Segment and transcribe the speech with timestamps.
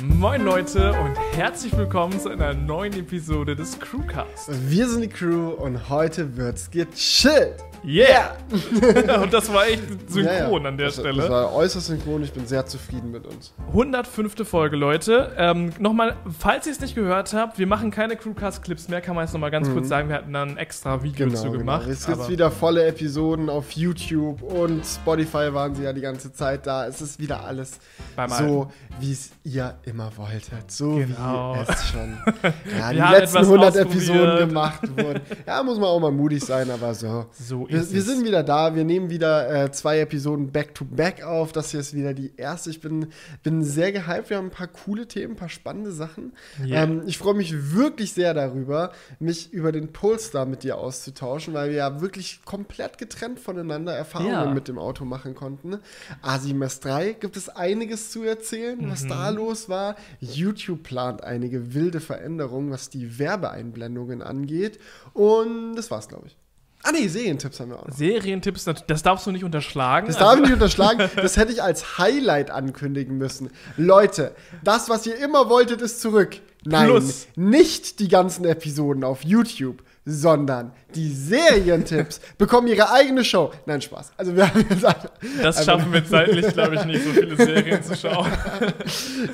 [0.00, 4.48] Moin Leute und herzlich willkommen zu einer neuen Episode des Crewcast.
[4.70, 7.62] Wir sind die Crew und heute wird's gechillt.
[7.84, 8.36] Yeah!
[9.22, 10.68] und das war echt synchron Ja, ja.
[10.68, 11.22] an der das, Stelle.
[11.22, 12.22] Das war äußerst synchron.
[12.22, 13.52] Ich bin sehr zufrieden mit uns.
[13.68, 14.46] 105.
[14.46, 15.32] Folge, Leute.
[15.36, 19.24] Ähm, nochmal, falls ihr es nicht gehört habt, wir machen keine Crewcast-Clips mehr, kann man
[19.24, 20.08] jetzt nochmal ganz kurz sagen.
[20.08, 21.86] Wir hatten da ein extra Video zu gemacht.
[21.88, 26.66] Es gibt wieder volle Episoden auf YouTube und Spotify waren sie ja die ganze Zeit
[26.66, 26.86] da.
[26.86, 27.78] Es ist wieder alles
[28.14, 28.70] Beim so,
[29.00, 30.70] wie es ihr immer wolltet.
[30.70, 31.56] So Genau.
[31.56, 32.18] wie es schon
[32.78, 33.92] ja, die letzten etwas 100 ausprobiert.
[33.92, 35.20] Episoden gemacht wurden.
[35.46, 37.26] Ja, muss man auch mal mutig sein, aber so.
[37.32, 38.74] So Wir, wir sind wieder da.
[38.74, 41.52] Wir nehmen wieder äh, zwei Episoden back-to-back auf.
[41.52, 42.70] Das hier ist wieder die erste.
[42.70, 43.08] Ich bin,
[43.42, 44.30] bin sehr gehypt.
[44.30, 46.32] Wir haben ein paar coole Themen, ein paar spannende Sachen.
[46.64, 46.84] Yeah.
[46.84, 51.70] Ähm, ich freue mich wirklich sehr darüber, mich über den Polestar mit dir auszutauschen, weil
[51.70, 54.46] wir ja wirklich komplett getrennt voneinander Erfahrungen Ja.
[54.52, 55.78] mit dem Auto machen konnten.
[56.20, 59.36] ASIM S3 gibt es einiges zu erzählen, was da Mhm.
[59.36, 59.96] los war.
[60.20, 64.78] YouTube plant einige wilde Veränderungen, was die Werbeeinblendungen angeht.
[65.12, 66.36] Und das war's, glaube ich.
[66.84, 67.96] Ah nee, Serientipps haben wir auch noch.
[67.96, 70.08] Serientipps, das darfst du nicht unterschlagen.
[70.08, 71.08] Das darf ich nicht unterschlagen.
[71.16, 73.50] Das hätte ich als Highlight ankündigen müssen.
[73.76, 76.40] Leute, das, was ihr immer wolltet, ist zurück.
[76.64, 77.26] Nein, Plus.
[77.36, 83.52] nicht die ganzen Episoden auf YouTube, sondern die Serientipps bekommen ihre eigene Show.
[83.66, 84.12] Nein, Spaß.
[84.16, 87.82] Also wir haben jetzt einfach, das schaffen wir zeitlich, glaube ich, nicht, so viele Serien
[87.82, 88.30] zu schauen.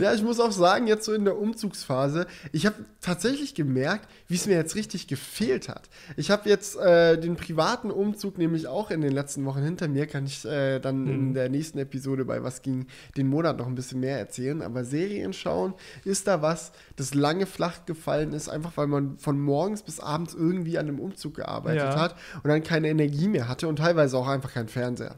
[0.01, 4.35] Ja, ich muss auch sagen, jetzt so in der Umzugsphase, ich habe tatsächlich gemerkt, wie
[4.35, 5.89] es mir jetzt richtig gefehlt hat.
[6.17, 10.07] Ich habe jetzt äh, den privaten Umzug nämlich auch in den letzten Wochen hinter mir,
[10.07, 13.75] kann ich äh, dann in der nächsten Episode bei Was ging den Monat noch ein
[13.75, 14.63] bisschen mehr erzählen.
[14.63, 15.75] Aber Serien schauen,
[16.05, 20.35] ist da was, das lange flach gefallen ist, einfach weil man von morgens bis abends
[20.35, 22.01] irgendwie an einem Umzug gearbeitet Ja.
[22.01, 25.17] hat und dann keine Energie mehr hatte und teilweise auch einfach keinen Fernseher.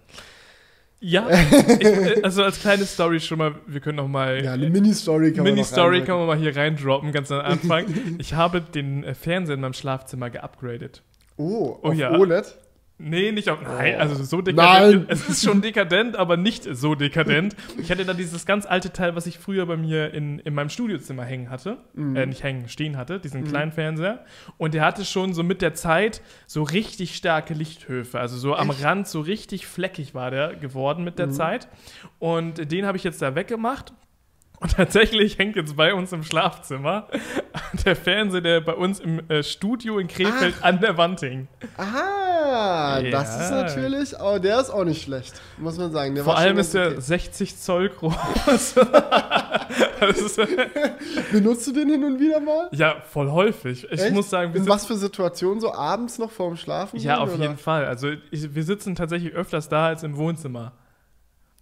[1.03, 1.29] Ja,
[1.81, 5.33] ich, äh, also als kleine Story schon mal, wir können noch mal Ja, eine Mini-Story
[5.33, 7.87] kann Mini-Story kann man mal hier reindroppen, ganz am Anfang.
[8.19, 11.03] ich habe den äh, Fernseher in meinem Schlafzimmer geupgradet.
[11.39, 12.13] Oh, Oh auf ja.
[12.13, 12.55] OLED?
[13.03, 13.61] Nee, nicht auf.
[13.63, 14.01] Nein, Oh.
[14.01, 14.97] also so dekadent.
[14.99, 15.07] Nein.
[15.09, 17.57] Es ist schon dekadent, aber nicht so dekadent.
[17.79, 20.69] Ich hatte da dieses ganz alte Teil, was ich früher bei mir in, in meinem
[20.69, 21.79] Studiozimmer hängen hatte.
[21.95, 22.15] Mhm.
[22.17, 24.25] Äh, nicht hängen, stehen hatte, diesen kleinen Fernseher.
[24.59, 28.21] Und der hatte schon so mit der Zeit so richtig starke Lichthöfe.
[28.21, 31.33] Also so am Rand so richtig fleckig war der geworden mit der Mhm.
[31.33, 31.69] Zeit.
[32.19, 33.93] Und den habe ich jetzt da weggemacht.
[34.61, 37.09] Und tatsächlich hängt jetzt bei uns im Schlafzimmer
[37.87, 41.49] der Fernseher, der bei uns im äh, Studio in Krefeld an der Wand hing.
[41.79, 42.20] Ah,
[42.61, 43.43] das Ja.
[43.45, 46.15] ist natürlich, oh, der ist auch nicht schlecht, muss man sagen.
[46.15, 48.15] Der Vor allem ist der ganz 60 Zoll groß.
[48.47, 48.77] das
[50.39, 50.67] okay.
[51.33, 52.69] Benutzt du den hin und wieder mal?
[52.73, 53.85] ja, voll häufig.
[53.91, 54.13] Ich Echt?
[54.13, 55.61] muss sagen, wir In was für Situationen?
[55.61, 56.99] So abends noch vorm Schlafen?
[56.99, 57.43] ja, gehen, auf oder?
[57.43, 57.87] jeden Fall.
[57.87, 60.73] Also ich, wir sitzen tatsächlich öfters da als im Wohnzimmer.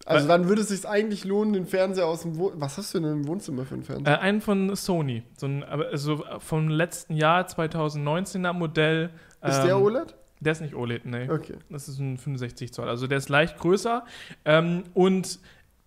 [0.06, 2.62] Also dann würde es sich eigentlich lohnen, den Fernseher aus dem Wohnzimmer.
[2.62, 4.14] Was hast du denn im Wohnzimmer für einen Fernseher?
[4.14, 9.10] Äh, einen von Sony, so ein, aber also vom letzten Jahr 2019er Modell.
[9.46, 10.14] ist der ähm, OLED?
[10.40, 11.28] Der ist nicht OLED, nee.
[11.28, 11.54] Okay.
[11.70, 12.88] Das ist ein 65 Zoll.
[12.88, 14.04] Also der ist leicht größer.
[14.44, 15.38] Ähm, und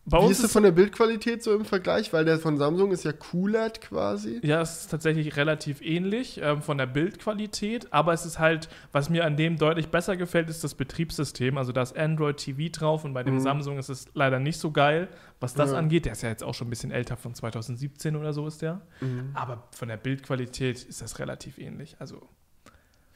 [0.03, 2.12] bei Wie uns ist der von der Bildqualität so im Vergleich?
[2.12, 4.39] Weil der von Samsung ist ja QLED quasi.
[4.41, 9.12] Ja, es ist tatsächlich relativ ähnlich ähm, von der Bildqualität, aber es ist halt, was
[9.12, 11.56] mir an dem deutlich besser gefällt, ist das Betriebssystem.
[11.56, 13.39] Also da ist Android TV drauf und bei dem Mhm.
[13.41, 15.07] Samsung ist es leider nicht so geil,
[15.39, 15.78] was das Ja.
[15.78, 16.06] angeht.
[16.06, 18.81] Der ist ja jetzt auch schon ein bisschen älter, von 2017 oder so ist der.
[19.01, 19.29] Mhm.
[19.35, 21.95] Aber von der Bildqualität ist das relativ ähnlich.
[22.00, 22.28] Also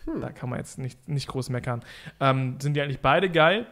[0.05, 0.21] Hm.
[0.21, 1.83] da kann man jetzt nicht, nicht groß meckern.
[2.19, 3.65] Ähm, sind die eigentlich beide geil?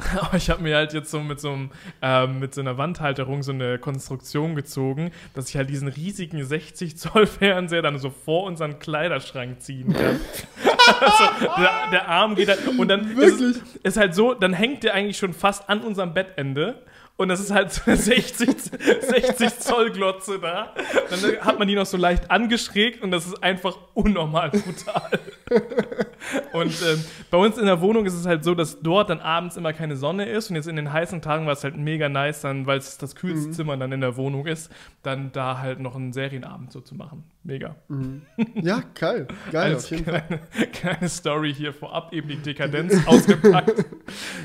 [0.20, 1.70] Aber ich habe mir halt jetzt so mit so, einem,
[2.02, 6.96] ähm, mit so einer Wandhalterung so eine Konstruktion gezogen, dass ich halt diesen riesigen 60
[6.96, 10.20] Zoll Fernseher dann so vor unseren Kleiderschrank ziehen kann.
[11.00, 11.24] also,
[11.58, 15.18] der, der Arm geht halt und dann ist, ist halt so, dann hängt der eigentlich
[15.18, 16.82] schon fast an unserem Bettende.
[17.20, 20.72] Und das ist halt so eine 60, 60 Zoll Glotze da.
[21.10, 25.20] Dann hat man die noch so leicht angeschrägt und das ist einfach unnormal brutal.
[26.54, 29.58] Und ähm, bei uns in der Wohnung ist es halt so, dass dort dann abends
[29.58, 30.48] immer keine Sonne ist.
[30.48, 33.14] Und jetzt in den heißen Tagen war es halt mega nice, dann, weil es das
[33.14, 36.94] kühlste Zimmer dann in der Wohnung ist, dann da halt noch einen Serienabend so zu
[36.94, 37.24] machen.
[37.42, 37.74] Mega.
[38.54, 39.26] Ja, geil.
[39.50, 40.20] Geil, Als auf jeden Fall.
[40.22, 43.84] kleine, kleine Story hier vorab, eben die Dekadenz ausgepackt.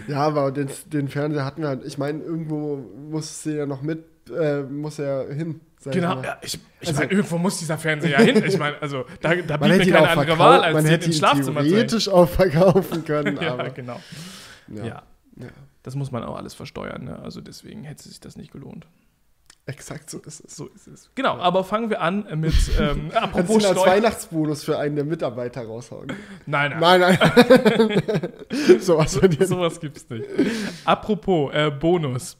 [0.08, 1.84] Ja, aber den, den Fernseher hatten wir halt.
[1.86, 5.60] Ich meine, irgendwo muss sie ja noch mit, äh, muss er hin.
[5.86, 6.24] ich Genau, mal.
[6.24, 8.42] ja, ich, ich Also- meine, irgendwo muss dieser Fernseher ja hin.
[8.48, 11.20] Ich meine, also da, da blieb mir keine andere Wahl, als man hätte ins ihn
[11.20, 13.38] Schlafzimmer theoretisch auch verkaufen können.
[13.42, 14.00] Ja, aber, genau.
[14.70, 14.86] ja.
[14.86, 15.04] Ja.
[15.38, 15.48] Ja.
[15.84, 17.04] das muss man auch alles versteuern.
[17.04, 17.20] Ne?
[17.20, 18.88] Also deswegen hätte sich das nicht gelohnt.
[19.68, 20.56] Exakt so ist es.
[20.56, 21.10] So ist es.
[21.16, 23.80] Genau, aber fangen wir an mit, ähm, Kannst apropos ihn als.
[23.80, 26.14] Weihnachtsbonus für einen der Mitarbeiter raushauen?
[26.46, 27.18] Nein, nein, Nein,
[27.98, 28.80] nein.
[28.80, 29.48] so was von dir.
[29.48, 30.24] sowas gibt's nicht.
[30.86, 32.38] Apropos äh, Bonus.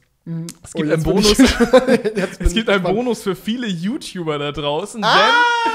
[0.62, 1.38] Es gibt Oh, einen Bonus.
[2.40, 2.82] Es gibt einen.
[2.82, 5.14] Bonus für viele YouTuber da draußen, Ah!
[5.14, 5.72] denn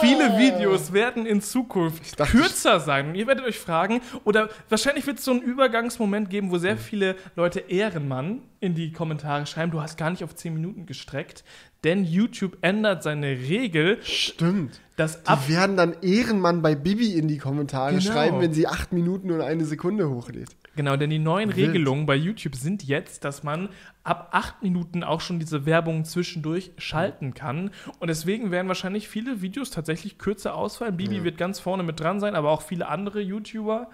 [0.00, 3.08] viele Videos werden in Zukunft dachte, kürzer sein.
[3.08, 6.76] Und ihr werdet euch fragen, oder wahrscheinlich wird es so einen Übergangsmoment geben, wo sehr
[6.76, 11.44] viele Leute Ehrenmann in die Kommentare schreiben, du hast gar nicht auf 10 Minuten gestreckt,
[11.84, 14.80] denn YouTube ändert seine Regel, Stimmt.
[14.96, 18.02] dass Die werden dann Ehrenmann bei Bibi in die Kommentare Genau.
[18.12, 20.50] schreiben, wenn sie acht Minuten und eine Sekunde hochlädt.
[20.76, 21.68] Genau, denn die neuen Wild.
[21.68, 23.68] Regelungen bei YouTube sind jetzt, dass man
[24.04, 27.70] ab acht Minuten auch schon diese Werbung zwischendurch schalten kann.
[27.98, 30.96] Und deswegen werden wahrscheinlich viele Videos tatsächlich kürzer ausfallen.
[30.96, 33.90] Bibi wird ganz vorne mit dran sein, aber auch viele andere YouTuber.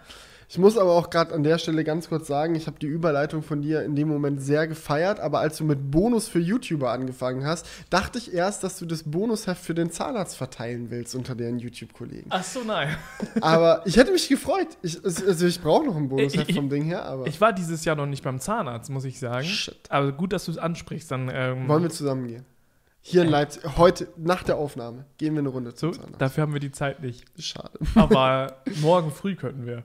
[0.49, 3.43] Ich muss aber auch gerade an der Stelle ganz kurz sagen, ich habe die Überleitung
[3.43, 7.45] von dir in dem Moment sehr gefeiert, aber als du mit Bonus für YouTuber angefangen
[7.45, 11.59] hast, dachte ich erst, dass du das Bonusheft für den Zahnarzt verteilen willst unter deren
[11.59, 12.27] YouTube-Kollegen.
[12.31, 12.97] Ach so, nein.
[13.41, 14.69] Aber ich hätte mich gefreut.
[14.83, 17.85] Ich, also ich brauche noch ein Bonusheft Ich- vom Ding her, aber Ich war dieses
[17.85, 19.45] Jahr noch nicht beim Zahnarzt, muss ich sagen.
[19.47, 19.77] Shit.
[19.89, 21.11] Aber gut, dass du es ansprichst.
[21.11, 22.45] Dann ähm, wollen wir zusammen gehen.
[23.01, 26.21] Hier in Leipzig, heute nach der Aufnahme, gehen wir eine Runde so, zum Zahnarzt.
[26.21, 27.25] dafür haben wir die Zeit nicht.
[27.39, 27.79] Schade.
[27.97, 29.83] Aber morgen früh könnten wir.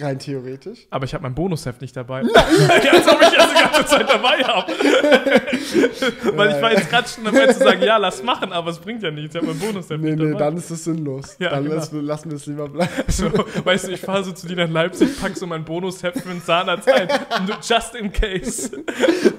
[0.00, 0.86] Rein theoretisch.
[0.90, 2.22] Aber ich habe mein Bonusheft nicht dabei.
[2.22, 2.28] ja,
[2.92, 4.72] als ob ich das die ganze Zeit dabei habe.
[6.36, 9.02] Weil ich war jetzt gerade schon dabei zu sagen, ja, lass machen, aber es bringt
[9.02, 9.34] ja nichts.
[9.34, 10.38] Ich habe mein Bonusheft Nee, nicht nee, dabei.
[10.38, 11.36] dann ist es sinnlos.
[11.38, 11.76] Ja, dann genau.
[11.76, 12.90] lassen, wir- lassen wir es lieber bleiben.
[13.08, 13.30] So,
[13.64, 16.42] weißt du, ich fahre so zu dir nach Leipzig, pack so mein Bonusheft für den
[16.42, 17.08] Zahnarzt ein.
[17.66, 18.70] Just in case.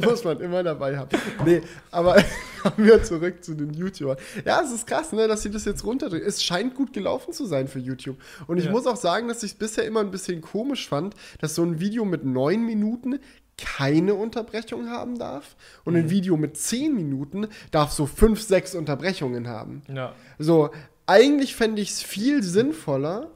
[0.03, 1.09] Muss man immer dabei haben.
[1.45, 1.61] Nee,
[1.91, 2.17] aber
[2.61, 4.17] kommen wir zurück zu den YouTubern.
[4.45, 6.27] Ja, es ist krass, ne, dass sie das jetzt runterdrücken.
[6.27, 8.17] Es scheint gut gelaufen zu sein für YouTube.
[8.47, 8.71] Und ich Ja.
[8.71, 11.79] muss auch sagen, dass ich es bisher immer ein bisschen komisch fand, dass so ein
[11.79, 13.19] Video mit neun Minuten
[13.57, 15.99] keine Unterbrechung haben darf und Mhm.
[16.01, 19.81] ein Video mit zehn Minuten darf so fünf, sechs Unterbrechungen haben.
[19.91, 20.13] Ja.
[20.37, 20.69] So,
[21.07, 23.31] eigentlich fände ich es viel sinnvoller,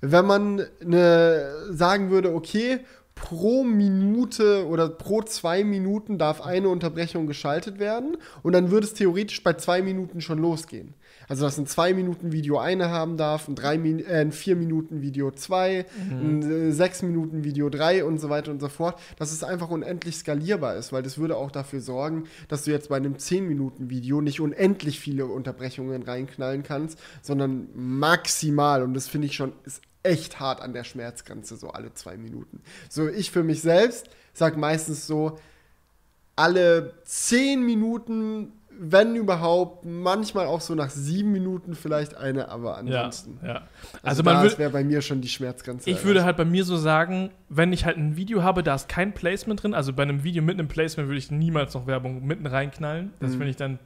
[0.00, 2.80] wenn man ne, sagen würde, okay,
[3.22, 8.94] pro Minute oder pro zwei Minuten darf eine Unterbrechung geschaltet werden und dann würde es
[8.94, 10.94] theoretisch bei zwei Minuten schon losgehen.
[11.28, 14.56] Also, dass ein zwei Minuten Video eine haben darf, ein, drei Min äh, ein vier
[14.56, 18.98] Minuten Video zwei, ein äh, sechs Minuten Video drei und so weiter und so fort,
[19.18, 22.88] dass es einfach unendlich skalierbar ist, weil das würde auch dafür sorgen, dass du jetzt
[22.88, 29.06] bei einem 10 Minuten Video nicht unendlich viele Unterbrechungen reinknallen kannst, sondern maximal und das
[29.06, 32.60] finde ich schon ist echt hart an der Schmerzgrenze so alle zwei Minuten.
[32.88, 35.38] So ich für mich selbst sag meistens so
[36.36, 43.02] alle 10 Minuten, wenn überhaupt, manchmal auch so nach sieben Minuten vielleicht eine, aber Ja,
[43.04, 43.38] ansonsten.
[43.44, 43.54] ja.
[43.54, 43.62] Also,
[44.02, 45.90] Also, man das wäre bei mir schon die Schmerzgrenze.
[45.90, 48.88] Ich würde halt bei mir so sagen, wenn ich halt ein Video habe, da ist
[48.88, 52.24] kein Placement drin, also bei einem Video mit einem Placement würde ich niemals noch Werbung
[52.26, 53.06] mitten reinknallen.
[53.06, 53.10] Mhm.
[53.20, 53.78] Das finde ich dann.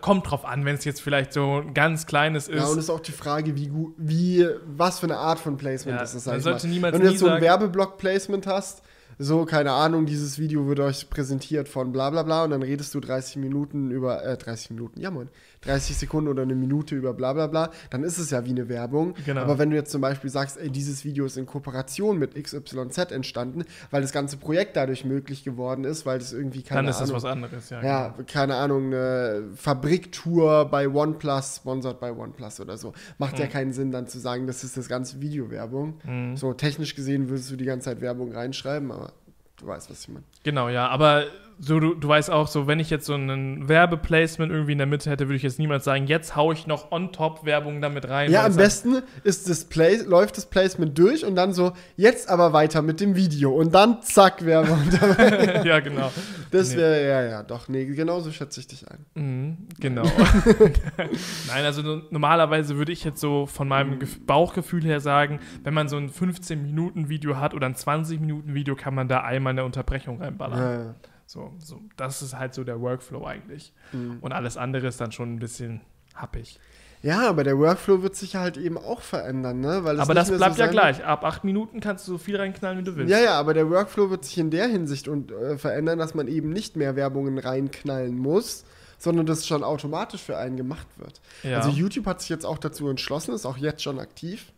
[0.00, 2.56] Kommt drauf an, wenn es jetzt vielleicht so ein ganz kleines ist.
[2.56, 5.56] Ja, und es ist auch die Frage, wie gut, wie, was für eine Art von
[5.56, 6.72] Placement Ja, ist das, sag sollte mal.
[6.72, 8.82] niemals Wenn du jetzt so ein Werbeblock-Placement hast,
[9.18, 12.94] so, keine Ahnung, dieses Video wird euch präsentiert von bla bla bla und dann redest
[12.94, 15.30] du 30 Minuten über, äh, 30 Minuten, ja moin,
[15.66, 18.68] 30 Sekunden oder eine Minute über bla bla bla, dann ist es ja wie eine
[18.68, 19.14] Werbung.
[19.24, 19.42] Genau.
[19.42, 23.12] Aber wenn du jetzt zum Beispiel sagst, ey, dieses Video ist in Kooperation mit XYZ
[23.12, 26.96] entstanden, weil das ganze Projekt dadurch möglich geworden ist, weil das irgendwie, keine dann ist
[26.96, 27.82] Ahnung, das was anderes, ja.
[27.82, 32.92] ja, keine Ahnung, eine Fabriktour bei OnePlus, sponsored bei OnePlus oder so.
[33.18, 33.40] Macht Mhm.
[33.40, 36.00] ja keinen Sinn, dann zu sagen, das ist das ganze Video Werbung.
[36.36, 39.12] So technisch gesehen würdest du die ganze Zeit Werbung reinschreiben, aber
[39.56, 40.24] du weißt, was ich meine.
[40.42, 40.88] Genau, ja.
[40.88, 41.24] Aber
[41.58, 44.86] so, du, du weißt auch, so, wenn ich jetzt so ein Werbeplacement irgendwie in der
[44.86, 48.08] Mitte hätte, würde ich jetzt niemals sagen, jetzt hau ich noch on top Werbung damit
[48.08, 48.30] rein.
[48.30, 52.28] Ja, am es besten ist das Play läuft das Placement durch und dann so, jetzt
[52.28, 54.78] aber weiter mit dem Video und dann zack, Werbung.
[55.64, 56.12] Ja, genau.
[56.50, 56.76] Das Nee.
[56.76, 59.06] wäre, ja, ja, doch, nee, genauso schätze ich dich ein.
[59.14, 60.02] Mhm, genau.
[61.48, 65.74] Nein, also no- normalerweise würde ich jetzt so von meinem Gef Bauchgefühl her sagen, wenn
[65.74, 70.58] man so ein 15-Minuten-Video hat oder ein 20-Minuten-Video, kann man da einmal eine Unterbrechung reinballern.
[70.58, 70.94] Ja, ja.
[71.26, 73.72] So, so, das ist halt so der Workflow eigentlich.
[73.92, 74.18] Mhm.
[74.20, 75.80] Und alles andere ist dann schon ein bisschen
[76.14, 76.58] happig.
[77.02, 79.84] ja, aber der Workflow wird sich halt eben auch verändern, ne?
[79.84, 81.04] Weil es Aber das bleibt so ja gleich.
[81.04, 83.10] Ab acht Minuten kannst du so viel reinknallen, wie du willst.
[83.10, 86.28] Ja, ja, aber der Workflow wird sich in der Hinsicht und, äh, verändern, dass man
[86.28, 88.64] eben nicht mehr Werbungen reinknallen muss,
[88.98, 91.20] sondern das schon automatisch für einen gemacht wird.
[91.42, 91.58] Ja.
[91.58, 94.52] Also YouTube hat sich jetzt auch dazu entschlossen, ist auch jetzt schon aktiv,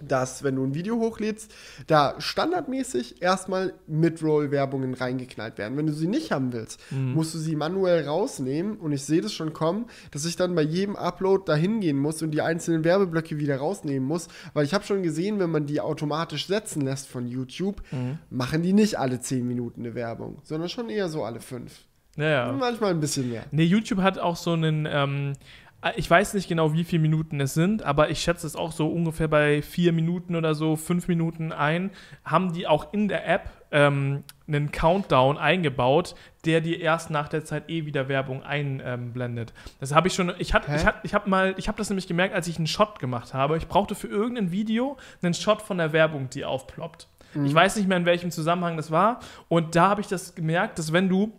[0.00, 1.52] dass wenn du ein Video hochlädst,
[1.86, 5.76] da standardmäßig erstmal Mid-Roll-Werbungen reingeknallt werden.
[5.76, 7.14] Wenn du sie nicht haben willst, Mhm.
[7.14, 10.62] musst du sie manuell rausnehmen und ich sehe das schon kommen, dass ich dann bei
[10.62, 14.84] jedem Upload dahin gehen muss und die einzelnen Werbeblöcke wieder rausnehmen muss, weil ich habe
[14.84, 18.18] schon gesehen, wenn man die automatisch setzen lässt von YouTube, Mhm.
[18.30, 21.84] machen die nicht alle 10 Minuten eine Werbung, sondern schon eher so alle 5.
[22.16, 22.52] ja, ja.
[22.52, 23.44] Manchmal ein bisschen mehr.
[23.52, 25.34] Nee, YouTube hat auch so einen, ähm,
[25.96, 28.88] ich weiß nicht genau, wie viele Minuten es sind, aber ich schätze es auch so
[28.88, 31.90] ungefähr bei vier Minuten oder so, fünf Minuten ein,
[32.24, 37.44] haben die auch in der App ähm, einen Countdown eingebaut, der dir erst nach der
[37.44, 39.52] Zeit eh wieder Werbung einblendet.
[39.78, 42.08] das habe ich schon, ich hatte, ich hatte, ich habe mal, ich habe das nämlich
[42.08, 43.56] gemerkt, als ich einen Shot gemacht habe.
[43.56, 47.06] Ich brauchte für irgendein Video einen Shot von der Werbung, die aufploppt.
[47.34, 47.46] Mhm.
[47.46, 49.20] Ich weiß nicht mehr, in welchem Zusammenhang das war.
[49.48, 51.32] Und da habe ich das gemerkt, dass wenn du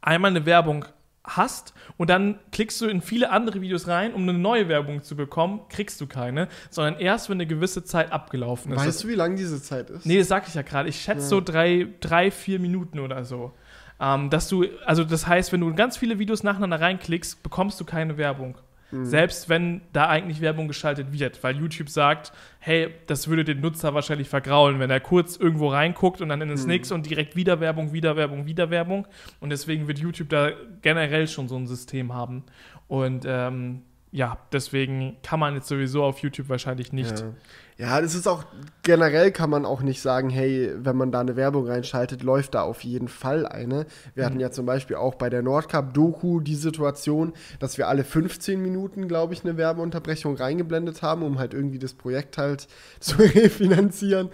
[0.00, 0.86] einmal eine Werbung
[1.24, 5.16] hast und dann klickst du in viele andere Videos rein, um eine neue Werbung zu
[5.16, 8.84] bekommen, kriegst du keine, sondern erst, wenn eine gewisse Zeit abgelaufen ist.
[8.84, 10.06] Weißt du, wie lang diese Zeit ist?
[10.06, 10.88] Nee, das sag ich ja gerade.
[10.88, 11.26] Ich schätze ja.
[11.26, 13.52] so drei, drei, vier Minuten oder so.
[14.00, 17.84] Ähm, dass du, also das heißt, wenn du ganz viele Videos nacheinander reinklickst, bekommst du
[17.84, 18.56] keine Werbung.
[18.90, 19.04] Mhm.
[19.04, 23.94] Selbst wenn da eigentlich Werbung geschaltet wird, weil YouTube sagt, hey, das würde den Nutzer
[23.94, 26.94] wahrscheinlich vergraulen, wenn er kurz irgendwo reinguckt und dann in den mhm.
[26.94, 29.06] und direkt wieder Werbung, wieder Werbung, wieder Werbung.
[29.40, 30.50] Und deswegen wird YouTube da
[30.82, 32.44] generell schon so ein System haben.
[32.88, 33.82] Und ähm,
[34.12, 37.20] ja, deswegen kann man jetzt sowieso auf YouTube wahrscheinlich nicht.
[37.20, 37.32] Ja.
[37.80, 38.44] Ja, das ist auch
[38.82, 42.62] generell kann man auch nicht sagen, hey, wenn man da eine Werbung reinschaltet, läuft da
[42.62, 43.86] auf jeden Fall eine.
[44.14, 44.26] Wir mhm.
[44.26, 49.08] hatten ja zum Beispiel auch bei der Nordcup-Doku die Situation, dass wir alle 15 Minuten,
[49.08, 52.68] glaube ich, eine Werbeunterbrechung reingeblendet haben, um halt irgendwie das Projekt halt
[53.00, 54.28] zu refinanzieren.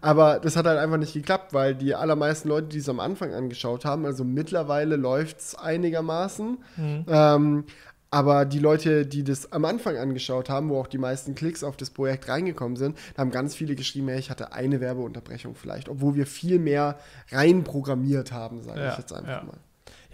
[0.00, 3.34] Aber das hat halt einfach nicht geklappt, weil die allermeisten Leute, die es am Anfang
[3.34, 6.58] angeschaut haben, also mittlerweile läuft es einigermaßen.
[6.76, 7.04] Mhm.
[7.08, 7.64] Ähm,
[8.12, 11.78] aber die Leute, die das am Anfang angeschaut haben, wo auch die meisten Klicks auf
[11.78, 15.88] das Projekt reingekommen sind, da haben ganz viele geschrieben, hey, ich hatte eine Werbeunterbrechung vielleicht,
[15.88, 16.98] obwohl wir viel mehr
[17.30, 19.44] reinprogrammiert haben, sage ja, ich jetzt einfach ja.
[19.44, 19.56] mal.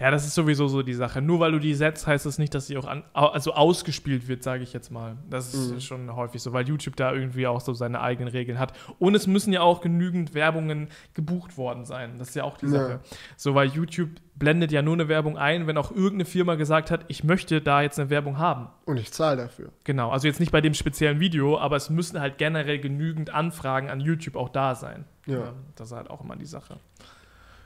[0.01, 1.21] Ja, das ist sowieso so die Sache.
[1.21, 4.45] Nur weil du die setzt, heißt das nicht, dass sie auch an, also ausgespielt wird,
[4.45, 5.17] sage ich jetzt mal.
[5.29, 5.81] Das ist mhm.
[5.81, 8.73] schon häufig so, weil YouTube da irgendwie auch so seine eigenen Regeln hat.
[9.01, 12.19] Und es müssen ja auch genügend Werbungen gebucht worden sein.
[12.19, 12.91] Das ist ja auch die Sache.
[12.91, 13.01] Ja.
[13.37, 17.05] So, weil YouTube blendet ja nur eine Werbung ein, wenn auch irgendeine Firma gesagt hat,
[17.09, 18.69] ich möchte da jetzt eine Werbung haben.
[18.85, 19.71] Und ich zahle dafür.
[19.83, 23.91] Genau, also jetzt nicht bei dem speziellen Video, aber es müssen halt generell genügend Anfragen
[23.91, 25.07] an YouTube auch da sein.
[25.27, 25.55] Ja.
[25.75, 26.79] Das ist halt auch immer die Sache.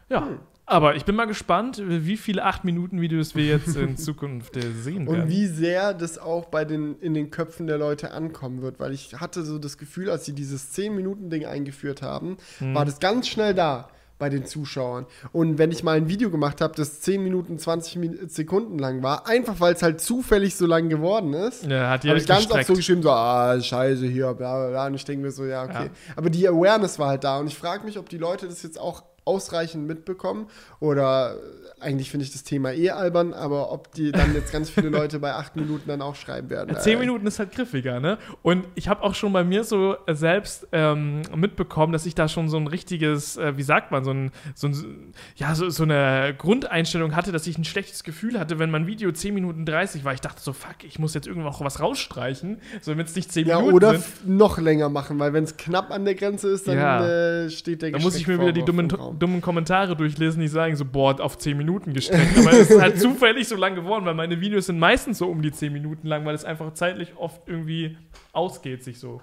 [0.08, 0.38] Ja, hm.
[0.72, 5.22] Aber ich bin mal gespannt, wie viele 8-Minuten-Videos wir jetzt in Zukunft äh, sehen werden.
[5.22, 8.92] Und wie sehr das auch bei den, in den Köpfen der Leute ankommen wird, weil
[8.92, 12.74] ich hatte so das Gefühl, als sie dieses 10-Minuten-Ding eingeführt haben, hm.
[12.74, 15.06] war das ganz schnell da bei den Zuschauern.
[15.32, 19.26] Und wenn ich mal ein Video gemacht habe, das 10 Minuten, 20 Sekunden lang war,
[19.26, 22.74] einfach weil es halt zufällig so lang geworden ist, ja, habe ich ganz oft so
[22.74, 24.86] geschrieben, so, ah, scheiße, hier, bla, bla, bla.
[24.86, 25.86] Und ich denke mir so, ja, okay.
[25.86, 26.12] Ja.
[26.14, 27.40] Aber die Awareness war halt da.
[27.40, 30.46] Und ich frage mich, ob die Leute das jetzt auch ausreichend mitbekommen
[30.80, 31.36] oder
[31.82, 35.18] eigentlich finde ich das Thema eh albern, aber ob die dann jetzt ganz viele Leute
[35.18, 36.76] bei acht Minuten dann auch schreiben werden.
[36.78, 38.18] Zehn äh, Minuten ist halt griffiger, ne?
[38.42, 42.48] Und ich habe auch schon bei mir so selbst ähm, mitbekommen, dass ich da schon
[42.48, 46.34] so ein richtiges, äh, wie sagt man, so ein, so ein ja, so, so, eine
[46.36, 50.14] Grundeinstellung hatte, dass ich ein schlechtes Gefühl hatte, wenn mein Video 10 Minuten 30 war.
[50.14, 53.32] Ich dachte so, fuck, ich muss jetzt irgendwo noch was rausstreichen, so wenn es nicht
[53.32, 54.28] 10 ja, Minuten oder sind.
[54.28, 57.06] noch länger machen, weil wenn es knapp an der Grenze ist, dann ja.
[57.06, 60.76] äh, steht der Da muss ich mir wieder die dummen, dummen Kommentare durchlesen, die sagen
[60.76, 62.38] so, boah, auf 10 Minuten gestreckt.
[62.38, 65.42] Aber es ist halt zufällig so lang geworden, weil meine Videos sind meistens so um
[65.42, 67.96] die 10 Minuten lang, weil es einfach zeitlich oft irgendwie
[68.32, 69.20] ausgeht, sich so.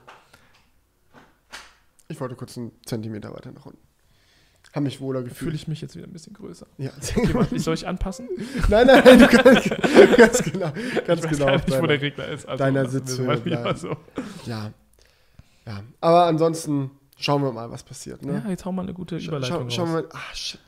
[2.08, 3.90] Ich wollte kurz einen Zentimeter weiter nach unten.
[4.74, 5.38] Habe mich wohler gefühlt.
[5.38, 6.68] Fühle ich mich jetzt wieder ein bisschen größer.
[6.78, 6.92] Ja.
[7.16, 8.30] Okay, soll ich anpassen?
[8.70, 9.70] nein, nein, nein, du kannst
[10.18, 10.72] ganz genau,
[11.08, 11.52] ganz ich weiß genau.
[11.56, 12.48] Nicht, wo der Regler ist.
[12.48, 13.76] Also deiner Sitzhöhe.
[13.76, 13.98] So.
[14.46, 14.72] Ja.
[15.66, 15.84] ja.
[16.02, 18.26] Aber ansonsten schauen wir mal, was passiert.
[18.26, 18.42] Ne?
[18.44, 20.10] Ja, jetzt hauen wir eine gute Überleitung Schau, Schauen wir mal.
[20.14, 20.60] Ah, shit.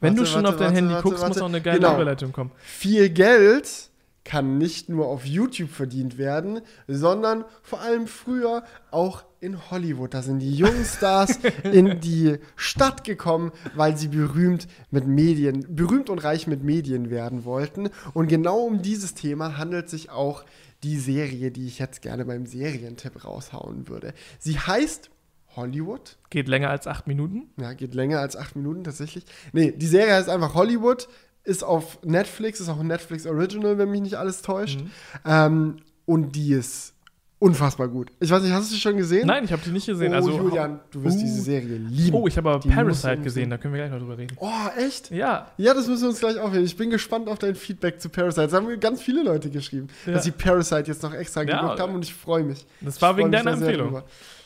[0.00, 1.94] Wenn warte, du schon warte, auf dein warte, Handy guckst, muss auch eine geile genau.
[1.94, 2.50] Überleitung kommen.
[2.58, 3.90] Viel Geld
[4.24, 10.14] kann nicht nur auf YouTube verdient werden, sondern vor allem früher auch in Hollywood.
[10.14, 16.10] Da sind die jungen Stars in die Stadt gekommen, weil sie berühmt mit Medien, berühmt
[16.10, 17.90] und reich mit Medien werden wollten.
[18.12, 20.44] Und genau um dieses Thema handelt sich auch
[20.82, 24.14] die Serie, die ich jetzt gerne beim Serientipp raushauen würde.
[24.38, 25.10] Sie heißt
[25.56, 26.16] Hollywood.
[26.30, 27.50] Geht länger als acht Minuten?
[27.60, 29.24] Ja, geht länger als acht Minuten tatsächlich.
[29.52, 31.08] Nee, die Serie heißt einfach Hollywood,
[31.44, 34.80] ist auf Netflix, ist auch ein Netflix Original, wenn mich nicht alles täuscht.
[34.80, 34.90] Mhm.
[35.24, 35.76] Ähm,
[36.06, 36.94] und die ist
[37.40, 38.12] unfassbar gut.
[38.20, 39.26] Ich weiß nicht, hast du sie schon gesehen?
[39.26, 40.12] Nein, ich habe die nicht gesehen.
[40.12, 42.14] Oh, also, Julian, du wirst uh, diese Serie lieben.
[42.14, 44.36] Oh, ich habe aber die Parasite gesehen, da können wir gleich noch drüber reden.
[44.38, 45.10] Oh, echt?
[45.10, 45.50] Ja.
[45.56, 46.64] Ja, das müssen wir uns gleich aufhören.
[46.64, 48.42] Ich bin gespannt auf dein Feedback zu Parasite.
[48.42, 50.12] Das haben mir ganz viele Leute geschrieben, ja.
[50.12, 52.66] dass sie Parasite jetzt noch extra ja, geguckt haben und ich freue mich.
[52.82, 54.02] Das war wegen deiner Empfehlung.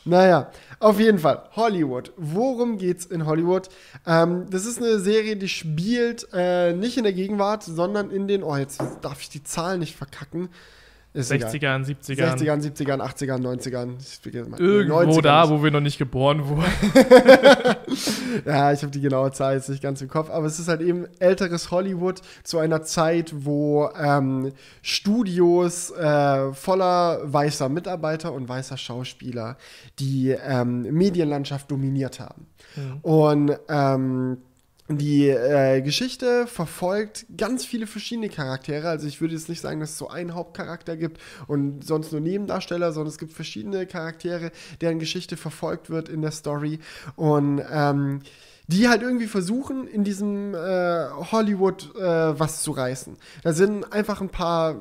[0.07, 1.49] Naja, auf jeden Fall.
[1.55, 2.13] Hollywood.
[2.15, 3.69] Worum geht's in Hollywood?
[4.05, 8.43] Ähm, das ist eine Serie, die spielt äh, nicht in der Gegenwart, sondern in den,
[8.43, 10.49] oh, jetzt darf ich die Zahlen nicht verkacken.
[11.15, 12.35] Ist 60ern, 70ern.
[12.35, 14.59] 60ern, 70ern, 80ern, 90ern.
[14.59, 15.21] Irgendwo 90ern.
[15.21, 16.65] da, wo wir noch nicht geboren wurden.
[18.45, 20.81] ja, ich habe die genaue Zahl jetzt nicht ganz im Kopf, aber es ist halt
[20.81, 28.75] eben älteres Hollywood zu einer Zeit, wo ähm, Studios äh, voller weißer Mitarbeiter und weißer
[28.75, 29.55] Schauspieler
[29.99, 32.47] die ähm, Medienlandschaft dominiert haben.
[32.75, 32.97] Mhm.
[33.03, 34.37] Und ähm,
[34.87, 38.87] die äh, Geschichte verfolgt ganz viele verschiedene Charaktere.
[38.87, 42.21] Also ich würde jetzt nicht sagen, dass es so einen Hauptcharakter gibt und sonst nur
[42.21, 44.51] Nebendarsteller, sondern es gibt verschiedene Charaktere,
[44.81, 46.79] deren Geschichte verfolgt wird in der Story.
[47.15, 48.21] Und ähm,
[48.67, 53.17] die halt irgendwie versuchen, in diesem äh, Hollywood äh, was zu reißen.
[53.43, 54.75] Da sind einfach ein paar,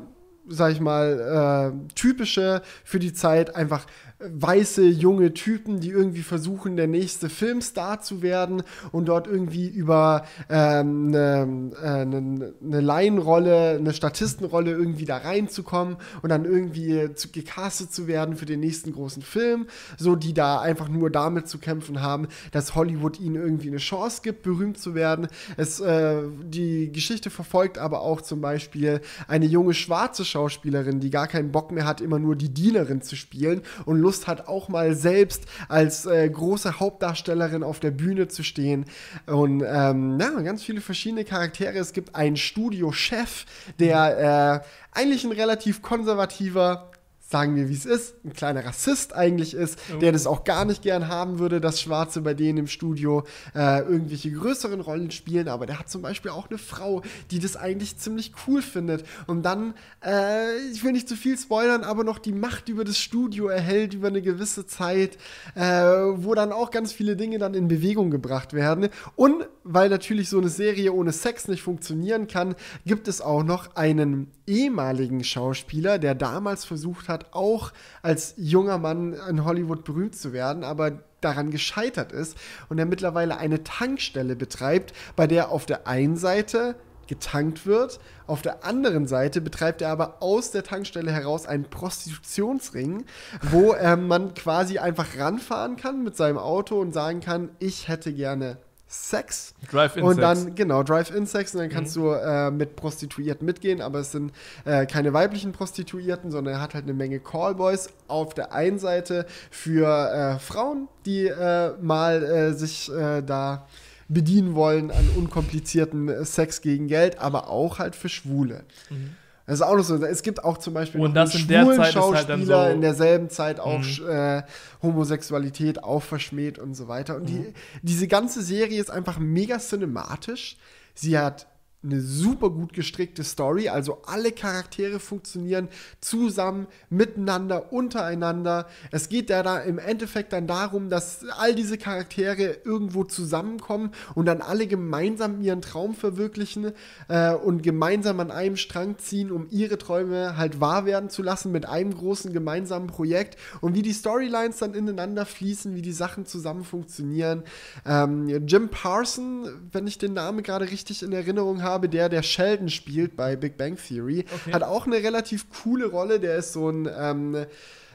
[0.49, 3.87] sag ich mal, äh, typische für die Zeit einfach
[4.33, 8.62] weiße junge Typen, die irgendwie versuchen, der nächste Filmstar zu werden
[8.93, 15.97] und dort irgendwie über ähm, eine, äh, eine, eine Laienrolle, eine Statistenrolle irgendwie da reinzukommen
[16.23, 19.66] und dann irgendwie zu, gecastet zu werden für den nächsten großen Film,
[19.99, 24.21] so die da einfach nur damit zu kämpfen haben, dass Hollywood ihnen irgendwie eine Chance
[24.23, 25.28] gibt, berühmt zu werden.
[25.57, 31.28] Es, äh, die Geschichte verfolgt aber auch zum Beispiel eine junge schwarze Schauspielerin, die gar
[31.28, 34.68] keinen Bock mehr hat, immer nur die Dienerin zu spielen und Lust Lust hat, auch
[34.68, 38.85] mal selbst als äh, große Hauptdarstellerin auf der Bühne zu stehen.
[39.26, 41.78] Und ähm, ja, ganz viele verschiedene Charaktere.
[41.78, 43.44] Es gibt einen Studiochef,
[43.80, 44.62] der
[44.94, 46.92] äh, eigentlich ein relativ konservativer
[47.35, 49.99] sagen wir, wie es ist, ein kleiner Rassist eigentlich ist, oh.
[49.99, 53.25] der das auch gar nicht gern haben würde, dass Schwarze bei denen im Studio
[53.57, 55.49] äh, irgendwelche größeren Rollen spielen.
[55.49, 59.05] Aber der hat zum Beispiel auch eine Frau, die das eigentlich ziemlich cool findet.
[59.26, 59.75] Und dann,
[60.07, 63.95] äh, ich will nicht zu viel spoilern, aber noch die Macht über das Studio erhält
[63.95, 65.19] über eine gewisse Zeit,
[65.57, 68.91] äh, wo dann auch ganz viele Dinge dann in Bewegung gebracht werden.
[69.17, 72.55] Und weil natürlich so eine Serie ohne Sex nicht funktionieren kann,
[72.87, 79.14] gibt es auch noch einen ehemaligen Schauspieler, der damals versucht hat, auch als junger Mann
[79.28, 82.37] in Hollywood berühmt zu werden, aber daran gescheitert ist
[82.69, 86.76] und der mittlerweile eine Tankstelle betreibt, bei der auf der einen Seite
[87.07, 88.00] getankt wird.
[88.26, 93.04] Auf der anderen Seite betreibt er aber aus der Tankstelle heraus einen Prostitutionsring,
[93.43, 98.12] wo äh, man quasi einfach ranfahren kann mit seinem Auto und sagen kann, ich hätte
[98.12, 98.59] gerne
[98.95, 99.55] Sex.
[99.71, 100.15] Drive-In-Sex.
[100.15, 101.55] Und dann, genau, Drive-In-Sex.
[101.55, 102.01] Und dann kannst mhm.
[102.03, 104.33] du äh, mit Prostituierten mitgehen, aber es sind
[104.65, 109.27] äh, keine weiblichen Prostituierten, sondern er hat halt eine Menge Callboys auf der einen Seite
[109.51, 113.66] für äh, Frauen, die äh, mal äh, sich äh, da
[114.09, 118.64] bedienen wollen an unkomplizierten Sex gegen Geld, aber auch halt für Schwule.
[118.90, 119.16] Mhm.
[119.46, 120.02] Das ist auch noch so.
[120.02, 123.28] Es gibt auch zum Beispiel und das einen schwulen halt Schauspieler halt so in derselben
[123.28, 124.09] Zeit auch mhm.
[124.09, 124.42] äh,
[124.83, 127.16] Homosexualität auch verschmäht und so weiter.
[127.16, 127.26] Und mhm.
[127.26, 130.57] die, diese ganze Serie ist einfach mega cinematisch.
[130.94, 131.46] Sie hat
[131.85, 133.68] eine super gut gestrickte Story.
[133.68, 135.68] Also alle Charaktere funktionieren
[136.01, 138.66] zusammen, miteinander, untereinander.
[138.90, 144.27] Es geht ja da im Endeffekt dann darum, dass all diese Charaktere irgendwo zusammenkommen und
[144.27, 146.73] dann alle gemeinsam ihren Traum verwirklichen
[147.09, 151.53] äh, und gemeinsam an einem Strang ziehen, um ihre Träume halt wahr werden zu lassen
[151.53, 153.38] mit einem großen gemeinsamen Projekt.
[153.61, 157.42] Und wie die Storylines dann ineinander fließen, wie die Sachen zusammen funktionieren.
[157.85, 162.23] Ähm, Jim Parson, wenn ich den Namen gerade richtig in Erinnerung habe, habe, der, der
[162.23, 164.53] Sheldon spielt bei Big Bang Theory, okay.
[164.53, 166.21] hat auch eine relativ coole Rolle.
[166.21, 167.47] Der ist so ein ähm,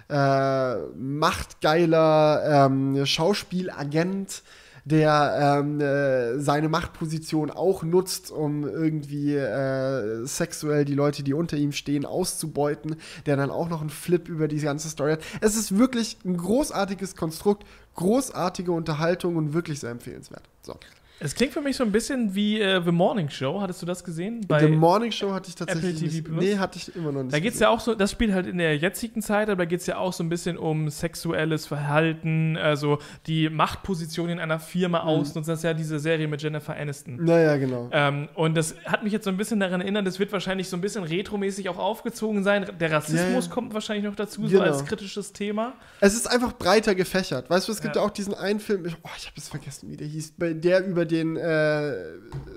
[0.10, 4.44] äh, machtgeiler ähm, Schauspielagent
[4.86, 11.58] der ähm, äh, seine Machtposition auch nutzt, um irgendwie äh, sexuell die Leute, die unter
[11.58, 15.22] ihm stehen, auszubeuten, der dann auch noch einen Flip über die ganze Story hat.
[15.42, 17.66] Es ist wirklich ein großartiges Konstrukt,
[17.96, 20.44] großartige Unterhaltung und wirklich sehr empfehlenswert.
[20.62, 20.76] So.
[21.22, 23.60] Es klingt für mich so ein bisschen wie äh, The Morning Show.
[23.60, 24.46] Hattest du das gesehen?
[24.48, 25.96] Bei The Morning Show hatte ich tatsächlich.
[25.96, 26.44] Apple TV nicht, Plus?
[26.44, 27.34] Nee, hatte ich immer noch nicht.
[27.34, 29.66] Da geht es ja auch so, das spielt halt in der jetzigen Zeit, aber da
[29.66, 34.60] geht es ja auch so ein bisschen um sexuelles Verhalten, also die Machtposition in einer
[34.60, 35.10] Firma mhm.
[35.10, 35.52] ausnutzen.
[35.52, 37.18] Das ist ja diese Serie mit Jennifer Aniston.
[37.24, 37.90] Naja, genau.
[37.92, 40.78] Ähm, und das hat mich jetzt so ein bisschen daran erinnert, das wird wahrscheinlich so
[40.78, 42.66] ein bisschen retromäßig auch aufgezogen sein.
[42.80, 43.52] Der Rassismus ja.
[43.52, 44.52] kommt wahrscheinlich noch dazu, genau.
[44.52, 45.74] so als kritisches Thema.
[46.00, 47.50] Es ist einfach breiter gefächert.
[47.50, 49.90] Weißt du, es gibt ja, auch diesen einen Film, ich, oh, ich habe es vergessen,
[49.90, 51.94] wie der hieß, der über den äh,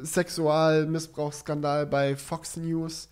[0.03, 3.09] Sexualmissbrauchsskandal bei Fox News.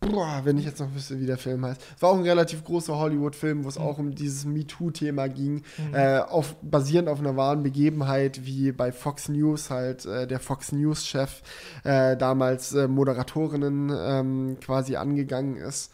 [0.00, 1.80] Boah, wenn ich jetzt noch wüsste, wie der Film heißt.
[1.96, 3.84] Es war auch ein relativ großer Hollywood-Film, wo es mhm.
[3.84, 5.94] auch um dieses MeToo-Thema ging, mhm.
[5.94, 10.72] äh, auf, basierend auf einer wahren Begebenheit, wie bei Fox News halt äh, der Fox
[10.72, 11.42] News-Chef
[11.84, 15.92] äh, damals äh, Moderatorinnen ähm, quasi angegangen ist.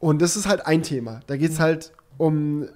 [0.00, 1.20] Und das ist halt ein Thema.
[1.28, 1.62] Da geht es mhm.
[1.62, 2.68] halt um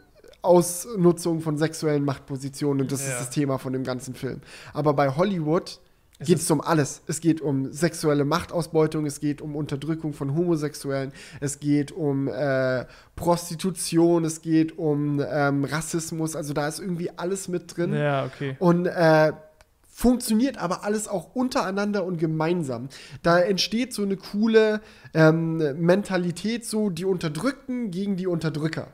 [0.43, 3.13] Ausnutzung von sexuellen Machtpositionen und das ja.
[3.13, 4.41] ist das Thema von dem ganzen Film.
[4.75, 5.81] Aber bei Hollywood
[6.25, 7.03] geht es um alles.
[7.07, 12.85] Es geht um sexuelle Machtausbeutung, es geht um Unterdrückung von Homosexuellen, es geht um äh,
[13.17, 16.37] Prostitution, es geht um ähm, Rassismus.
[16.37, 17.95] Also da ist irgendwie alles mit drin.
[17.95, 18.57] Ja, okay.
[18.59, 19.33] Und äh,
[19.91, 22.89] funktioniert aber alles auch untereinander und gemeinsam.
[23.23, 24.81] Da entsteht so eine coole
[25.15, 28.89] ähm, Mentalität, so die Unterdrückten gegen die Unterdrücker.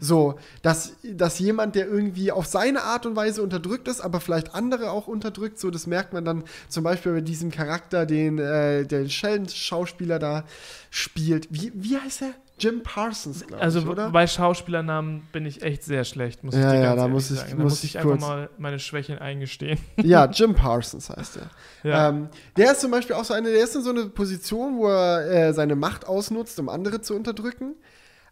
[0.00, 4.52] So, dass, dass jemand, der irgendwie auf seine Art und Weise unterdrückt ist, aber vielleicht
[4.54, 8.84] andere auch unterdrückt, so, das merkt man dann zum Beispiel bei diesem Charakter, den äh,
[8.84, 10.44] der Sheldon-Schauspieler da
[10.90, 11.46] spielt.
[11.50, 12.30] Wie, wie heißt er?
[12.58, 14.10] Jim Parsons, glaube Also ich, oder?
[14.10, 17.30] bei Schauspielernamen bin ich echt sehr schlecht, muss ich Ja, dir ja, ganz da muss
[17.30, 17.50] ich- sagen.
[17.52, 19.78] Da muss muss ich ich einfach kurz- mal meine Schwächen eingestehen.
[20.02, 21.88] Ja, Jim Parsons heißt er.
[21.88, 22.08] Ja.
[22.10, 22.28] Ähm,
[22.58, 25.48] der ist zum Beispiel auch so eine, der ist in so eine Position, wo er
[25.48, 27.76] äh, seine Macht ausnutzt, um andere zu unterdrücken.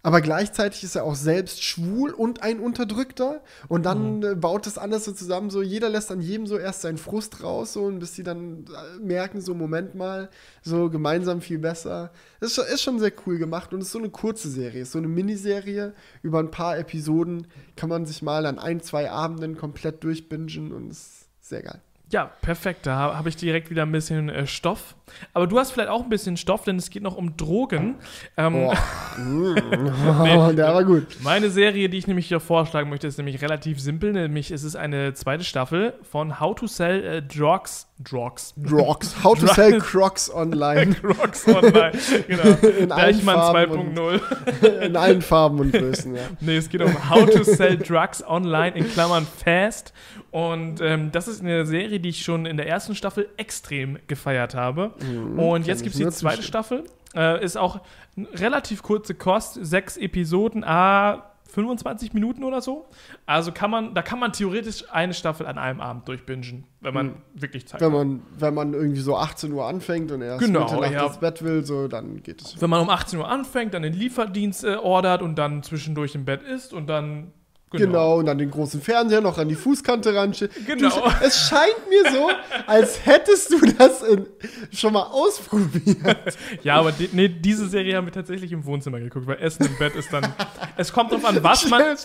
[0.02, 3.42] Aber gleichzeitig ist er auch selbst schwul und ein Unterdrückter.
[3.68, 5.50] Und dann äh, baut das alles so zusammen.
[5.50, 8.64] So, jeder lässt an jedem so erst seinen Frust raus, so, und bis sie dann
[8.66, 10.30] äh, merken, so, Moment mal,
[10.62, 12.12] so gemeinsam viel besser.
[12.40, 14.92] Das ist schon, ist schon sehr cool gemacht und ist so eine kurze Serie, ist
[14.92, 17.48] so eine Miniserie über ein paar Episoden.
[17.74, 21.80] Kann man sich mal an ein, zwei Abenden komplett durchbingen und ist sehr geil.
[22.10, 22.86] Ja, perfekt.
[22.86, 24.94] Da ha- habe ich direkt wieder ein bisschen äh, Stoff.
[25.34, 27.96] Aber du hast vielleicht auch ein bisschen Stoff, denn es geht noch um Drogen.
[28.36, 28.76] Ähm, Boah.
[29.18, 31.16] oh, der war gut.
[31.22, 34.12] Meine Serie, die ich nämlich hier vorschlagen möchte, ist nämlich relativ simpel.
[34.12, 37.86] Nämlich ist es eine zweite Staffel von How to Sell äh, Drugs.
[37.98, 38.54] Drugs.
[38.56, 39.16] Drugs.
[39.24, 40.94] How to sell Crocs online.
[41.02, 41.92] Drugs online.
[42.28, 42.42] Genau.
[42.78, 44.66] In allen Deichmann Farben 2.0.
[44.86, 46.22] In allen Farben und Größen, ja.
[46.40, 49.92] Nee, es geht um How to Sell Drugs Online in Klammern Fast.
[50.30, 54.54] Und ähm, das ist eine Serie, die ich schon in der ersten Staffel extrem gefeiert
[54.54, 54.92] habe.
[55.36, 56.42] Und jetzt gibt es die zweite.
[56.42, 56.84] Staffel.
[57.14, 57.80] Äh, ist auch
[58.16, 62.86] eine relativ kurze Kost, sechs Episoden, a 25 Minuten oder so.
[63.24, 67.14] Also kann man, da kann man theoretisch eine Staffel an einem Abend durchbingen, wenn man
[67.34, 67.98] wirklich Zeit Wenn hat.
[67.98, 71.06] man, wenn man irgendwie so 18 Uhr anfängt und erst Genau, Mitternacht ja.
[71.06, 72.60] ins Bett will, so, dann geht es.
[72.60, 76.26] Wenn man um 18 Uhr anfängt, dann den Lieferdienst äh, ordert und dann zwischendurch im
[76.26, 77.32] Bett ist und dann
[77.70, 78.18] Genau.
[78.18, 80.52] und dann den großen Fernseher noch an die Fußkante ranstellen.
[80.66, 80.88] Genau.
[80.88, 82.30] Du, es scheint mir so,
[82.66, 84.26] als hättest du das in,
[84.72, 86.18] schon mal ausprobiert.
[86.62, 89.76] Ja, aber die, nee, diese Serie haben wir tatsächlich im Wohnzimmer geguckt, weil Essen im
[89.78, 90.26] Bett ist dann.
[90.76, 91.96] es kommt drauf an, was man.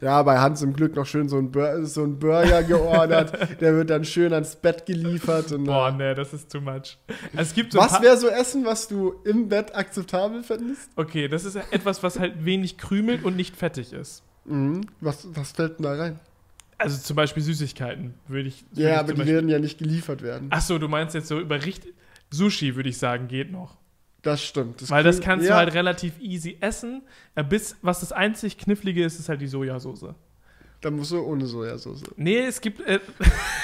[0.00, 3.32] Ja, bei Hans im Glück noch schön so ein, Bur so ein Burger geordert.
[3.60, 5.52] der wird dann schön ans Bett geliefert.
[5.52, 6.98] Und, Boah, nee, das ist too much.
[7.36, 10.90] Es gibt so was wäre so Essen, was du im Bett akzeptabel fändest?
[10.96, 14.22] Okay, das ist etwas, was halt wenig krümelt und nicht fettig ist.
[14.44, 14.82] Mhm.
[15.00, 16.20] Was, was fällt denn da rein?
[16.78, 18.64] Also zum Beispiel Süßigkeiten würde ich.
[18.70, 20.48] würde Ja, ich aber die Beispiel- werden ja nicht geliefert werden.
[20.50, 21.86] Ach so, du meinst jetzt so über Richt
[22.30, 23.76] Sushi, würde ich sagen, geht noch.
[24.22, 24.88] Das stimmt.
[24.90, 27.02] Weil das kannst ja, du halt relativ easy essen.
[27.34, 30.14] Äh, Bis, was das einzig Knifflige ist, ist halt die Sojasauce.
[30.84, 32.02] Dann musst du ohne Sojasauce.
[32.16, 32.78] Nee, es gibt.
[32.86, 33.00] Äh,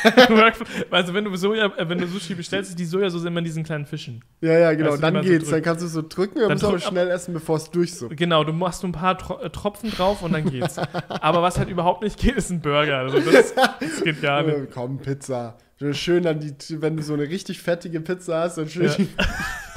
[0.91, 3.63] also, wenn du, Soja, äh, wenn du Sushi bestellst, ist die Sojasauce immer in diesen
[3.63, 4.25] kleinen Fischen.
[4.41, 4.93] Ja, ja, genau.
[4.93, 5.45] Weißt du, dann so geht's.
[5.45, 5.53] drückt.
[5.53, 8.17] dann kannst du so drücken, dann, musst du aber schnell essen, bevor es durchsuppt.
[8.17, 10.79] Genau, du machst so ein paar Tro äh, Tropfen drauf und dann geht's.
[10.79, 12.97] Aber was halt überhaupt nicht geht, ist ein Burger.
[13.01, 14.71] Also das, das geht gar nicht.
[14.73, 15.59] Komm, Pizza.
[15.93, 18.87] Schön dann die, wenn du so eine richtig fettige Pizza hast, dann schön.
[18.87, 19.27] Ja.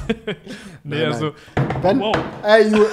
[0.82, 1.32] Nee, Nein, also.
[1.82, 2.16] Wenn, Wow.
[2.42, 2.84] ey, you,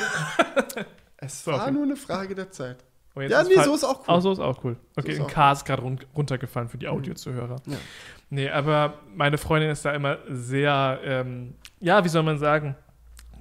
[1.17, 2.77] es war nur eine Frage der Zeit.
[3.15, 4.15] Oh, Ja, nee, so ist auch cool.
[4.15, 4.77] Oh, so ist auch cool.
[4.95, 7.57] Okay, ist ein auch K ist gerade run runtergefallen für die Audiozuhörer.
[7.65, 7.77] Ja.
[8.29, 12.75] Nee, aber meine Freundin ist da immer sehr, ähm, ja, wie soll man sagen,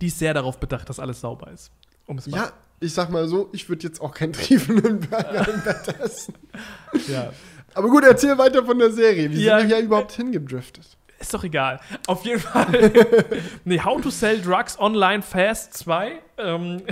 [0.00, 1.70] die ist sehr darauf bedacht, dass alles sauber ist.
[2.06, 2.38] Um es mal.
[2.38, 6.34] Ja, ich sag mal so, ich würde jetzt auch keinen triefenden Burger im Bett essen.
[7.08, 7.30] ja.
[7.74, 9.30] Aber gut, erzähl weiter von der Serie.
[9.30, 9.60] Wie Ja.
[9.60, 10.96] sind wir hier überhaupt hingedriftet?
[11.20, 11.78] Ist doch egal.
[12.06, 12.90] Auf jeden Fall.
[13.64, 16.82] nee, How to Sell Drugs Online Fast 2 ähm,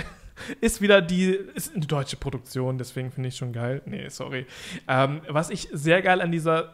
[0.61, 3.81] ist wieder die, ist eine deutsche Produktion, deswegen finde ich schon geil.
[3.85, 4.45] Nee, sorry.
[4.87, 6.73] Ähm, was ich sehr geil an dieser,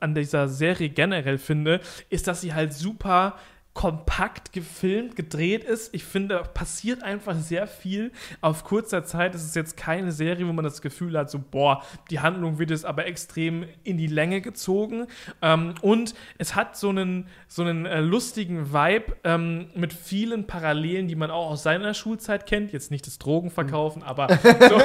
[0.00, 3.38] an dieser Serie generell finde, ist, dass sie halt super
[3.72, 5.94] kompakt gefilmt, gedreht ist.
[5.94, 9.34] Ich finde, passiert einfach sehr viel auf kurzer Zeit.
[9.34, 12.70] Es ist jetzt keine Serie, wo man das Gefühl hat, so, boah, die Handlung wird
[12.70, 15.06] jetzt aber extrem in die Länge gezogen.
[15.40, 21.06] Ähm, und es hat so einen, so einen äh, lustigen Vibe ähm, mit vielen Parallelen,
[21.06, 22.72] die man auch aus seiner Schulzeit kennt.
[22.72, 24.28] Jetzt nicht das Drogenverkaufen, aber
[24.68, 24.80] so,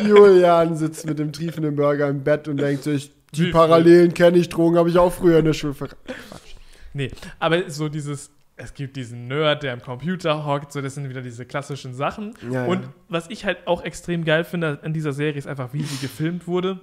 [0.00, 4.48] Julian sitzt mit dem triefenden Burger im Bett und denkt sich, die Parallelen kenne ich,
[4.50, 6.51] Drogen habe ich auch früher in der Schule verkauft.
[6.94, 11.08] Nee, aber so dieses, es gibt diesen Nerd, der am Computer hockt, so das sind
[11.08, 12.34] wieder diese klassischen Sachen.
[12.50, 12.92] Ja, und ja.
[13.08, 16.46] was ich halt auch extrem geil finde an dieser Serie ist einfach, wie sie gefilmt
[16.46, 16.80] wurde.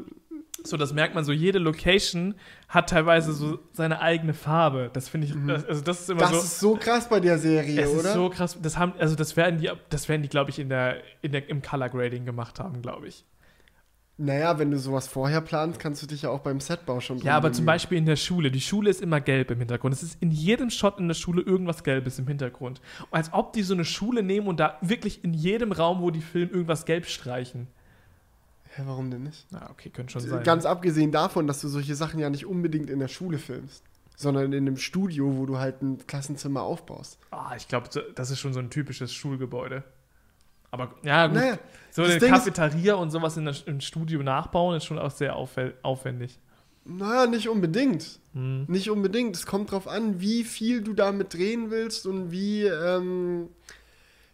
[0.64, 2.36] So, das merkt man so, jede Location
[2.68, 4.90] hat teilweise so seine eigene Farbe.
[4.92, 6.38] Das finde ich, das, also das ist immer Das so.
[6.38, 8.10] ist so krass bei der Serie, es oder?
[8.10, 8.58] ist so krass.
[8.62, 11.48] Das haben, also das werden die, das werden die, glaube ich, in der, in der,
[11.48, 13.26] im Color Grading gemacht haben, glaube ich.
[14.20, 17.38] Naja, wenn du sowas vorher planst, kannst du dich ja auch beim Setbau schon Ja,
[17.38, 17.66] aber zum bemühen.
[17.68, 18.52] Beispiel in der Schule.
[18.52, 19.94] Die Schule ist immer gelb im Hintergrund.
[19.94, 22.82] Es ist in jedem Shot in der Schule irgendwas Gelbes im Hintergrund.
[23.10, 26.12] Und als ob die so eine Schule nehmen und da wirklich in jedem Raum, wo
[26.12, 27.68] die filmen, irgendwas gelb streichen.
[28.76, 29.48] Hä, warum denn nicht?
[29.52, 30.44] Na, okay, könnte schon sein.
[30.44, 33.84] Ganz abgesehen davon, dass du solche Sachen ja nicht unbedingt in der Schule filmst,
[34.18, 37.20] sondern in einem Studio, wo du halt ein Klassenzimmer aufbaust.
[37.32, 39.84] Ah, ich glaube, das ist schon so ein typisches Schulgebäude.
[40.72, 41.36] Aber ja, gut.
[41.36, 41.58] Naja,
[41.92, 45.12] so eine Ding ist- Cafeteria und sowas in der, im Studio nachbauen ist schon auch
[45.12, 46.40] sehr aufwendig.
[46.86, 48.20] Naja, nicht unbedingt.
[48.34, 48.66] Hm.
[48.68, 49.36] Nicht unbedingt.
[49.36, 53.50] Es kommt drauf an, wie viel du damit drehen willst und wie, ähm,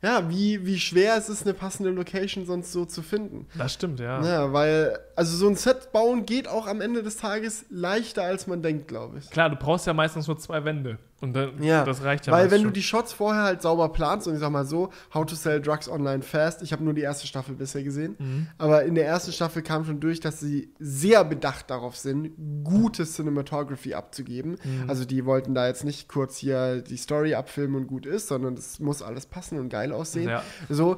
[0.02, 3.48] ja, wie, wie schwer es ist, eine passende Location sonst so zu finden.
[3.58, 4.24] Das stimmt, ja.
[4.24, 8.46] Ja, weil, also so ein Set bauen geht auch am Ende des Tages leichter, als
[8.48, 9.30] man denkt, glaube ich.
[9.32, 10.98] Klar, du brauchst ja meistens nur zwei Wände.
[11.22, 12.74] Und dann, Ja, das reicht ja Weil wenn du schon.
[12.74, 15.88] die Shots vorher halt sauber planst und ich sag mal so, How to Sell Drugs
[15.90, 18.48] Online Fast, ich habe nur die erste Staffel bisher gesehen, Mhm.
[18.58, 22.32] aber in der ersten Staffel kam schon durch, dass sie sehr bedacht darauf sind,
[22.66, 24.58] gute Cinematography abzugeben.
[24.64, 24.90] Mhm.
[24.90, 28.56] Also die wollten da jetzt nicht kurz hier die Story abfilmen und gut ist, sondern
[28.56, 30.28] es muss alles passen und geil aussehen.
[30.30, 30.44] Ja.
[30.70, 30.98] So,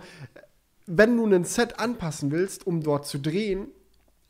[0.87, 3.67] wenn du ein Set anpassen willst, um dort zu drehen,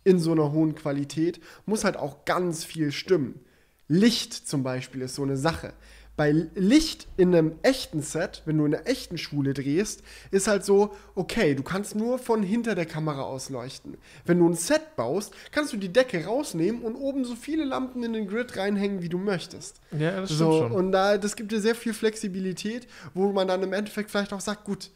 [0.04, 3.40] in so einer hohen Qualität, muss halt auch ganz viel stimmen.
[3.88, 5.74] Licht zum Beispiel ist so eine Sache.
[6.18, 10.66] Bei Licht in einem echten Set, wenn du in einer echten Schule drehst, ist halt
[10.66, 13.98] so, okay, du kannst nur von hinter der Kamera aus leuchten.
[14.26, 18.02] Wenn du ein Set baust, kannst du die Decke rausnehmen und oben so viele Lampen
[18.04, 19.80] in den Grid reinhängen, wie du möchtest.
[19.92, 20.72] Ja, das stimmt So, schon.
[20.72, 24.42] und da, das gibt dir sehr viel Flexibilität, wo man dann im Endeffekt vielleicht auch
[24.42, 24.90] sagt, gut,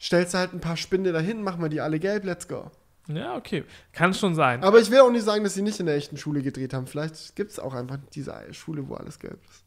[0.00, 2.72] stellst du halt ein paar Spinde dahin, machen wir die alle gelb, let's go.
[3.08, 3.64] Ja, okay.
[3.92, 4.62] Kann schon sein.
[4.62, 6.86] Aber ich will auch nicht sagen, dass sie nicht in der echten Schule gedreht haben.
[6.86, 9.64] Vielleicht gibt es auch einfach diese Schule, wo alles gelb ist.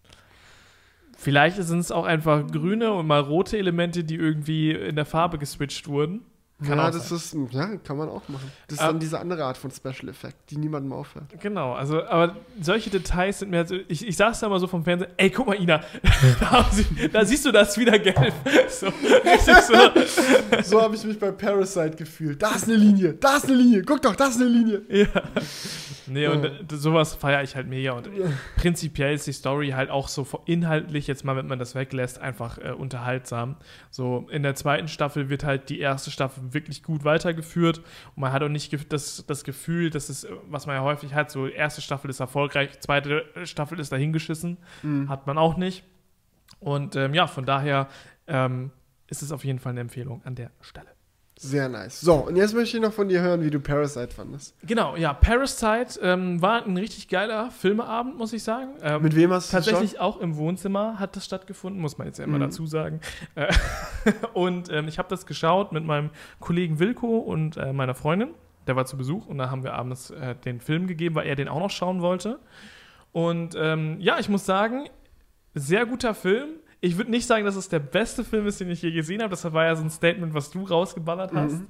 [1.17, 5.37] Vielleicht sind es auch einfach grüne und mal rote Elemente, die irgendwie in der Farbe
[5.37, 6.21] geswitcht wurden.
[6.65, 7.45] Kann ja, das sein.
[7.45, 8.51] ist, ja, kann man auch machen.
[8.67, 8.87] Das ist Ah.
[8.87, 11.25] dann diese andere Art von Special Effect, die niemandem auffällt.
[11.39, 14.67] Genau, also, aber solche Details sind mir halt so, ich, ich saß da mal so
[14.67, 15.79] vom Fernseher, ey, guck mal, Ina,
[16.41, 18.33] da, sie, da siehst du das wieder gelb.
[18.69, 22.41] So, so, So habe ich mich bei Parasite gefühlt.
[22.41, 24.81] Da ist eine Linie, da ist eine Linie, guck doch, da ist eine Linie.
[24.89, 25.07] ja.
[26.07, 26.49] Nee, und Ja.
[26.49, 27.91] äh, sowas feiere ich halt mega.
[27.93, 28.09] Und
[28.57, 32.57] prinzipiell ist die Story halt auch so inhaltlich, jetzt mal, wenn man das weglässt, einfach
[32.57, 33.57] äh, unterhaltsam.
[33.91, 37.79] So, in der zweiten Staffel wird halt die erste Staffel wirklich gut weitergeführt.
[38.15, 41.31] Und man hat auch nicht das, das Gefühl, dass es, was man ja häufig hat,
[41.31, 44.57] so erste Staffel ist erfolgreich, zweite Staffel ist dahingeschissen.
[45.09, 45.83] Hat man auch nicht.
[46.59, 47.87] Und ähm, ja, von daher
[48.27, 48.71] ähm,
[49.07, 50.98] ist es auf jeden Fall eine Empfehlung an der Stelle.
[51.41, 52.01] Sehr nice.
[52.01, 54.53] So, und jetzt möchte ich noch von dir hören, wie du Parasite fandest.
[54.63, 58.71] Genau, ja, Parasite ähm, war ein richtig geiler Filmeabend, muss ich sagen.
[58.81, 62.19] Ähm, Mit wem hast du Tatsächlich auch im Wohnzimmer hat das stattgefunden, muss man jetzt
[62.19, 62.41] ja immer Mhm.
[62.41, 62.99] dazu sagen.
[63.35, 63.53] Äh,
[64.33, 66.09] und ähm, ich habe das geschaut mit meinem
[66.41, 68.31] Kollegen Wilko und äh, meiner Freundin.
[68.67, 71.37] Der war zu Besuch und da haben wir abends äh, den Film gegeben, weil er
[71.37, 72.39] den auch noch schauen wollte.
[73.13, 74.89] Und ähm, ja, ich muss sagen,
[75.55, 76.49] sehr guter Film.
[76.81, 79.31] Ich würde nicht sagen, dass es der beste Film ist, den ich je gesehen habe.
[79.31, 81.61] Das war ja so ein Statement, was du rausgeballert hast.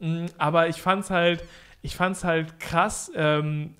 [0.00, 1.44] Mm, Aber ich fand's halt,
[1.82, 3.10] ich fand's halt krass.
[3.14, 3.74] Ähm,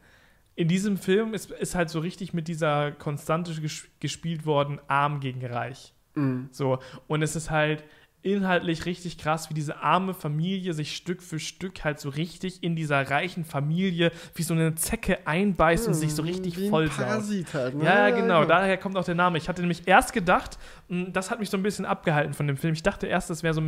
[0.54, 5.20] in diesem Film ist, ist halt so richtig mit dieser Konstante ges gespielt worden, arm
[5.20, 5.94] gegen reich.
[6.14, 6.48] Mhm.
[6.50, 7.84] So, und es ist halt
[8.22, 12.74] inhaltlich richtig krass, wie diese arme Familie sich Stück für Stück halt so richtig in
[12.74, 16.68] dieser reichen Familie wie so eine Zecke einbeißt und sich so richtig Wie.
[16.68, 17.85] Parasit halt, ne?
[17.85, 18.44] Ja, genau, genau.
[18.44, 19.38] daher kommt auch der Name.
[19.38, 22.57] Ich hatte nämlich erst gedacht, mh, das hat mich so ein bisschen abgehalten von dem
[22.57, 22.74] Film.
[22.74, 23.62] Ich dachte erst, das wäre so,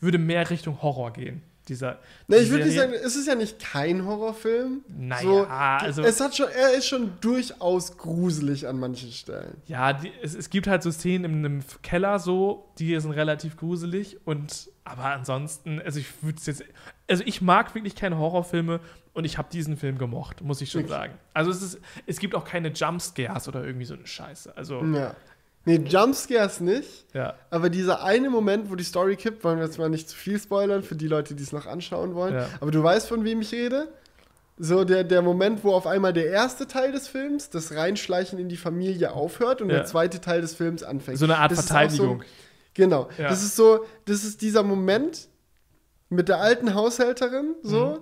[0.00, 1.42] würde mehr Richtung Horror gehen.
[1.68, 1.98] Dieser,
[2.28, 4.84] Ne, ich würde nicht sagen, es ist ja nicht kein Horrorfilm.
[4.88, 9.56] Naja, so, also- Es hat schon, er ist schon durchaus gruselig an manchen Stellen.
[9.66, 13.56] Ja, die, es, es gibt halt so Szenen in einem Keller so, die sind relativ
[13.56, 16.62] gruselig und aber ansonsten, also ich würde es jetzt,
[17.08, 18.78] also ich mag wirklich keine Horrorfilme
[19.14, 20.90] und ich habe diesen Film gemocht, muss ich schon Okay.
[20.90, 21.14] sagen.
[21.34, 24.56] Also es ist, es gibt auch keine Jumpscares oder irgendwie so eine Scheiße.
[24.56, 25.16] Also Ja.
[25.66, 27.04] Nee, Jumpscares nicht.
[27.12, 30.16] ja, Aber dieser eine Moment, wo die Story kippt, wollen wir jetzt mal nicht zu
[30.16, 32.34] viel spoilern für die Leute, die es noch anschauen wollen.
[32.34, 32.48] Ja.
[32.60, 33.88] Aber du weißt, von wem ich rede?
[34.58, 38.48] So der, der Moment, wo auf einmal der erste Teil des Films, das Reinschleichen in
[38.48, 39.76] die Familie aufhört und Ja.
[39.78, 41.18] der zweite Teil des Films anfängt.
[41.18, 42.20] so eine Art Das Verteidigung.
[42.20, 42.24] So,
[42.72, 43.08] genau.
[43.18, 43.28] Ja.
[43.28, 45.28] Das ist so, das ist dieser Moment
[46.08, 47.86] mit der alten Haushälterin, so.
[47.86, 47.98] Mhm.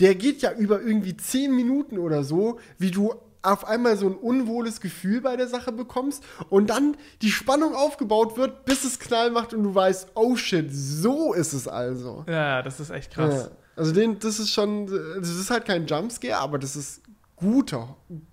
[0.00, 4.14] Der geht ja über irgendwie zehn Minuten oder so, wie du auf einmal so ein
[4.14, 9.30] unwohles Gefühl bei der Sache bekommst und dann die Spannung aufgebaut wird, bis es Knall
[9.30, 12.24] macht und du weißt, oh shit, so ist es also.
[12.28, 13.50] ja, das ist echt krass.
[13.50, 13.56] Ja.
[13.76, 17.02] Also den, das ist schon, das ist halt kein Jumpscare, aber das ist
[17.36, 17.86] gute,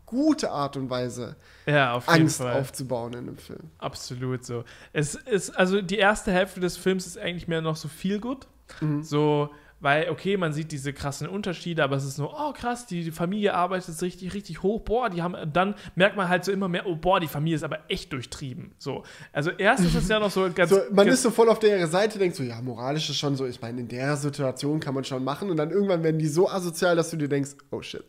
[0.05, 1.35] gute Art und Weise,
[1.65, 2.53] Ja, auf jeden Angst Fall.
[2.59, 3.59] aufzubauen in einem Film.
[3.77, 4.63] Absolut so.
[4.93, 8.47] Es ist, also die erste Hälfte des Films ist eigentlich mehr noch so viel gut.
[8.79, 9.03] Mhm.
[9.03, 9.49] So,
[9.83, 13.53] weil, okay, man sieht diese krassen Unterschiede, aber es ist nur, oh krass, die, Familie
[13.53, 16.95] arbeitet richtig, richtig hoch, boah, die haben, dann merkt man halt so immer mehr, oh
[16.95, 18.71] boah, die Familie ist aber echt durchtrieben.
[18.77, 19.03] So.
[19.33, 20.69] Also erst ist es ja noch so ganz.
[20.69, 23.35] So, man ganz, ist so voll auf der Seite, denkt so, ja, moralisch ist schon
[23.35, 26.27] so, ich meine, in der Situation kann man schon machen und dann irgendwann werden die
[26.27, 28.05] so asozial, dass du dir denkst, oh shit.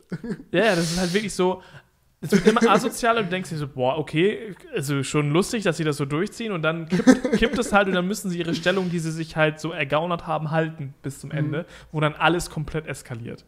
[0.51, 1.61] Ja, ja, das ist halt wirklich so.
[2.25, 5.77] Es wird immer asozialer und du denkst dir so, boah, okay, also schon lustig, dass
[5.77, 8.55] sie das so durchziehen und dann kippt, kippt es halt und dann müssen sie ihre
[8.55, 12.49] Stellung, die sie sich halt so ergaunert haben, halten bis zum Ende, wo dann alles
[12.49, 13.45] komplett eskaliert.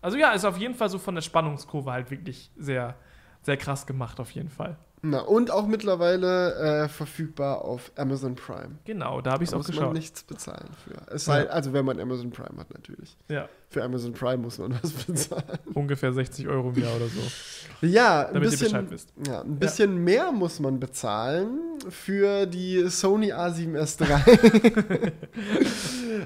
[0.00, 2.94] Also ja, ist auf jeden Fall so von der Spannungskurve halt wirklich sehr,
[3.42, 4.76] sehr krass gemacht, auf jeden Fall.
[5.00, 8.78] Na, und auch mittlerweile äh, verfügbar auf Amazon Prime.
[8.84, 9.92] Genau, da habe ich es Da auch muss man geschaut.
[9.94, 11.12] nichts bezahlen für.
[11.14, 11.34] Es Ja.
[11.34, 13.16] sei, also wenn man Amazon Prime hat, natürlich.
[13.28, 15.58] Ja, Für Amazon Prime muss man was bezahlen.
[15.74, 17.86] ungefähr 60 Euro im Jahr oder so.
[17.86, 19.12] Ja, ein Damit ihr bisschen, Bescheid wisst.
[19.26, 21.58] Ja, ein bisschen mehr muss man bezahlen
[21.88, 25.12] für die Sony A7S III.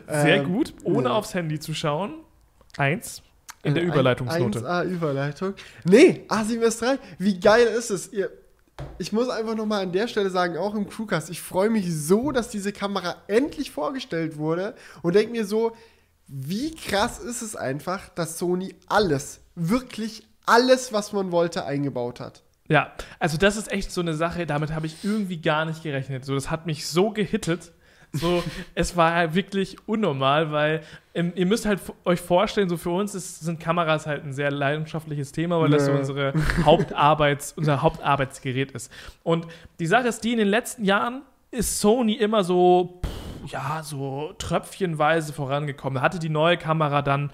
[0.09, 1.15] Sehr Ähm, gut, ohne ja.
[1.15, 2.15] aufs Handy zu schauen.
[2.79, 3.23] Eins
[3.65, 4.61] in der Überleitungsnote.
[4.61, 5.55] 1A Überleitung.
[5.85, 8.13] Nee, A7S III, wie geil ist es?
[8.13, 8.31] Ihr,
[8.99, 12.33] ich muss einfach nochmal an der Stelle sagen, auch im Crewcast, ich freue mich so,
[12.33, 15.77] dass diese Kamera endlich vorgestellt wurde und denke mir so,
[16.27, 22.43] wie krass ist es einfach, dass Sony alles, wirklich alles, was man wollte, eingebaut hat.
[22.69, 26.25] Ja, also das ist echt so eine Sache, damit habe ich irgendwie gar nicht gerechnet.
[26.25, 27.73] So, das hat mich so gehittet.
[28.13, 28.43] So,
[28.75, 30.83] es war halt wirklich unnormal, weil
[31.15, 34.51] ähm, ihr müsst halt euch vorstellen, so für uns ist, sind Kameras halt ein sehr
[34.51, 38.93] leidenschaftliches Thema, weil das so unsere Hauptarbeits, unser Hauptarbeitsgerät ist.
[39.23, 39.47] Und
[39.79, 44.35] die Sache ist die, in den letzten Jahren ist Sony immer so, pff, ja, so
[44.39, 46.03] tröpfchenweise vorangekommen.
[46.03, 47.33] Hatte die neue Kamera dann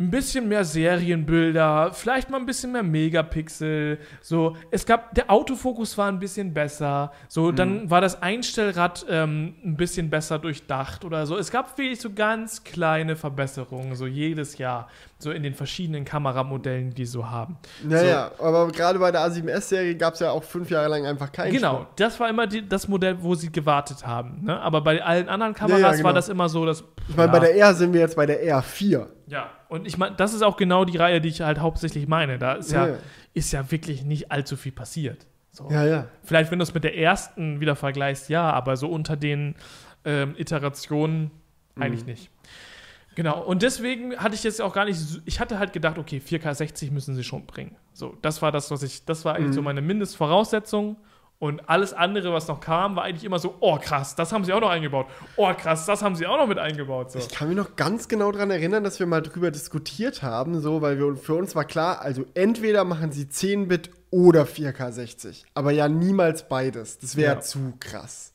[0.00, 3.98] ein bisschen mehr Serienbilder, vielleicht mal ein bisschen mehr Megapixel.
[4.20, 7.10] So, es gab, der Autofokus war ein bisschen besser.
[7.26, 11.36] So, dann war das Einstellrad ähm, ein bisschen besser durchdacht oder so.
[11.36, 16.94] Es gab wirklich so ganz kleine Verbesserungen, so jedes Jahr, so in den verschiedenen Kameramodellen,
[16.94, 17.56] die so haben.
[17.82, 21.52] Naja, aber gerade bei der A7S-Serie gab es ja auch fünf Jahre lang einfach keinen
[21.52, 21.96] Genau, Schmuck.
[21.96, 24.44] das war immer die, das Modell, wo sie gewartet haben.
[24.44, 24.60] Ne?
[24.60, 26.04] Aber bei allen anderen Ja, Kameras ja, genau.
[26.04, 26.84] war das immer so, dass.
[27.08, 29.06] Ich meine, bei der R sind wir jetzt bei der R4.
[29.28, 32.38] Ja, und ich meine, das ist auch genau die Reihe, die ich halt hauptsächlich meine.
[32.38, 32.98] Da ist ja, Ja, ja.
[33.34, 35.26] ist ja wirklich nicht allzu viel passiert.
[35.50, 35.68] So.
[35.70, 36.06] Ja, ja.
[36.24, 39.54] Vielleicht, wenn du es mit der ersten wieder vergleichst, ja, aber so unter den
[40.04, 41.30] ähm, Iterationen
[41.78, 42.10] eigentlich Mhm.
[42.10, 42.30] nicht.
[43.16, 46.54] Genau, und deswegen hatte ich jetzt auch gar nicht, ich hatte halt gedacht, okay, 4K
[46.54, 47.74] 60 müssen sie schon bringen.
[47.92, 49.52] So, das war das, was ich, das war eigentlich Mhm.
[49.54, 50.96] so meine Mindestvoraussetzung.
[51.40, 54.52] Und alles andere, was noch kam, war eigentlich immer so, oh krass, das haben sie
[54.52, 55.06] auch noch eingebaut.
[55.36, 57.12] Oh krass, das haben sie auch noch mit eingebaut.
[57.12, 57.20] So.
[57.20, 60.82] Ich kann mich noch ganz genau daran erinnern, dass wir mal drüber diskutiert haben, so,
[60.82, 65.44] weil wir, für uns war klar, also entweder machen sie 10-Bit oder 4K 60.
[65.54, 66.98] Aber ja niemals beides.
[66.98, 67.40] Das wäre Ja.
[67.40, 68.32] zu krass.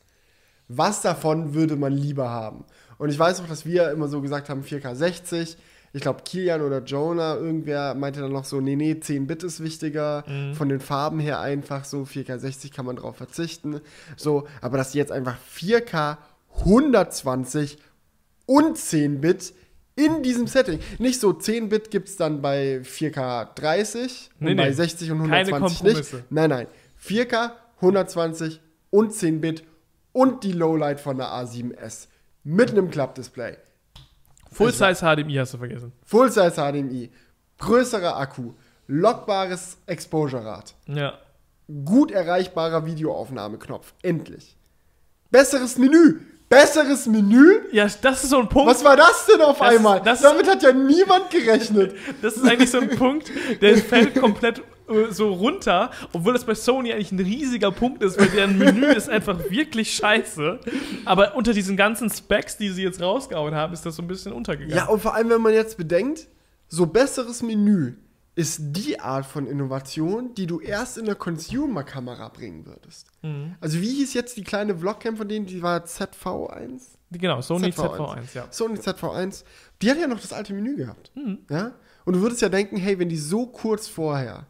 [0.69, 2.63] Was davon würde man lieber haben?
[2.97, 5.57] Und ich weiß auch, dass wir immer so gesagt haben, 4K 60.
[5.95, 10.25] Ich glaube, Kilian oder Jonah, irgendwer meinte dann noch so, nee, nee, 10-Bit ist wichtiger.
[10.53, 13.79] Von den Farben her einfach so, 4K 60 kann man drauf verzichten.
[14.17, 16.17] So, aber dass die jetzt einfach 4K
[16.65, 17.77] 120
[18.47, 19.53] und 10-Bit
[19.95, 20.79] in diesem Setting.
[20.97, 24.73] Nicht so 10-Bit gibt es dann bei 4K 30 Nee, und bei nee.
[24.73, 26.31] 60 und Keine 120 nicht.
[26.31, 26.67] Nein, nein.
[26.99, 29.63] 4K 120 und 10-Bit
[30.11, 32.07] und die Lowlight von der A7S
[32.43, 33.57] mit einem Klappdisplay.
[34.53, 35.91] Full-Size HDMI hast du vergessen.
[36.05, 37.11] Full-Size HDMI,
[37.59, 38.53] größerer Akku,
[38.87, 41.13] lockbares Exposure-Rad, Ja.
[41.85, 43.93] gut erreichbarer Videoaufnahmeknopf.
[44.01, 44.55] Endlich.
[45.31, 46.19] Besseres Menü.
[46.49, 47.61] Besseres Menü?
[47.71, 48.69] Ja, das ist so ein Punkt.
[48.69, 50.01] Was war das denn auf Das- einmal?
[50.01, 51.95] das- Damit hat ja niemand gerechnet.
[52.21, 54.61] Das ist eigentlich so ein Punkt, der fällt komplett
[55.09, 59.09] so runter, obwohl das bei Sony eigentlich ein riesiger Punkt ist, weil deren Menü ist
[59.09, 60.59] einfach wirklich scheiße.
[61.05, 64.33] Aber unter diesen ganzen Specs, die sie jetzt rausgehauen haben, ist das so ein bisschen
[64.33, 64.75] untergegangen.
[64.75, 66.27] Ja, und vor allem, wenn man jetzt bedenkt,
[66.67, 67.95] so besseres Menü
[68.35, 73.07] ist die Art von Innovation, die du erst in der Consumer-Kamera bringen würdest.
[73.21, 73.55] Mhm.
[73.61, 76.81] Also wie hieß jetzt die kleine Vlogcam von denen, die war ZV1?
[77.11, 77.97] Genau, Sony ZV1.
[77.97, 78.47] ZV1, ja.
[78.49, 79.43] Sony ZV1,
[79.81, 81.11] die hat ja noch das alte Menü gehabt.
[81.15, 81.39] Mhm.
[81.49, 81.73] Ja?
[82.05, 84.47] Und du würdest ja denken, hey, wenn die so kurz vorher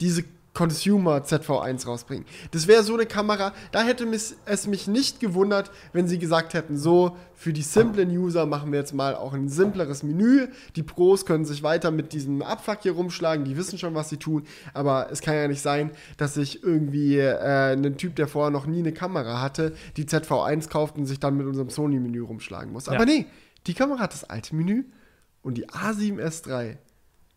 [0.00, 5.70] diese Consumer ZV1 rausbringen, das wäre so eine Kamera, da hätte es mich nicht gewundert,
[5.92, 9.48] wenn sie gesagt hätten, so, für die simplen User machen wir jetzt mal auch ein
[9.48, 10.48] simpleres Menü.
[10.74, 14.16] Die Pros können sich weiter mit diesem Abfuck hier rumschlagen, die wissen schon, was sie
[14.16, 14.42] tun,
[14.74, 18.66] aber es kann ja nicht sein, dass sich irgendwie äh, ein Typ, der vorher noch
[18.66, 22.86] nie eine Kamera hatte, die ZV1 kauft und sich dann mit unserem Sony-Menü rumschlagen muss.
[22.86, 22.94] Ja.
[22.94, 23.26] Aber nee,
[23.68, 24.86] die Kamera hat das alte Menü
[25.42, 26.78] und die A7S III,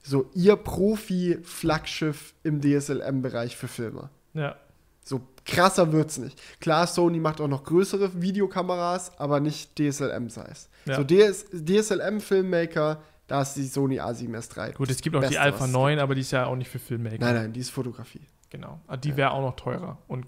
[0.02, 4.10] so ihr Profi-Flaggschiff im DSLM-Bereich für Filme.
[4.34, 4.56] Ja.
[5.04, 6.40] So krasser wird's nicht.
[6.60, 10.68] Klar, Sony macht auch noch größere Videokameras, aber nicht DSLM-Size.
[10.86, 10.96] Ja.
[10.96, 14.74] So DS DSLM-Filmmaker, da ist die Sony A7S III.
[14.74, 16.70] Gut, es gibt auch die Alpha was es 9, aber die ist ja auch nicht
[16.70, 17.18] für Filmmaker.
[17.20, 18.22] Nein, nein, die ist Fotografie.
[18.50, 18.80] Genau.
[18.88, 19.98] Aber Die wäre auch noch teurer.
[20.08, 20.26] Und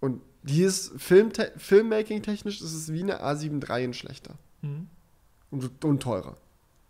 [0.00, 4.34] Und die ist Filmte Filmmaking-technisch ist es wie eine A7 III in schlechter.
[4.62, 4.88] Mhm.
[5.50, 6.36] Und, und teurer.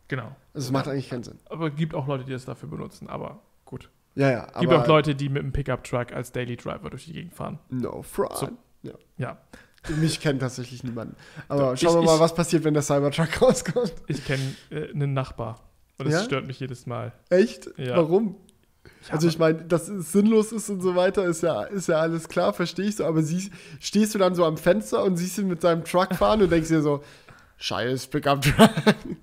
[0.08, 0.34] Genau.
[0.54, 1.38] Also es macht eigentlich keinen Sinn.
[1.50, 3.90] Aber es gibt auch Leute, die das dafür benutzen, aber gut.
[4.14, 4.46] Ja, ja.
[4.60, 7.58] Gibt auch Leute, die mit einem Pickup-Truck als Daily Driver durch die Gegend fahren.
[7.68, 8.36] No fraud.
[8.38, 8.48] So.
[8.82, 8.92] Ja.
[9.18, 9.38] Ja,
[9.98, 11.14] Mich kennt tatsächlich niemand.
[11.48, 13.92] Aber Ich- schauen wir mal, ich- was passiert, wenn der Cybertruck rauskommt.
[14.08, 15.60] ich kenne äh, einen Nachbar.
[15.98, 16.22] Und das Ja?
[16.24, 17.12] stört mich jedes Mal.
[17.30, 17.70] Echt?
[17.76, 17.96] Ja.
[17.96, 18.36] Warum?
[19.06, 21.96] Ja, Also ich meine, dass es sinnlos ist und so weiter, ist ja, ist ja
[22.00, 23.04] alles klar, verstehe ich so.
[23.04, 26.42] Aber siehst, stehst du dann so am Fenster und siehst ihn mit seinem Truck fahren
[26.42, 27.02] und denkst dir so,
[27.58, 28.70] scheiß Pickup-Truck.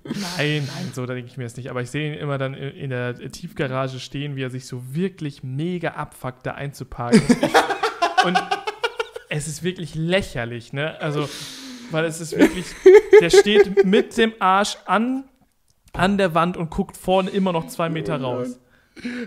[0.04, 1.70] Nein, nein, so denke ich mir das nicht.
[1.70, 4.94] Aber ich sehe ihn immer dann in in der Tiefgarage stehen, wie er sich so
[4.94, 7.22] wirklich mega abfuckt, da einzuparken.
[8.24, 8.38] Und
[9.28, 10.98] es ist wirklich lächerlich, ne?
[11.00, 11.28] Also,
[11.90, 12.66] weil es ist wirklich,
[13.20, 15.24] der steht mit dem Arsch an,
[15.92, 18.58] an der Wand und guckt vorne immer noch zwei Meter raus.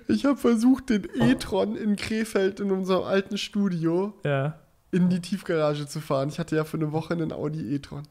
[0.07, 4.57] Ich habe versucht, den e-tron in Krefeld in unserem alten Studio Ja.
[4.91, 6.29] in die Tiefgarage zu fahren.
[6.29, 8.03] Ich hatte ja für eine Woche einen Audi e-tron.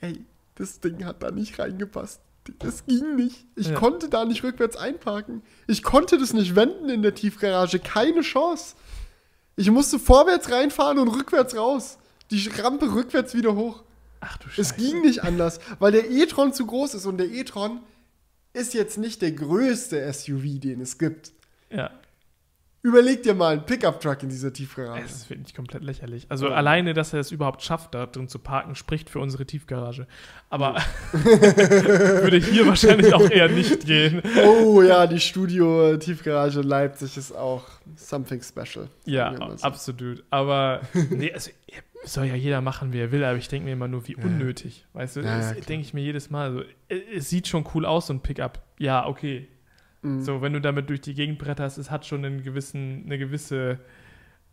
[0.00, 0.24] Ey,
[0.54, 2.20] das Ding hat da nicht reingepasst.
[2.60, 3.44] Das ging nicht.
[3.56, 3.74] Ich Ja.
[3.74, 5.42] konnte da nicht rückwärts einparken.
[5.66, 7.78] Ich konnte das nicht wenden in der Tiefgarage.
[7.78, 8.74] Keine Chance.
[9.56, 11.98] Ich musste vorwärts reinfahren und rückwärts raus.
[12.30, 13.82] Die Rampe rückwärts wieder hoch.
[14.20, 14.74] Ach du Es Scheiße.
[14.76, 17.80] ging nicht anders, weil der e-tron zu groß ist und der e-tron
[18.54, 21.32] ist jetzt nicht der größte SUV, den es gibt.
[21.70, 21.90] Ja.
[22.82, 25.04] Überleg dir mal einen Pickup-Truck in dieser Tiefgarage.
[25.04, 26.26] Es ist wirklich komplett lächerlich.
[26.28, 30.06] Also alleine, dass er es überhaupt schafft, da drin zu parken, spricht für unsere Tiefgarage.
[30.48, 30.76] Aber
[31.12, 34.22] würde hier wahrscheinlich auch eher nicht gehen.
[34.46, 37.64] Oh ja, die Studio-Tiefgarage in Leipzig ist auch
[37.96, 38.88] something special.
[39.04, 39.64] Ja, so.
[39.64, 40.22] absolut.
[40.30, 41.50] Aber nee, also,
[42.04, 44.86] soll ja jeder machen, wie er will, aber ich denke mir immer nur, wie unnötig.
[44.92, 46.52] Weißt du, Ja, ja, das denke ich mir jedes Mal.
[46.52, 48.62] So, äh, es sieht schon cool aus, so ein Pickup.
[48.78, 49.48] Ja, okay.
[50.02, 50.22] Mhm.
[50.22, 53.78] So, wenn du damit durch die Gegend bretterst, es hat schon einen gewissen, eine gewisse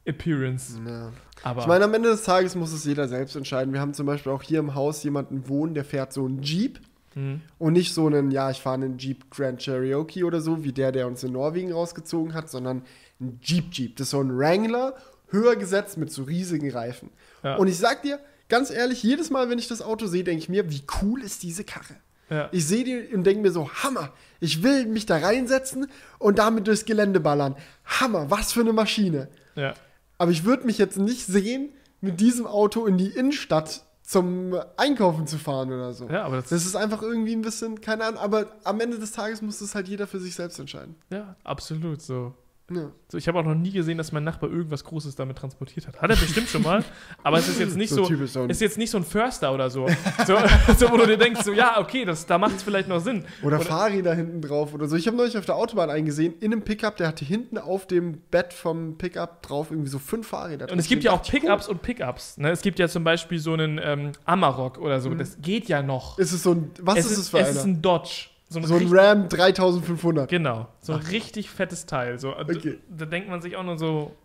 [0.05, 0.79] Appearance.
[0.85, 1.11] Ja.
[1.43, 3.73] Aber Ich meine, am Ende des Tages muss es jeder selbst entscheiden.
[3.73, 6.79] Wir haben zum Beispiel auch hier im Haus jemanden wohnen, der fährt so einen Jeep
[7.13, 10.71] hm, und nicht so einen, ja, ich fahre einen Jeep Grand Cherokee oder so, wie
[10.71, 12.83] der, der uns in Norwegen rausgezogen hat, sondern
[13.19, 13.95] ein Jeep Jeep.
[13.95, 14.95] Das ist so ein Wrangler,
[15.29, 17.09] höher gesetzt mit so riesigen Reifen.
[17.43, 17.55] Ja.
[17.55, 20.49] Und ich sag dir, ganz ehrlich, jedes Mal, wenn ich das Auto sehe, denke ich
[20.49, 21.95] mir, wie cool ist diese Karre.
[22.29, 22.49] Ja.
[22.51, 25.87] Ich sehe die und denke mir so, Hammer, ich will mich da reinsetzen
[26.19, 27.55] und damit durchs Gelände ballern.
[27.85, 29.27] Hammer, was für eine Maschine.
[29.55, 29.73] ja.
[30.17, 35.27] Aber ich würde mich jetzt nicht sehen, mit diesem Auto in die Innenstadt zum Einkaufen
[35.27, 36.07] zu fahren oder so.
[36.07, 39.11] Ja, aber das, Das ist einfach irgendwie ein bisschen, keine Ahnung, aber am Ende des
[39.11, 40.95] Tages muss das halt jeder für sich selbst entscheiden.
[41.09, 42.33] ja, absolut so.
[42.71, 42.91] Ja.
[43.09, 46.01] So, ich habe auch noch nie gesehen, dass mein Nachbar irgendwas Großes damit transportiert hat.
[46.01, 46.83] Hat er bestimmt schon mal,
[47.21, 49.87] aber es ist jetzt nicht So so, ist jetzt nicht so ein Förster oder so.
[50.25, 50.35] So,
[50.77, 53.23] so wo du dir denkst, so ja, okay, das, da macht es vielleicht noch Sinn.
[53.43, 54.95] Oder, Fahrräder hinten drauf oder so.
[54.95, 58.21] Ich habe neulich auf der Autobahn eingesehen, in einem Pickup, der hatte hinten auf dem
[58.31, 60.71] Bett vom Pickup drauf irgendwie so fünf Fahrräder.
[60.71, 62.37] Und es gibt ja auch Pickups und Pickups.
[62.37, 62.49] Ne?
[62.49, 65.13] Es gibt ja zum Beispiel so einen ähm, Amarok oder so.
[65.13, 66.17] Das geht ja noch.
[66.17, 67.57] Ist es so ein, was es ist es für es einer?
[67.59, 68.29] ist ein Dodge.
[68.49, 70.29] So ein, so ein Ram 3500.
[70.29, 72.19] Genau, so ein richtig fettes Teil.
[72.19, 72.79] So, Okay.
[72.89, 74.15] Da denkt man sich auch nur so,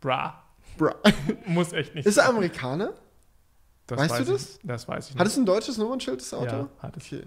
[0.00, 0.42] bra,
[0.78, 0.94] Bra.
[1.46, 2.06] muss echt nicht.
[2.06, 2.92] Ist er Amerikaner?
[3.86, 4.58] Das weißt weiß du ich- das?
[4.62, 5.20] Das weiß ich nicht.
[5.20, 6.44] Hat es ein deutsches Nummernschild, das Auto?
[6.44, 7.06] Ja, hat es.
[7.06, 7.24] Okay.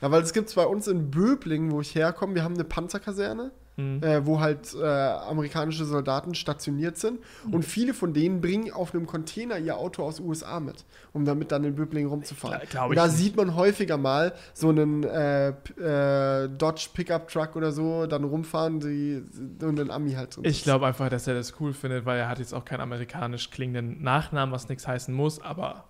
[0.00, 3.52] Ja, weil es gibt bei uns in Böblingen, wo ich herkomme, wir haben eine Panzerkaserne,
[3.76, 4.02] Mhm.
[4.02, 7.20] äh, wo halt äh, amerikanische Soldaten stationiert sind.
[7.44, 7.54] Mhm.
[7.54, 11.50] Und viele von denen bringen auf einem Container ihr Auto aus USA mit, um damit
[11.50, 12.60] dann in Böblingen rumzufahren.
[12.68, 13.16] Klar, und da nicht.
[13.16, 18.80] sieht man häufiger mal so einen äh, äh, Dodge Pickup Truck oder so dann rumfahren,
[18.80, 19.22] die
[19.60, 20.44] und einen Ami halt drin.
[20.44, 23.50] Ich glaube einfach, dass er das cool findet, weil er hat jetzt auch keinen amerikanisch
[23.50, 25.84] klingenden Nachnamen, was nichts heißen muss, aber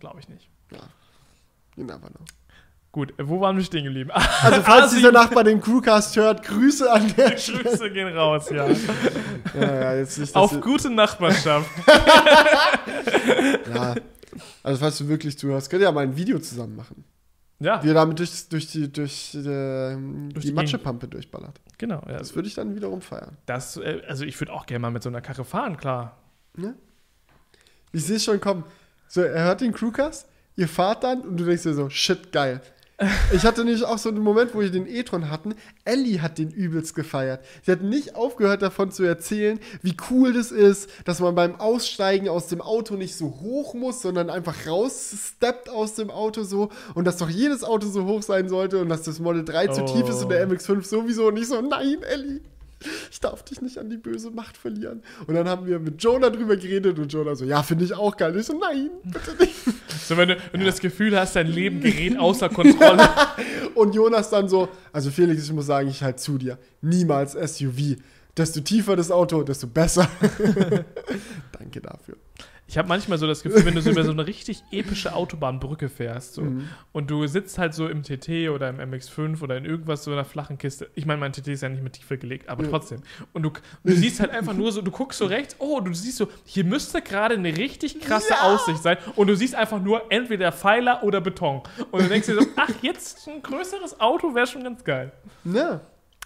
[0.00, 0.50] glaube ich nicht.
[0.70, 0.80] Ja.
[1.76, 2.24] You never know.
[2.92, 4.10] Gut, äh, wo waren wir stehen geblieben?
[4.42, 7.62] Also falls Asi- dieser Nachbar den Crewcast hört, Grüße an der Stelle.
[7.64, 8.68] Grüße gehen raus, ja.
[9.54, 11.68] Ja, ja, nicht, Auf gute Nachbarschaft.
[13.74, 13.94] Ja,
[14.62, 17.04] also falls du wirklich zuhörst, könnt ihr ja mal ein Video zusammen machen.
[17.60, 21.60] Ja, Wie ihr damit durch, durch die, durch, äh, Durch die, die Matschepampe durchballert.
[21.78, 22.02] genau.
[22.08, 23.36] Ja, Das würde ich dann wiederum feiern.
[23.46, 26.16] das, äh, also ich würde auch gerne mal mit so einer Karre fahren, klar.
[26.56, 26.74] Ne?
[27.92, 28.64] Ich sehe es schon kommen.
[29.06, 30.26] So, er hört den Crewcast,
[30.56, 32.60] ihr fahrt dann und du denkst dir so, shit, geil.
[33.32, 35.54] Ich hatte nämlich auch so einen Moment, wo wir den E-Tron hatten.
[35.84, 37.44] Ellie hat den übelst gefeiert.
[37.64, 42.28] Sie hat nicht aufgehört davon zu erzählen, wie cool das ist, dass man beim Aussteigen
[42.28, 47.04] aus dem Auto nicht so hoch muss, sondern einfach raussteppt aus dem Auto so und
[47.06, 49.86] dass doch jedes Auto so hoch sein sollte und dass das Model 3 zu Oh.
[49.86, 52.40] tief ist und der MX5 sowieso und ich so, nein, Ellie.
[53.10, 55.02] Ich darf dich nicht an die böse Macht verlieren.
[55.26, 58.16] Und dann haben wir mit Jonah drüber geredet und Jonah so, ja, finde ich auch
[58.16, 58.36] geil.
[58.38, 59.54] Ich so, nein, bitte nicht.
[60.04, 63.08] So, wenn du, wenn du das Gefühl hast, dein Leben gerät außer Kontrolle.
[63.74, 66.58] Und Jonas dann so, also Felix, ich muss sagen, ich halt zu dir.
[66.80, 67.96] Niemals SUV.
[68.36, 70.08] Desto tiefer das Auto, desto besser.
[71.52, 72.16] Danke dafür.
[72.68, 75.88] Ich habe manchmal so das Gefühl, wenn du so über so eine richtig epische Autobahnbrücke
[75.90, 76.68] fährst so, Mhm.
[76.92, 80.24] und du sitzt halt so im TT oder im MX5 oder in irgendwas so einer
[80.24, 80.88] flachen Kiste.
[80.94, 82.70] Ich meine, mein TT ist ja nicht mit Tiefe gelegt, aber Ja.
[82.70, 83.02] trotzdem.
[83.34, 83.50] Und du,
[83.84, 86.64] du siehst halt einfach nur so, du guckst so rechts, oh, du siehst so, hier
[86.64, 88.42] müsste gerade eine richtig krasse Ja.
[88.54, 91.62] Aussicht sein und du siehst einfach nur entweder Pfeiler oder Beton.
[91.90, 95.12] Und du denkst dir so, ach, jetzt ein größeres Auto wäre schon ganz geil.
[95.44, 95.80] Ja.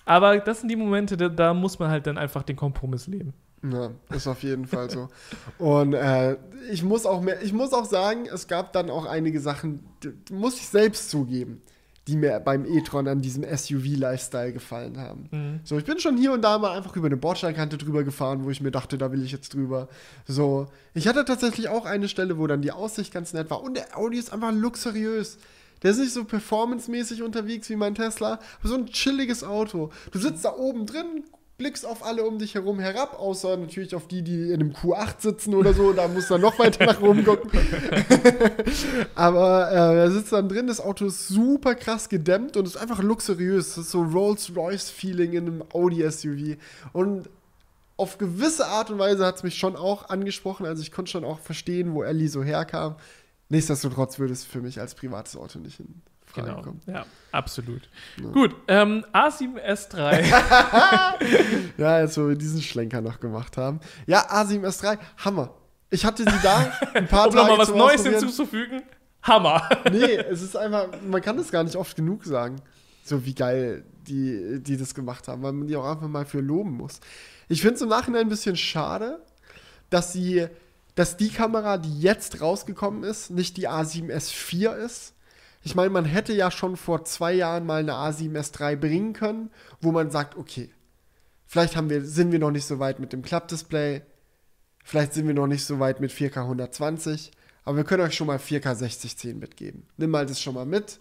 [0.04, 3.32] Aber das sind die Momente, da, da muss man halt dann einfach den Kompromiss leben.
[3.62, 5.08] Ja, ist auf jeden Fall so.
[5.58, 6.36] Und äh,
[6.70, 10.12] ich muss auch mehr, ich muss auch sagen, es gab dann auch einige Sachen, die,
[10.32, 11.62] muss ich selbst zugeben,
[12.06, 15.28] die mir beim e-tron an diesem SUV-Lifestyle gefallen haben.
[15.30, 15.60] Mhm.
[15.64, 18.50] So, ich bin schon hier und da mal einfach über eine Bordsteinkante drüber gefahren, wo
[18.50, 19.88] ich mir dachte, da will ich jetzt drüber.
[20.26, 23.62] So, ich hatte tatsächlich auch eine Stelle, wo dann die Aussicht ganz nett war.
[23.62, 25.38] Und der Audi ist einfach luxuriös.
[25.82, 29.90] Der ist nicht so performancemäßig unterwegs wie mein Tesla, aber so ein chilliges Auto.
[30.10, 31.24] Du sitzt da oben drin,
[31.58, 35.20] blickst auf alle um dich herum herab, außer natürlich auf die, die in einem Q8
[35.20, 37.50] sitzen oder so, da musst du dann noch weiter nach oben gucken.
[39.14, 43.02] Aber äh, er sitzt dann drin, das Auto ist super krass gedämmt und ist einfach
[43.02, 43.74] luxuriös.
[43.74, 46.58] Das ist so Rolls-Royce-Feeling in einem Audi-SUV.
[46.92, 47.30] Und
[47.96, 50.66] auf gewisse Art und Weise hat es mich schon auch angesprochen.
[50.66, 52.96] Also ich konnte schon auch verstehen, wo Ellie so herkam.
[53.48, 56.02] Nichtsdestotrotz würde es für mich als privates Auto nicht in
[56.40, 56.62] Frage Genau.
[56.62, 56.80] kommen.
[56.86, 57.82] Ja, absolut.
[58.32, 60.24] Gut, ähm, A7S3.
[61.78, 63.80] Ja, als wir diesen Schlenker noch gemacht haben.
[64.06, 65.54] Ja, A7 S3, Hammer.
[65.90, 68.82] Ich hatte sie da ein paar um Tage nochmal was Neues hinzuzufügen.
[69.22, 69.68] Hammer.
[69.92, 72.56] Nee, es ist einfach, man kann das gar nicht oft genug sagen.
[73.04, 76.40] So wie geil die, die das gemacht haben, weil man die auch einfach mal für
[76.40, 77.00] loben muss.
[77.48, 79.20] Ich finde es im Nachhinein ein bisschen schade,
[79.90, 80.46] dass sie,
[80.94, 85.12] dass die Kamera, die jetzt rausgekommen ist, nicht die A7S4 ist.
[85.66, 89.50] Ich meine, man hätte ja schon vor zwei Jahren mal eine A7S3 bringen können,
[89.80, 90.70] wo man sagt, okay,
[91.44, 94.02] vielleicht haben wir, sind wir noch nicht so weit mit dem Klappdisplay,
[94.84, 97.32] vielleicht sind wir noch nicht so weit mit 4K 120,
[97.64, 99.88] aber wir können euch schon mal 4K 6010 mitgeben.
[99.96, 101.00] Nimm mal das schon mal mit.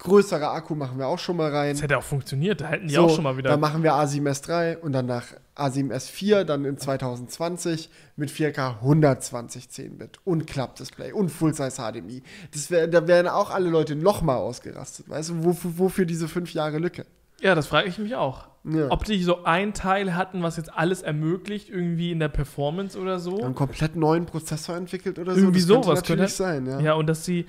[0.00, 1.72] Größerer Akku machen wir auch schon mal rein.
[1.74, 2.60] Das hätte auch funktioniert.
[2.60, 3.50] Da hätten die So, auch schon mal wieder.
[3.50, 5.24] Dann machen wir A7S3 und dann nach
[5.56, 12.22] A7S4, dann in 2020 mit 4K 120 10-Bit und Klappdisplay und Full-Size HDMI.
[12.52, 15.08] Das wär, da wären auch alle Leute nochmal ausgerastet.
[15.08, 17.04] Weißt du, wofür, wofür diese fünf Jahre Lücke?
[17.40, 18.48] ja, das frage ich mich auch.
[18.64, 18.90] Ja.
[18.90, 23.20] Ob die so ein Teil hatten, was jetzt alles ermöglicht, irgendwie in der Performance oder
[23.20, 23.40] so.
[23.42, 25.40] einen komplett neuen Prozessor entwickelt oder so?
[25.40, 26.80] Irgendwie das könnte sowas natürlich könnte- sein, ja.
[26.80, 27.46] Ja, und dass sie.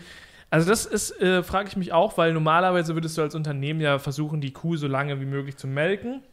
[0.49, 3.99] Also, das ist, äh, frage ich mich auch, weil normalerweise würdest du als Unternehmen ja
[3.99, 6.23] versuchen, die Kuh so lange wie möglich zu melken.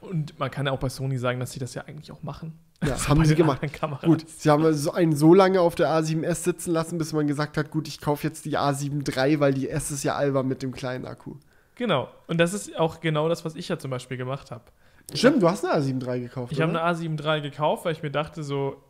[0.00, 2.58] Und man kann ja auch bei Sony sagen, dass sie das ja eigentlich auch machen.
[2.84, 3.60] Ja, haben Bei sie gemacht.
[4.02, 7.56] Gut, sie haben also einen so lange auf der A7S sitzen lassen, bis man gesagt
[7.56, 10.62] hat, gut, ich kaufe jetzt die A7 III, weil die S ist ja albern mit
[10.62, 11.36] dem kleinen Akku.
[11.76, 12.08] Genau.
[12.26, 14.64] Und das ist auch genau das, was ich ja zum Beispiel gemacht habe.
[15.12, 18.02] Stimmt, du hast eine A7 III gekauft, Ich habe eine A7 III gekauft, weil ich
[18.02, 18.82] mir dachte, so,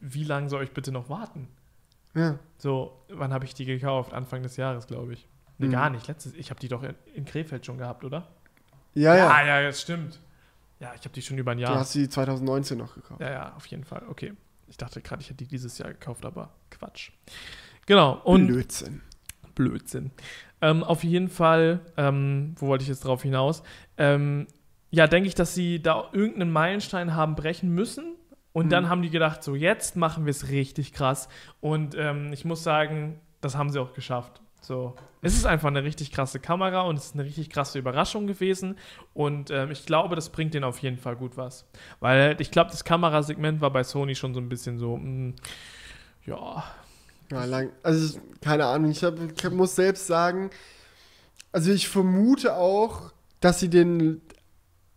[0.00, 1.48] wie lange soll ich bitte noch warten?
[2.16, 2.38] Ja.
[2.58, 4.12] So, wann habe ich die gekauft?
[4.14, 5.28] Anfang des Jahres, glaube ich.
[5.58, 5.72] Nee, Mhm.
[5.72, 6.08] gar nicht.
[6.08, 8.26] Letztes, ich habe die doch in, in Krefeld schon gehabt, oder?
[8.94, 9.28] Ja, ja.
[9.28, 10.18] Ah, ja, das stimmt.
[10.80, 11.76] Ja, ich habe die schon über ein Du Jahr.
[11.76, 13.20] hast sie 2019 noch gekauft.
[13.20, 14.02] Ja, ja, auf jeden Fall.
[14.08, 14.32] Okay.
[14.68, 17.10] Ich dachte gerade, ich hätte die dieses Jahr gekauft, aber Quatsch.
[17.86, 18.20] Genau.
[18.24, 19.00] Und Blödsinn.
[19.54, 20.10] Blödsinn.
[20.60, 23.62] Ähm, auf jeden Fall, ähm, wo wollte ich jetzt drauf hinaus?
[23.96, 24.46] Ähm,
[24.90, 28.14] ja, denke ich, dass sie da irgendeinen Meilenstein haben brechen müssen.
[28.56, 28.70] Und Mhm.
[28.70, 31.28] dann haben die gedacht, so jetzt machen wir es richtig krass.
[31.60, 34.40] Und ähm, ich muss sagen, das haben sie auch geschafft.
[34.62, 38.26] So, es ist einfach eine richtig krasse Kamera und es ist eine richtig krasse Überraschung
[38.26, 38.78] gewesen.
[39.12, 41.66] Und ähm, ich glaube, das bringt denen auf jeden Fall gut was.
[42.00, 45.34] Weil ich glaube, das Kamerasegment war bei Sony schon so ein bisschen so, mh,
[46.24, 46.64] ja,
[47.30, 47.70] Ja, lang.
[47.82, 50.48] Also, ich- keine Ahnung, ich, hab, ich muss selbst sagen,
[51.52, 54.22] also ich vermute auch, dass sie den.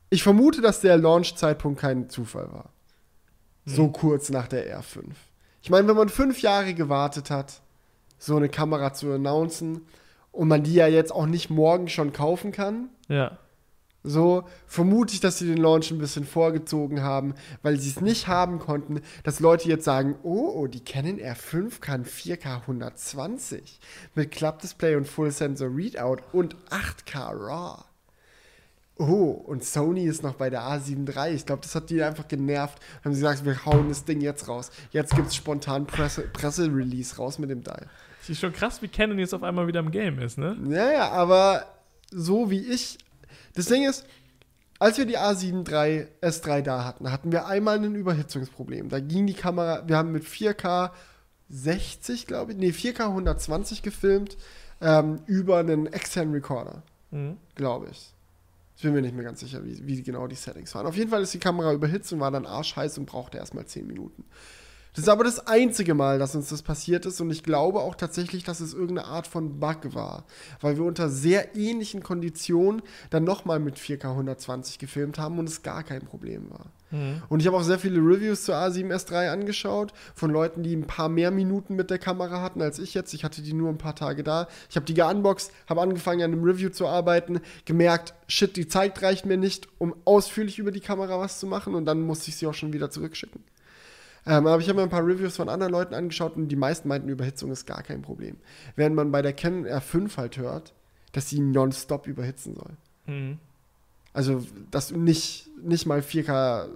[0.10, 2.70] Ich vermute, dass der Launch-Zeitpunkt kein Zufall war.
[3.76, 3.94] So Hm.
[3.94, 5.04] kurz nach der R5.
[5.62, 7.62] Ich meine, wenn man fünf Jahre gewartet hat,
[8.18, 9.82] so eine Kamera zu announcen
[10.32, 13.38] und man die ja jetzt auch nicht morgen schon kaufen kann, ja.
[14.04, 18.28] so vermute ich, dass sie den Launch ein bisschen vorgezogen haben, weil sie es nicht
[18.28, 23.80] haben konnten, dass Leute jetzt sagen, oh, oh, die Canon R5 kann 4K 120
[24.16, 27.84] mit Klappdisplay und Full Sensor Readout und 8K RAW.
[29.00, 31.34] Oh, und Sony ist noch bei der A7 III.
[31.34, 32.78] Ich glaube, das hat die einfach genervt.
[33.04, 34.72] Haben sie gesagt, wir hauen das Ding jetzt raus.
[34.92, 37.88] Jetzt gibt es spontan Presse- Presse-Release raus mit dem Teil.
[38.22, 40.58] Es ist schon krass, wie Canon jetzt auf einmal wieder im Game ist, ne?
[40.68, 41.66] Ja, ja, aber
[42.12, 42.98] so wie ich.
[43.56, 44.06] Das Ding ist,
[44.80, 48.90] als wir die A7 III S3 da hatten, hatten wir einmal ein Überhitzungsproblem.
[48.90, 50.92] Da ging die Kamera, wir haben mit 4K
[51.50, 54.38] 60, glaube ich, nee, 4K 120 gefilmt,
[54.82, 57.38] ähm, über einen externen Recorder, Mhm.
[57.56, 58.14] glaube ich.
[58.80, 60.86] Ich bin mir nicht mehr ganz sicher, wie, wie genau die Settings waren.
[60.86, 63.86] Auf jeden Fall ist die Kamera überhitzt und war dann arschheiß und brauchte erstmal 10
[63.86, 64.24] Minuten.
[64.94, 67.96] Das ist aber das einzige Mal, dass uns das passiert ist und ich glaube auch
[67.96, 70.26] tatsächlich, dass es irgendeine Art von Bug war,
[70.62, 72.82] weil wir unter sehr ähnlichen Konditionen
[73.12, 76.66] dann nochmal mit 4K 120 gefilmt haben und es gar kein Problem war.
[76.92, 77.22] Mhm.
[77.30, 81.10] Und ich habe auch sehr viele Reviews zur A7S3 angeschaut von Leuten, die ein paar
[81.10, 83.14] mehr Minuten mit der Kamera hatten als ich jetzt.
[83.14, 84.48] Ich hatte die nur ein paar Tage da.
[84.70, 89.02] Ich habe die geunboxed, habe angefangen an einem Review zu arbeiten, gemerkt, shit, die Zeit
[89.04, 92.38] reicht mir nicht, um ausführlich über die Kamera was zu machen und dann musste ich
[92.38, 93.44] sie auch schon wieder zurückschicken.
[94.26, 96.88] Ähm, aber ich habe mir ein paar Reviews von anderen Leuten angeschaut und die meisten
[96.88, 98.38] meinten, Überhitzung ist gar kein Problem.
[98.76, 100.74] Während man bei der Canon R5 halt hört,
[101.12, 102.72] dass sie nonstop überhitzen soll.
[103.08, 103.40] Mhm.
[104.14, 106.68] Also, dass du nicht, nicht mal 4K,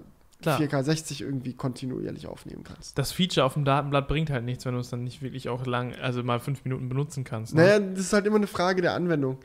[0.41, 0.59] Klar.
[0.59, 2.97] 4K 60 irgendwie kontinuierlich aufnehmen kannst.
[2.97, 5.65] Das Feature auf dem Datenblatt bringt halt nichts, wenn du es dann nicht wirklich auch
[5.65, 7.55] lang, also mal fünf Minuten benutzen kannst.
[7.55, 7.61] Ne?
[7.61, 9.37] Naja, das ist halt immer eine Frage der Anwendung.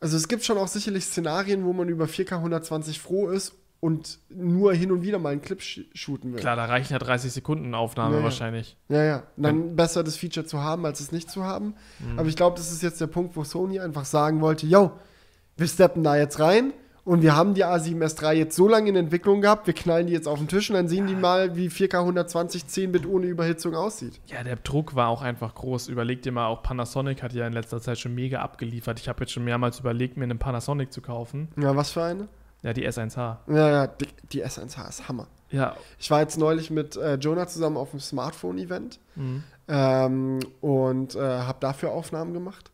[0.00, 4.18] Also es gibt schon auch sicherlich Szenarien, wo man über 4K 120 froh ist und
[4.28, 6.40] nur hin und wieder mal einen Clip sh shooten will.
[6.40, 8.24] Klar, da reichen ja 30 Sekunden Aufnahme Ja, ja.
[8.24, 8.76] wahrscheinlich.
[8.88, 9.22] Ja, ja.
[9.36, 11.74] Dann besser das Feature zu haben, als es nicht zu haben.
[11.98, 12.18] Mhm.
[12.18, 14.92] Aber ich glaube, das ist jetzt der Punkt, wo Sony einfach sagen wollte, yo,
[15.56, 16.74] wir steppen da jetzt rein
[17.04, 20.28] und wir haben die A7S3 jetzt so lange in Entwicklung gehabt, wir knallen die jetzt
[20.28, 24.20] auf den Tisch und dann sehen die mal, wie 4K 120 10-Bit ohne Überhitzung aussieht.
[24.26, 25.88] Ja, der Druck war auch einfach groß.
[25.88, 29.00] Überleg dir mal, auch Panasonic hat ja in letzter Zeit schon mega abgeliefert.
[29.00, 31.48] Ich habe jetzt schon mehrmals überlegt, mir einen Panasonic zu kaufen.
[31.56, 32.28] Ja, was für eine?
[32.62, 33.36] Ja, die S1H.
[33.48, 35.26] Ja, ja, die, die S1H ist Hammer.
[35.50, 39.42] Ja, Ich war jetzt neulich mit äh, Jonah zusammen auf einem Smartphone-Event mhm.
[39.66, 42.70] ähm, und äh, habe dafür Aufnahmen gemacht.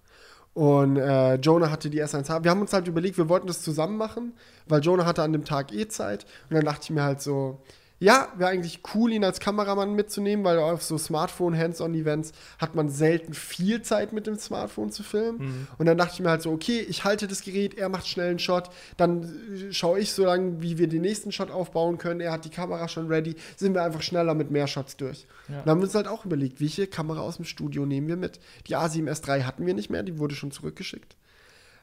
[0.52, 2.42] Und äh, Jonah hatte die S1H.
[2.42, 4.34] Wir haben uns halt überlegt, wir wollten das zusammen machen,
[4.66, 6.24] weil Jonah hatte an dem Tag eh Zeit.
[6.48, 7.60] Und dann dachte ich mir halt so,
[7.98, 13.32] ja, wäre eigentlich cool, ihn als Kameramann mitzunehmen, weil auf so Smartphone-Hands-on-Events hat man selten
[13.32, 15.38] viel Zeit mit dem Smartphone zu filmen.
[15.38, 15.66] Mhm.
[15.78, 18.28] Und dann dachte ich mir halt so, okay, ich halte das Gerät, er macht schnell
[18.28, 18.68] einen Shot,
[18.98, 22.20] dann äh, schaue ich so lange, wie wir den nächsten Shot aufbauen können.
[22.20, 25.26] Er hat die Kamera schon ready, sind wir einfach schneller mit mehr Shots durch.
[25.48, 25.62] Ja.
[25.62, 28.40] Dann haben wir uns halt auch überlegt, welche Kamera aus dem Studio nehmen wir mit.
[28.66, 31.16] Die A7S3 hatten wir nicht mehr, die wurde schon zurückgeschickt.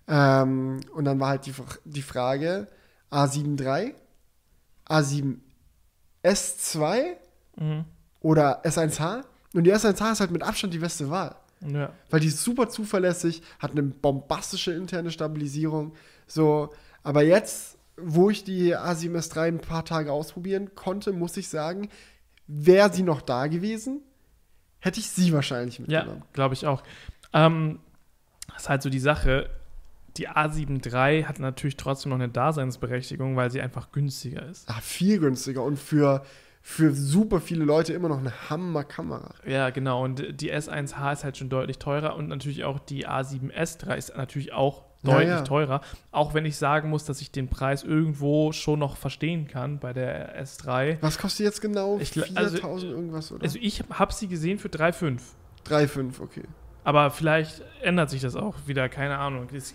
[0.07, 1.53] Ähm, und dann war halt die,
[1.85, 2.67] die Frage,
[3.11, 3.95] A7 III,
[4.87, 5.37] A7
[6.23, 7.03] S2
[7.57, 7.85] Mhm.
[8.21, 9.23] oder S1H.
[9.53, 11.35] Und die S1H ist halt mit Abstand die beste Wahl.
[11.61, 11.91] Ja.
[12.09, 15.93] Weil die ist super zuverlässig, hat eine bombastische interne Stabilisierung.
[16.27, 21.89] So, aber jetzt, wo ich die A7S3 ein paar Tage ausprobieren konnte, muss ich sagen,
[22.47, 24.01] wäre sie noch da gewesen,
[24.79, 26.23] hätte ich sie wahrscheinlich Ja, mitgenommen.
[26.33, 26.81] glaube ich auch.
[27.33, 27.79] Ähm,
[28.51, 29.49] das ist halt so die Sache.
[30.17, 34.69] Die A7 III hat natürlich trotzdem noch eine Daseinsberechtigung, weil sie einfach günstiger ist.
[34.69, 36.23] Ah, viel günstiger und für,
[36.61, 39.33] für super viele Leute immer noch eine Hammer-Kamera.
[39.45, 40.03] Ja, genau.
[40.03, 44.15] Und die S1H ist halt schon deutlich teurer und natürlich auch die A7S III ist
[44.15, 45.41] natürlich auch Ja, deutlich ja.
[45.41, 45.81] teurer.
[46.11, 49.93] Auch wenn ich sagen muss, dass ich den Preis irgendwo schon noch verstehen kann bei
[49.93, 50.97] der S3.
[51.01, 51.97] Was kostet jetzt genau?
[51.99, 53.43] Ich gl- also, 4000 irgendwas, oder?
[53.43, 55.19] Also ich habe sie gesehen für 3,5.
[55.67, 56.43] 3,5, okay.
[56.85, 59.47] Aber vielleicht ändert sich das auch wieder, keine Ahnung.
[59.53, 59.73] Das,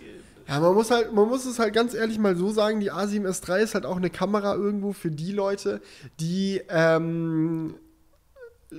[0.49, 3.59] Ja, man muss halt, man muss es halt ganz ehrlich mal so sagen, die A7S3
[3.59, 5.81] ist halt auch eine Kamera irgendwo für die Leute,
[6.21, 7.75] die ähm,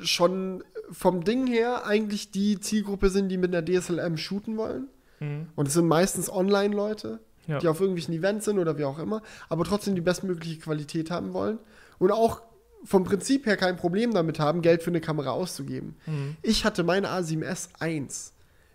[0.01, 4.87] schon vom Ding her eigentlich die Zielgruppe sind, die mit einer DSLM shooten wollen.
[5.19, 7.59] hm, Und es sind meistens Online-Leute, ja.
[7.59, 11.33] die auf irgendwelchen Events sind oder wie auch immer, aber trotzdem die bestmögliche Qualität haben
[11.33, 11.59] wollen.
[11.99, 12.41] Und auch
[12.83, 15.95] vom Prinzip her kein Problem damit haben, Geld für eine Kamera auszugeben.
[16.05, 16.37] Hm.
[16.41, 18.31] Ich hatte meine A7S1,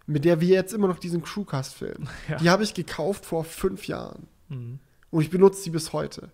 [0.06, 2.08] mit der wir jetzt immer noch diesen Crewcast filmen.
[2.28, 2.36] Ja.
[2.36, 4.26] Die habe ich gekauft vor fünf Jahren.
[4.48, 4.78] Hm.
[5.10, 6.30] Und ich benutze sie bis heute.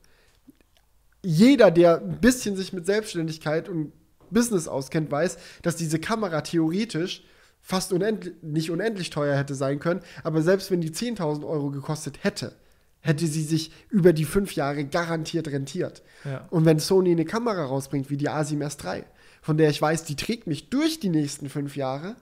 [1.23, 3.93] Jeder, der ein bisschen sich mit Selbstständigkeit und
[4.31, 7.25] Business auskennt, weiß, dass diese Kamera theoretisch
[7.61, 12.25] fast unendlich, nicht unendlich teuer hätte sein können, aber selbst wenn die 10.000 Euro gekostet
[12.25, 12.55] hätte,
[13.01, 16.03] hätte sie sich über die fünf Jahre garantiert rentiert.
[16.25, 16.47] Ja.
[16.51, 19.05] Und wenn Sony eine Kamera rausbringt wie die A7S3,
[19.43, 22.17] von der ich weiß, die trägt mich durch die nächsten fünf Jahre,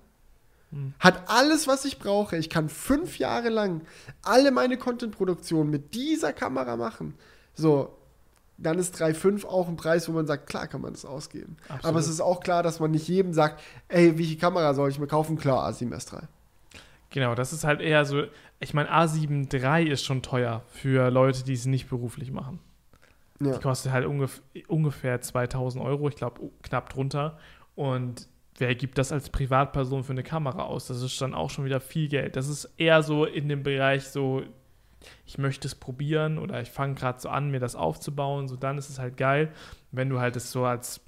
[0.98, 2.36] hat alles, was ich brauche.
[2.36, 3.82] Ich kann fünf Jahre lang
[4.22, 7.14] alle meine Content-Produktion mit dieser Kamera machen.
[7.54, 7.96] So,
[8.58, 11.56] dann ist 3,5 auch ein Preis, wo man sagt, klar kann man das ausgeben.
[11.68, 11.84] Absolut.
[11.84, 14.98] Aber es ist auch klar, dass man nicht jedem sagt, ey, welche Kamera soll ich
[14.98, 15.38] mir kaufen?
[15.38, 16.24] Klar, A7S3.
[17.10, 18.24] Genau, das ist halt eher so,
[18.60, 22.58] ich meine, A7 III ist schon teuer für Leute, die es nicht beruflich machen.
[23.40, 23.52] Ja.
[23.52, 27.38] Die kostet halt ungef ungefähr 2000 Euro, ich glaube knapp drunter.
[27.76, 28.28] Und
[28.58, 30.88] wer gibt das als Privatperson für eine Kamera aus?
[30.88, 32.36] Das ist dann auch schon wieder viel Geld.
[32.36, 34.42] Das ist eher so in dem Bereich so,
[35.26, 38.48] ich möchte es probieren oder ich fange gerade so an, mir das aufzubauen.
[38.48, 39.52] So dann ist es halt geil.
[39.92, 41.00] Wenn du halt es so als,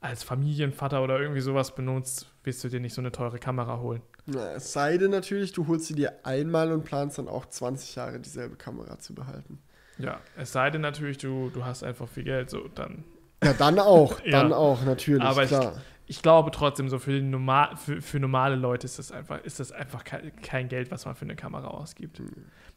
[0.00, 4.02] als Familienvater oder irgendwie sowas benutzt, wirst du dir nicht so eine teure Kamera holen.
[4.26, 7.94] Na, es sei denn natürlich, du holst sie dir einmal und planst dann auch 20
[7.94, 9.58] Jahre dieselbe Kamera zu behalten.
[9.98, 13.04] Ja, es sei denn natürlich, du, du hast einfach viel Geld, so dann
[13.42, 14.42] Ja, dann auch, Ja.
[14.42, 15.74] dann auch, natürlich, Aber ich- klar.
[16.10, 19.72] Ich glaube trotzdem, so für, normal, für, für normale Leute ist das einfach, ist das
[19.72, 22.18] einfach kein, kein Geld, was man für eine Kamera ausgibt.
[22.20, 22.30] Hm.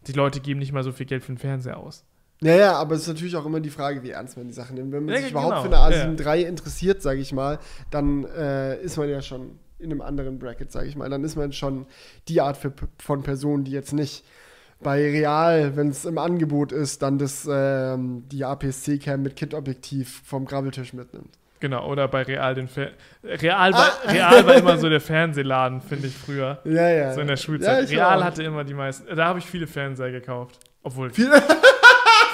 [0.06, 2.04] Die Leute geben nicht mal so viel Geld für einen Fernseher aus.
[2.42, 4.76] Ja, ja, aber es ist natürlich auch immer die Frage, wie ernst man die Sachen
[4.76, 4.92] nimmt.
[4.92, 5.48] Wenn man Ja, sich genau.
[5.48, 6.04] überhaupt für eine Ja.
[6.08, 7.60] A7 III interessiert, sage ich mal,
[7.90, 11.10] dann äh, ist man ja schon in einem anderen Bracket, sage ich mal.
[11.10, 11.86] Dann ist man schon
[12.28, 14.26] die Art für, von Person, die jetzt nicht
[14.84, 20.46] bei Real, wenn es im Angebot ist, dann das, ähm, die APS-C-Cam mit Kit-Objektiv vom
[20.46, 21.30] Graveltisch mitnimmt.
[21.60, 22.90] Genau, oder bei Real den Fer
[23.24, 23.78] Real Ah.
[23.78, 26.60] war, Real war immer so der Fernsehladen, finde ich früher.
[26.66, 27.14] Ja, ja.
[27.14, 27.84] So in der Ja, Schulzeit.
[27.86, 28.24] ich Real auch.
[28.24, 29.16] hatte immer die meisten.
[29.16, 30.58] Da habe ich viele Fernseher gekauft.
[30.84, 31.42] Obwohl Viele-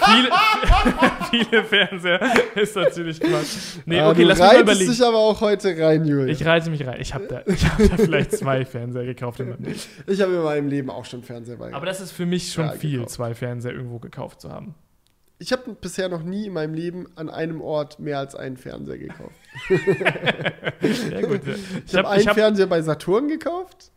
[0.07, 2.21] viele, viele Fernseher
[2.55, 3.77] ist natürlich Quatsch.
[3.85, 4.91] Nee, Ah, okay, du lass mich mal überlegen.
[4.91, 6.29] dich aber auch heute rein, Julian.
[6.29, 6.99] Ich reite mich rein.
[7.01, 9.79] Ich habe da, ich hab da vielleicht zwei Fernseher gekauft in meinem Leben.
[10.07, 11.73] Ich habe in meinem Leben auch schon Fernseher bei.
[11.73, 13.11] Aber das ist für mich schon Ja, viel, gekauft.
[13.11, 14.75] zwei Fernseher irgendwo gekauft zu haben.
[15.39, 18.97] Ich habe bisher noch nie in meinem Leben an einem Ort mehr als einen Fernseher
[18.97, 19.35] gekauft.
[21.11, 21.41] Ja, gut.
[21.85, 23.91] Ich, habe einen ich hab, Fernseher bei Saturn gekauft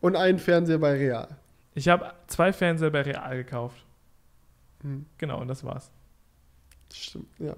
[0.00, 1.28] und einen Fernseher bei Real.
[1.74, 3.84] ich hab zwei Fernseher bei Real gekauft.
[4.82, 5.06] Hm.
[5.18, 5.90] Genau, und das war's.
[6.88, 7.56] Das stimmt, ja.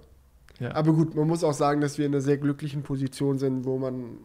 [0.59, 0.75] Ja.
[0.75, 3.79] Aber gut, man muss auch sagen, dass wir in einer sehr glücklichen Position sind, wo
[3.79, 4.19] man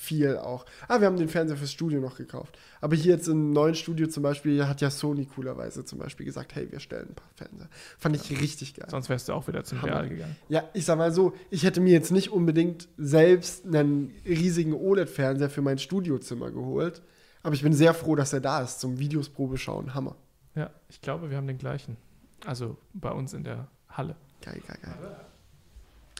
[0.00, 0.64] viel auch.
[0.88, 2.58] Ah, wir haben den Fernseher fürs Studio noch gekauft.
[2.80, 6.54] Aber hier jetzt im neuen Studio zum Beispiel hat ja Sony coolerweise zum Beispiel gesagt,
[6.54, 7.68] hey, wir stellen ein paar Fernseher.
[7.98, 8.88] Fand ich richtig geil.
[8.90, 9.92] Sonst wärst du auch wieder zum Hammer.
[9.96, 10.36] Real gegangen.
[10.48, 15.50] Ja, ich sag mal so, ich hätte mir jetzt nicht unbedingt selbst einen riesigen OLED-Fernseher
[15.50, 17.02] für mein Studiozimmer geholt.
[17.42, 19.94] Aber ich bin sehr froh, dass er da ist zum Videos Probe schauen.
[19.94, 20.16] Hammer.
[20.54, 21.98] Ja, ich glaube, wir haben den gleichen.
[22.46, 24.16] Also bei uns in der Halle.
[24.42, 25.20] Geil, geil, geil.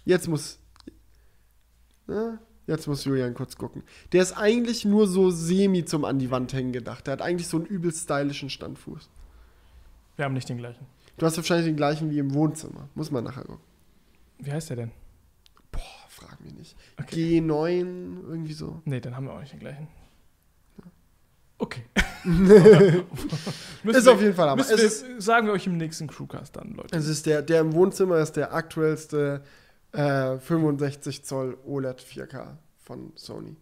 [0.04, 0.58] Jetzt muss.
[2.08, 3.82] Ja, jetzt muss Julian kurz gucken.
[4.12, 7.06] Der ist eigentlich nur so semi zum an die Wand hängen gedacht.
[7.06, 9.08] Der hat eigentlich so einen übel stylischen Standfuß.
[10.16, 10.86] Wir haben nicht den gleichen.
[11.16, 12.88] Du hast wahrscheinlich den gleichen wie im Wohnzimmer.
[12.94, 13.64] Muss man nachher gucken.
[14.38, 14.90] Wie heißt der denn?
[15.70, 16.76] Boah, frag mich nicht.
[16.98, 17.40] Okay.
[17.40, 18.82] G9, irgendwie so.
[18.84, 19.88] Nee, dann haben wir auch nicht den gleichen.
[21.58, 21.82] Okay.
[23.84, 24.60] Ist auf jeden Fall aber.
[24.60, 26.96] Es ist, sagen wir euch im nächsten Crewcast dann, Leute.
[26.96, 29.42] es ist der, der im Wohnzimmer ist der aktuellste
[29.92, 33.56] äh, 65 Zoll OLED 4K von Sony.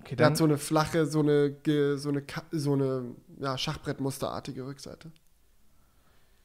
[0.00, 1.56] Okay, Der hat so eine flache, so eine,
[1.96, 5.12] so eine, so eine ja, Schachbrettmusterartige Rückseite.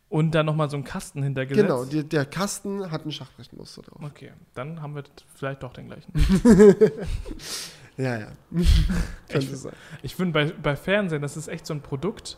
[0.10, 1.68] und dann nochmal so einen Kasten hintergesetzt.
[1.68, 4.02] Genau, die, der Kasten hat ein Schachbrettmuster drauf.
[4.04, 5.04] Okay, dann haben wir
[5.36, 6.14] vielleicht doch den gleichen.
[7.98, 8.28] Ja, ja.
[9.30, 9.74] Könnte sein.
[10.04, 12.38] Ich finde, bei, bei Fernsehen, das ist echt so ein Produkt,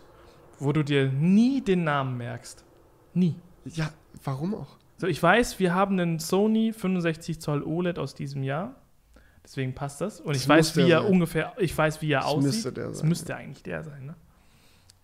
[0.57, 2.64] wo du dir nie den Namen merkst.
[3.14, 3.36] Nie.
[3.66, 3.91] Ja,
[4.24, 4.78] warum auch?
[4.97, 8.76] So, ich weiß, wir haben einen Sony 65 Zoll OLED aus diesem Jahr.
[9.43, 10.20] Deswegen passt das.
[10.22, 11.12] Und ich Das weiß, muss wie er sein.
[11.12, 12.43] ungefähr, ich weiß, wie er Das aussieht.
[12.43, 13.10] müsste der Das sein.
[13.10, 14.16] müsste eigentlich der sein, ne?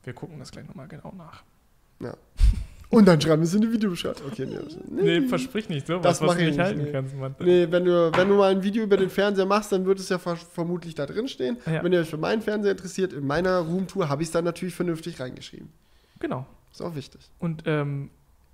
[0.03, 1.43] Wir gucken das gleich nochmal genau nach.
[2.90, 4.22] Und dann schreiben wir es in die Videobeschreibung.
[4.32, 4.56] Okay, nee.
[4.64, 6.92] das- Nee, versprich nicht so, Das was, was du ich nicht halten nee.
[6.92, 7.36] kannst, Mann.
[7.40, 10.10] Nee, wenn du, wenn du mal ein Video über den Fernseher machst, dann wird es
[10.10, 11.58] ja ver vermutlich da drin stehen.
[11.66, 11.84] Ja.
[11.84, 14.76] Wenn ihr euch für meinen Fernseher interessiert, in meiner Roomtour habe ich es dann natürlich
[14.76, 15.70] vernünftig reingeschrieben.
[16.20, 16.46] Genau.
[16.72, 17.22] Ist auch wichtig.
[17.40, 18.10] Und ähm,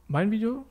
[0.08, 0.66] mein Video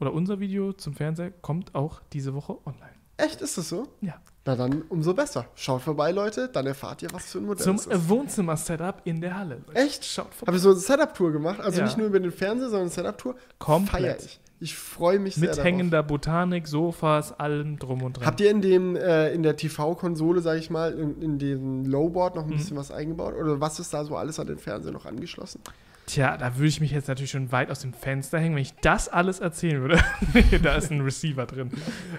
[0.00, 2.90] oder unser Video zum Fernseher kommt auch diese Woche online.
[3.16, 3.86] Echt, ist das so?
[4.00, 4.20] Ja.
[4.46, 5.46] Na dann umso besser.
[5.54, 8.08] Schaut vorbei, Leute, dann erfahrt ihr, was für ein Modell Zum es ist.
[8.10, 9.62] Wohnzimmer-Setup in der Halle.
[9.66, 9.78] Leute.
[9.80, 10.04] Echt?
[10.04, 10.48] Schaut vorbei.
[10.48, 11.84] Habe ich so eine Setup-Tour gemacht, also Ja.
[11.86, 13.34] nicht nur über den Fernseher, sondern eine Setup-Tour.
[13.34, 14.24] Feier Komplett.
[14.24, 14.40] ich.
[14.60, 15.64] Ich freue mich sehr Mit darauf.
[15.64, 18.26] hängender Botanik, Sofas, allem drum und dran.
[18.26, 22.36] Habt ihr in dem äh, in der TV-Konsole, sag ich mal, in, in dem Lowboard
[22.36, 22.56] noch ein Mhm.
[22.56, 23.34] bisschen was eingebaut?
[23.34, 25.60] Oder was ist da so alles an den Fernseher noch angeschlossen?
[26.06, 28.74] Tja, da würde ich mich jetzt natürlich schon weit aus dem Fenster hängen, wenn ich
[28.76, 29.98] das alles erzählen würde.
[30.62, 31.70] Da ist ein Receiver drin.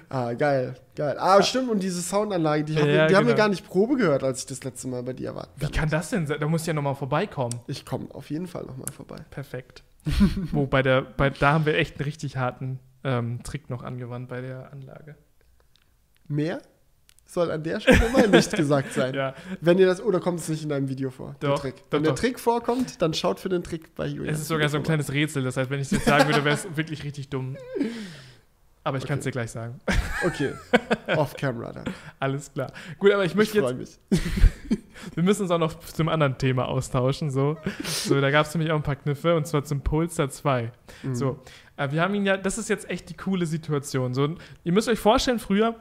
[0.09, 1.17] Ah, geil, geil.
[1.19, 3.43] Ah, stimmt, und diese Soundanlage, die, haben, Ja, wir, die haben wir genau.
[3.43, 5.47] gar nicht Probe gehört, als ich das letzte Mal bei dir war.
[5.57, 6.39] Wie kann das denn sein?
[6.39, 7.59] Da muss ja nochmal vorbeikommen.
[7.67, 9.17] Ich komme auf jeden Fall nochmal vorbei.
[9.29, 9.83] Perfekt.
[10.51, 14.29] Wo bei der, bei, da haben wir echt einen richtig harten ähm, Trick noch angewandt
[14.29, 15.15] bei der Anlage.
[16.27, 16.59] Mehr
[17.35, 19.13] soll an der Stelle mal nicht gesagt sein.
[19.15, 21.35] Ja, Wenn ihr das, oder kommt es nicht in deinem Video vor?
[21.39, 21.75] Doch, der Trick.
[21.75, 22.19] doch, Wenn der doch.
[22.19, 24.33] Trick vorkommt, dann schaut für den Trick bei Julian.
[24.33, 25.43] es ist sogar so ein kleines Rätsel.
[25.43, 27.55] Das heißt, wenn ich es jetzt sagen würde, wäre es wirklich richtig dumm.
[28.83, 29.29] Aber ich kann es Okay.
[29.31, 29.79] dir gleich sagen.
[30.25, 30.53] Okay,
[31.15, 31.85] off-camera dann.
[32.19, 32.71] Alles klar.
[32.99, 33.99] Gut, aber ich Ich möchte jetzt freue mich.
[35.15, 37.29] Wir müssen uns auch noch zum anderen Thema austauschen.
[37.31, 40.71] So, so da gab es nämlich auch ein paar Kniffe und zwar zum Polestar 2.
[41.03, 41.15] Mhm.
[41.15, 41.39] So,
[41.77, 44.13] äh, wir haben ihn ja, das ist jetzt echt die coole Situation.
[44.13, 45.75] So, ihr müsst euch vorstellen, früher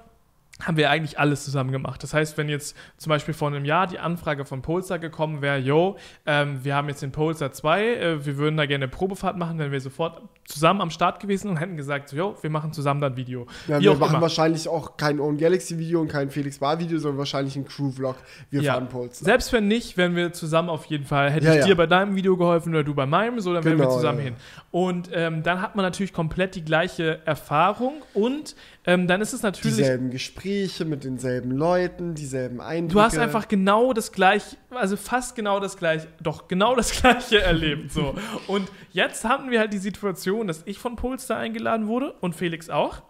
[0.62, 2.02] haben wir eigentlich alles zusammen gemacht.
[2.02, 5.58] Das heißt, wenn jetzt zum Beispiel vor einem Jahr die Anfrage von Polestar gekommen wäre,
[5.58, 5.96] yo,
[6.26, 9.58] ähm, wir haben jetzt den Polestar 2, äh, wir würden da gerne eine Probefahrt machen,
[9.58, 13.00] wenn wir sofort zusammen am Start gewesen und hätten gesagt, so, jo, wir machen zusammen
[13.00, 13.46] dann ein Video.
[13.66, 14.22] Ja, Wie wir machen immer.
[14.22, 18.16] wahrscheinlich auch kein Own Galaxy Video und kein Felix Bar Video, sondern wahrscheinlich ein Crew-Vlog.
[18.50, 18.74] Wir Ja.
[18.74, 19.24] fahren Polestar.
[19.24, 21.30] Selbst wenn nicht, wären wir zusammen auf jeden Fall.
[21.30, 23.78] Hätte Ja, ich dir bei deinem Video geholfen oder du bei meinem, so dann wären
[23.78, 24.34] wir Genau, zusammen hin.
[24.70, 28.54] Und ähm, dann hat man natürlich komplett die gleiche Erfahrung und
[28.86, 29.76] ähm, dann ist es natürlich.
[29.78, 32.92] Dieselben Gespräche mit denselben Leuten, dieselben Eindrücke.
[32.94, 37.40] Du hast einfach genau das gleiche, also fast genau das gleiche, doch genau das gleiche
[37.40, 37.92] erlebt.
[37.92, 38.14] So.
[38.46, 42.70] Und jetzt hatten wir halt die Situation, dass ich von Polestar eingeladen wurde und Felix
[42.70, 43.02] auch.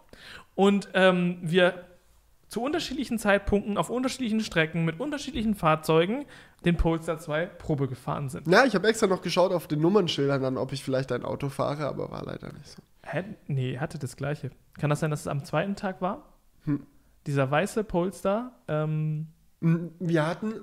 [0.53, 1.85] Und ähm, wir
[2.47, 6.25] zu unterschiedlichen Zeitpunkten auf unterschiedlichen Strecken mit unterschiedlichen Fahrzeugen
[6.63, 8.47] den Polestar 2 Probe gefahren sind.
[8.47, 11.49] Ja, ich habe extra noch geschaut auf den Nummernschildern dann, ob ich vielleicht ein Auto
[11.49, 12.81] fahre, aber war leider nicht so.
[13.03, 13.23] Hä?
[13.47, 14.51] Nee, hatte das gleiche.
[14.79, 16.33] Kann das sein, dass es am zweiten Tag war?
[16.63, 16.85] Hm.
[17.27, 18.51] Dieser weiße Polestar.
[18.67, 19.27] Ähm,
[19.59, 20.53] Wir hatten,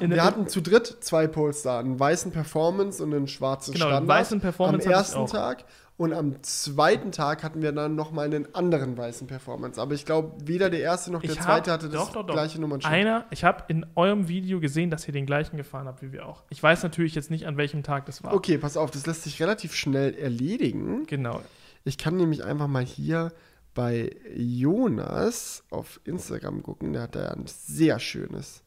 [0.00, 4.08] in, wir hatten zu dritt zwei Polestar, einen weißen Performance und einen schwarzen Genau, Standard.
[4.08, 5.26] weißen Performance am ersten.
[5.26, 5.64] Tag
[5.96, 9.80] und am zweiten Tag hatten wir dann nochmal einen anderen weißen Performance.
[9.80, 12.26] Aber ich glaube, weder der erste noch der Ich zweite hab- hatte das doch, doch,
[12.26, 12.34] doch.
[12.34, 12.92] gleiche Nummernschild.
[12.92, 16.26] Einer, ich habe in eurem Video gesehen, dass ihr den gleichen gefahren habt wie wir
[16.26, 16.42] auch.
[16.50, 18.34] Ich weiß natürlich jetzt nicht, an welchem Tag das war.
[18.34, 21.06] Okay, pass auf, das lässt sich relativ schnell erledigen.
[21.06, 21.40] Genau.
[21.84, 23.32] Ich kann nämlich einfach mal hier
[23.74, 26.92] bei Jonas auf Instagram gucken.
[26.92, 28.63] Der hat da ein sehr schönes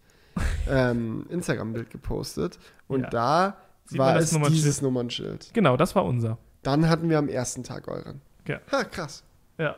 [0.70, 2.58] ähm, Instagram-Bild gepostet.
[2.88, 3.10] Und Ja.
[3.10, 4.58] da Sieht war es Nummernschild?
[4.58, 5.50] dieses Nummernschild.
[5.54, 6.38] Genau, das war unser.
[6.64, 8.22] Dann hatten wir am ersten Tag euren.
[8.48, 8.60] Ja.
[8.72, 9.24] Ha, krass.
[9.58, 9.76] Ja.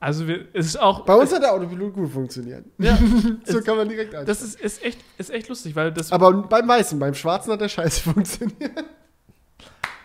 [0.00, 1.04] Also wir, es ist auch.
[1.06, 2.64] Bei uns hat der Autopilot gut funktioniert.
[2.78, 2.98] ja,
[3.44, 4.26] So kann man direkt einstellen.
[4.26, 6.12] das ist, ist, echt, ist echt lustig, weil das.
[6.12, 8.84] Aber beim Weißen, beim Schwarzen hat der Scheiße funktioniert.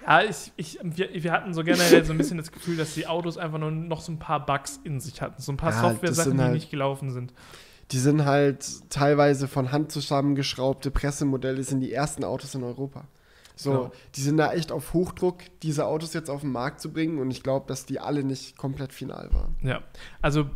[0.07, 3.05] Ja, ich, ich, wir, wir hatten so generell so ein bisschen das Gefühl, dass die
[3.07, 5.41] Autos einfach nur noch so ein paar Bugs in sich hatten.
[5.41, 7.33] So ein paar Ja, Software-Sachen, sind die halt- nicht gelaufen sind.
[7.91, 13.05] Die sind halt teilweise von Hand zusammengeschraubte Pressemodelle, sind die ersten Autos in Europa.
[13.55, 13.91] So, Genau.
[14.15, 17.29] die sind da echt auf Hochdruck, diese Autos jetzt auf den Markt zu bringen und
[17.31, 19.55] ich glaube, dass die alle nicht komplett final waren.
[19.61, 19.81] Ja,
[20.21, 20.49] also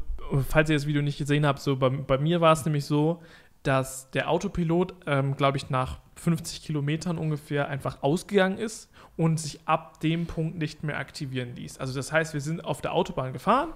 [0.48, 3.22] falls ihr das Video nicht gesehen habt, so bei, bei mir war es nämlich so,
[3.64, 9.62] dass der Autopilot, ähm, glaube ich, nach 50 Kilometern ungefähr einfach ausgegangen ist und sich
[9.66, 11.80] ab dem Punkt nicht mehr aktivieren ließ.
[11.80, 13.70] Also das heißt, wir sind auf der Autobahn gefahren,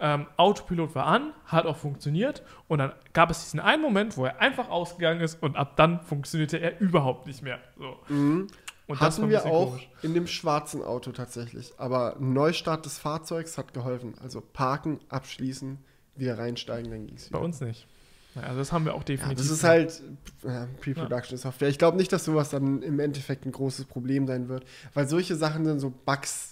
[0.00, 4.24] ähm, Autopilot war an, hat auch funktioniert und dann gab es diesen einen Moment, wo
[4.24, 7.58] er einfach ausgegangen ist und ab dann funktionierte er überhaupt nicht mehr.
[7.78, 7.96] So.
[8.08, 8.48] Und
[8.88, 9.88] das war Hatten wir auch komisch.
[10.02, 11.72] in dem schwarzen Auto tatsächlich.
[11.78, 14.14] Aber Neustart des Fahrzeugs hat geholfen.
[14.22, 15.78] Also parken, abschließen,
[16.16, 17.44] wieder reinsteigen, dann ging es Bei wieder.
[17.44, 17.86] uns nicht.
[18.34, 19.38] Also das haben wir auch Ja, definitiv.
[19.38, 20.02] das ist halt
[20.42, 21.68] ja, Pre-Production Software.
[21.68, 24.64] Ich glaube nicht, dass sowas dann im Endeffekt ein großes Problem sein wird,
[24.94, 26.51] weil solche Sachen sind so Bugs.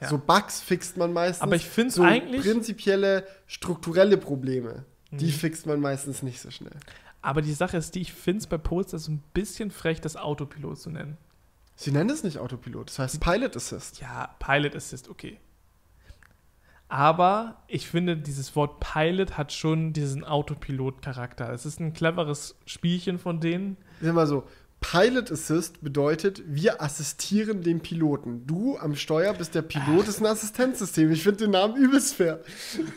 [0.00, 0.08] Ja.
[0.08, 1.42] So Bugs fixt man meistens.
[1.42, 5.30] Aber ich find's so eigentlich- prinzipielle strukturelle Probleme, die Mhm.
[5.30, 6.72] fixt man meistens nicht so schnell.
[7.22, 10.16] Aber die Sache ist, die ich finde es bei Polestar so ein bisschen frech, das
[10.16, 11.18] Autopilot zu nennen.
[11.76, 14.00] Sie nennen es nicht Autopilot, das heißt Pilot Assist.
[14.00, 15.38] Ja, Pilot Assist, okay.
[16.88, 21.52] Aber ich finde, dieses Wort Pilot hat schon diesen Autopilot-Charakter.
[21.52, 23.76] Es ist ein cleveres Spielchen von denen.
[24.00, 24.42] Sag mal so,
[24.80, 28.46] Pilot Assist bedeutet, wir assistieren dem Piloten.
[28.46, 31.10] Du am Steuer bist der Pilot, ist ein Assistenzsystem.
[31.12, 32.40] Ich finde den Namen übelst fair.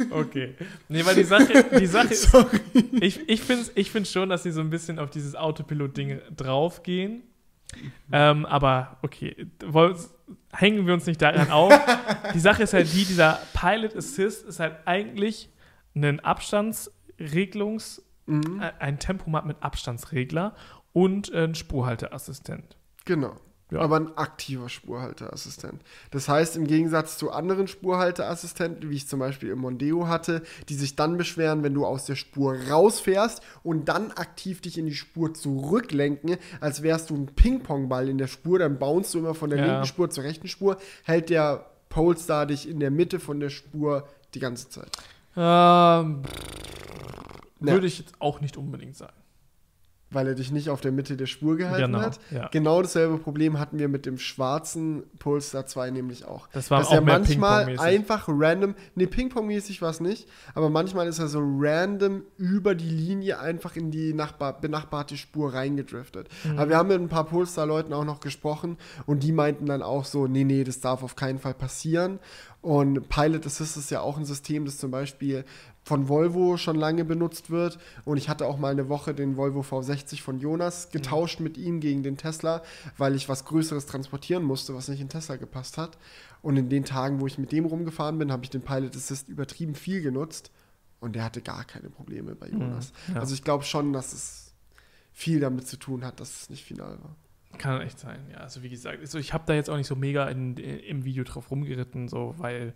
[0.09, 0.55] Okay.
[0.87, 2.29] Nee, weil die Sache, die Sache ist,
[2.93, 7.23] ich, ich finde ich find schon, dass sie so ein bisschen auf dieses Autopilot-Ding draufgehen.
[8.11, 9.47] Ähm, aber okay,
[10.53, 11.73] hängen wir uns nicht daran auf.
[12.33, 15.49] die Sache ist halt die, dieser Pilot Assist ist halt eigentlich
[15.95, 18.63] ein Abstandsregelungs-, Mhm.
[18.79, 20.55] ein Tempomat mit Abstandsregler
[20.93, 22.77] und ein Spurhalteassistent.
[23.05, 23.35] Genau.
[23.71, 23.79] Ja.
[23.79, 25.81] Aber ein aktiver Spurhalteassistent.
[26.11, 30.75] Das heißt, im Gegensatz zu anderen Spurhalteassistenten, wie ich zum Beispiel im Mondeo hatte, die
[30.75, 34.93] sich dann beschweren, wenn du aus der Spur rausfährst und dann aktiv dich in die
[34.93, 39.49] Spur zurücklenken, als wärst du ein Ping-Pong-Ball in der Spur, dann bounst du immer von
[39.49, 39.65] der Ja.
[39.65, 44.07] linken Spur zur rechten Spur, hält der Polestar dich in der Mitte von der Spur
[44.35, 44.91] die ganze Zeit.
[45.35, 46.21] Ähm,
[47.59, 47.71] Ja.
[47.73, 49.13] Würde ich jetzt auch nicht unbedingt sagen.
[50.13, 52.19] Weil er dich nicht auf der Mitte der Spur gehalten Genau, hat.
[52.31, 52.47] ja.
[52.49, 56.47] Genau dasselbe Problem hatten wir mit dem schwarzen Polestar 2 nämlich auch.
[56.53, 61.07] Das war dass auch er manchmal einfach random, ne, Ping-Pong-mäßig war es nicht, aber manchmal
[61.07, 66.29] ist er so random über die Linie einfach in die Nachbar benachbarte Spur reingedriftet.
[66.43, 66.59] Mhm.
[66.59, 70.05] Aber wir haben mit ein paar Polestar-Leuten auch noch gesprochen und die meinten dann auch
[70.05, 72.19] so, nee, nee, das darf auf keinen Fall passieren.
[72.61, 75.43] Und Pilot Assist ist ja auch ein System, das zum Beispiel
[75.83, 77.77] von Volvo schon lange benutzt wird.
[78.05, 81.79] Und ich hatte auch mal eine Woche den Volvo V60 von Jonas getauscht mit ihm
[81.81, 82.63] gegen den Tesla,
[82.97, 85.97] weil ich was Größeres transportieren musste, was nicht in Tesla gepasst hat.
[86.41, 89.27] Und in den Tagen, wo ich mit dem rumgefahren bin, habe ich den Pilot Assist
[89.29, 90.51] übertrieben viel genutzt.
[91.01, 92.37] Und der hatte gar keine Probleme Mhm.
[92.39, 92.93] bei Jonas.
[93.13, 93.19] ja.
[93.19, 94.53] Also ich glaube schon, dass es
[95.11, 97.15] viel damit zu tun hat, dass es nicht final war.
[97.59, 98.37] Kann echt sein, ja.
[98.37, 101.23] Also wie gesagt, also ich habe da jetzt auch nicht so mega in, im Video
[101.23, 102.73] drauf rumgeritten, so, weil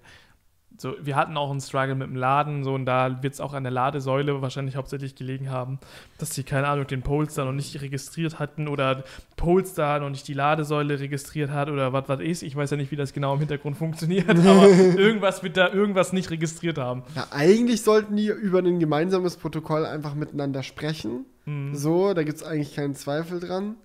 [0.79, 3.53] so, wir hatten auch einen Struggle mit dem Laden, so, und da wird es auch
[3.53, 5.79] an der Ladesäule wahrscheinlich hauptsächlich gelegen haben,
[6.19, 9.03] dass sie, keine Ahnung, den Polestar noch nicht registriert hatten oder
[9.37, 12.43] Polestar noch nicht die Ladesäule registriert hat oder was was ist.
[12.43, 16.13] Ich weiß ja nicht, wie das genau im Hintergrund funktioniert, aber irgendwas wird da irgendwas
[16.13, 17.03] nicht registriert haben.
[17.15, 21.25] Ja, eigentlich sollten die über ein gemeinsames Protokoll einfach miteinander sprechen.
[21.45, 21.73] Mhm.
[21.73, 23.77] So, da gibt es eigentlich keinen Zweifel dran.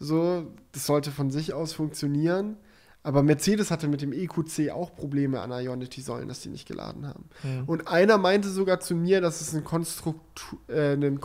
[0.00, 2.56] So, das sollte von sich aus funktionieren.
[3.04, 7.28] Aber Mercedes hatte mit dem EQC auch Probleme an Ionity-Säulen, dass die nicht geladen haben.
[7.42, 7.64] Mhm.
[7.66, 11.20] Und einer meinte sogar zu mir, dass es ein, Konstruktu äh, ein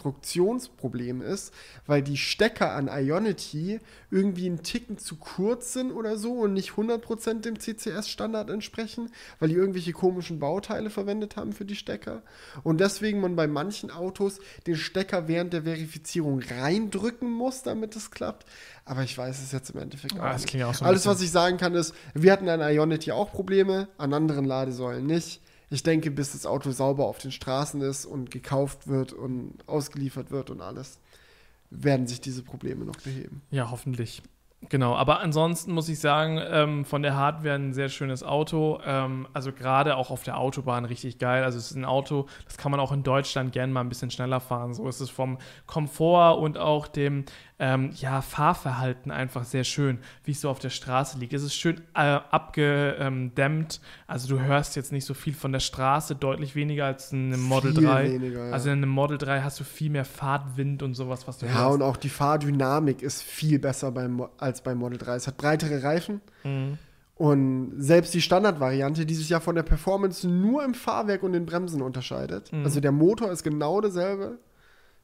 [0.00, 1.52] Konstruktionsproblem ist,
[1.86, 3.80] weil die Stecker an Ionity
[4.10, 9.50] irgendwie einen Ticken zu kurz sind oder so und nicht 100% dem CCS-Standard entsprechen, weil
[9.50, 12.22] die irgendwelche komischen Bauteile verwendet haben für die Stecker.
[12.62, 18.10] Und deswegen man bei manchen Autos den Stecker während der Verifizierung reindrücken muss, damit es
[18.10, 18.46] klappt.
[18.84, 20.64] Aber ich weiß es jetzt im Endeffekt auch Ah, das nicht.
[20.64, 24.14] auch so Alles, was ich sagen kann, ist, wir hatten an Ionity auch Probleme, an
[24.14, 25.40] anderen Ladesäulen nicht.
[25.70, 30.30] Ich denke, bis das Auto sauber auf den Straßen ist und gekauft wird und ausgeliefert
[30.30, 30.98] wird und alles,
[31.70, 33.42] werden sich diese Probleme noch beheben.
[33.50, 34.22] Ja, hoffentlich.
[34.68, 38.78] Genau, aber ansonsten muss ich sagen, ähm, von der Hardware ein sehr schönes Auto.
[38.84, 41.44] Ähm, also gerade auch auf der Autobahn richtig geil.
[41.44, 44.10] Also es ist ein Auto, das kann man auch in Deutschland gerne mal ein bisschen
[44.10, 44.74] schneller fahren.
[44.74, 47.24] So ist es vom Komfort und auch dem
[47.62, 51.34] ähm, ja, Fahrverhalten einfach sehr schön, wie es so auf der Straße liegt.
[51.34, 52.18] Es ist schön äh,
[52.80, 53.80] abgedämmt.
[54.06, 57.42] Also du hörst jetzt nicht so viel von der Straße, deutlich weniger als in einem
[57.42, 58.12] Model Viel 3.
[58.12, 58.52] weniger, ja.
[58.52, 61.52] Also in einem Model 3 hast du viel mehr Fahrtwind und sowas, was du Ja,
[61.64, 61.74] hörst.
[61.74, 65.14] und auch die Fahrdynamik ist viel besser beim, als beim Model 3.
[65.16, 66.20] Es hat breitere Reifen.
[66.44, 66.78] Mhm.
[67.16, 71.44] Und selbst die Standardvariante, die sich ja von der Performance nur im Fahrwerk und den
[71.44, 72.64] Bremsen unterscheidet, Mhm.
[72.64, 74.38] also der Motor ist genau derselbe,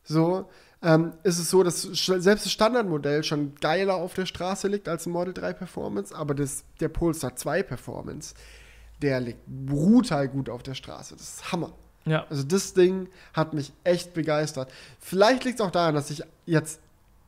[0.03, 0.49] so,
[0.87, 5.05] ähm, ist es so, dass selbst das Standardmodell schon geiler auf der Straße liegt als
[5.07, 8.37] ein Model 3 Performance, aber das, der Polestar 2 Performance,
[9.03, 11.17] der liegt brutal gut auf der Straße.
[11.17, 11.73] Das ist Hammer.
[12.05, 12.25] Ja.
[12.31, 14.73] Also das Ding hat mich echt begeistert.
[15.01, 16.81] Vielleicht liegt es auch daran, dass ich jetzt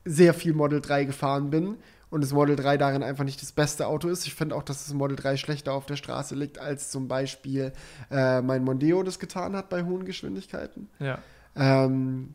[0.04, 1.78] sehr viel Model 3 gefahren bin
[2.10, 4.24] und das Model 3 darin einfach nicht das beste Auto ist.
[4.24, 7.72] Ich finde auch, dass das Model 3 schlechter auf der Straße liegt, als zum Beispiel
[8.08, 10.88] äh, mein Mondeo das getan hat bei hohen Geschwindigkeiten.
[11.00, 11.18] Ja.
[11.56, 12.34] Ähm,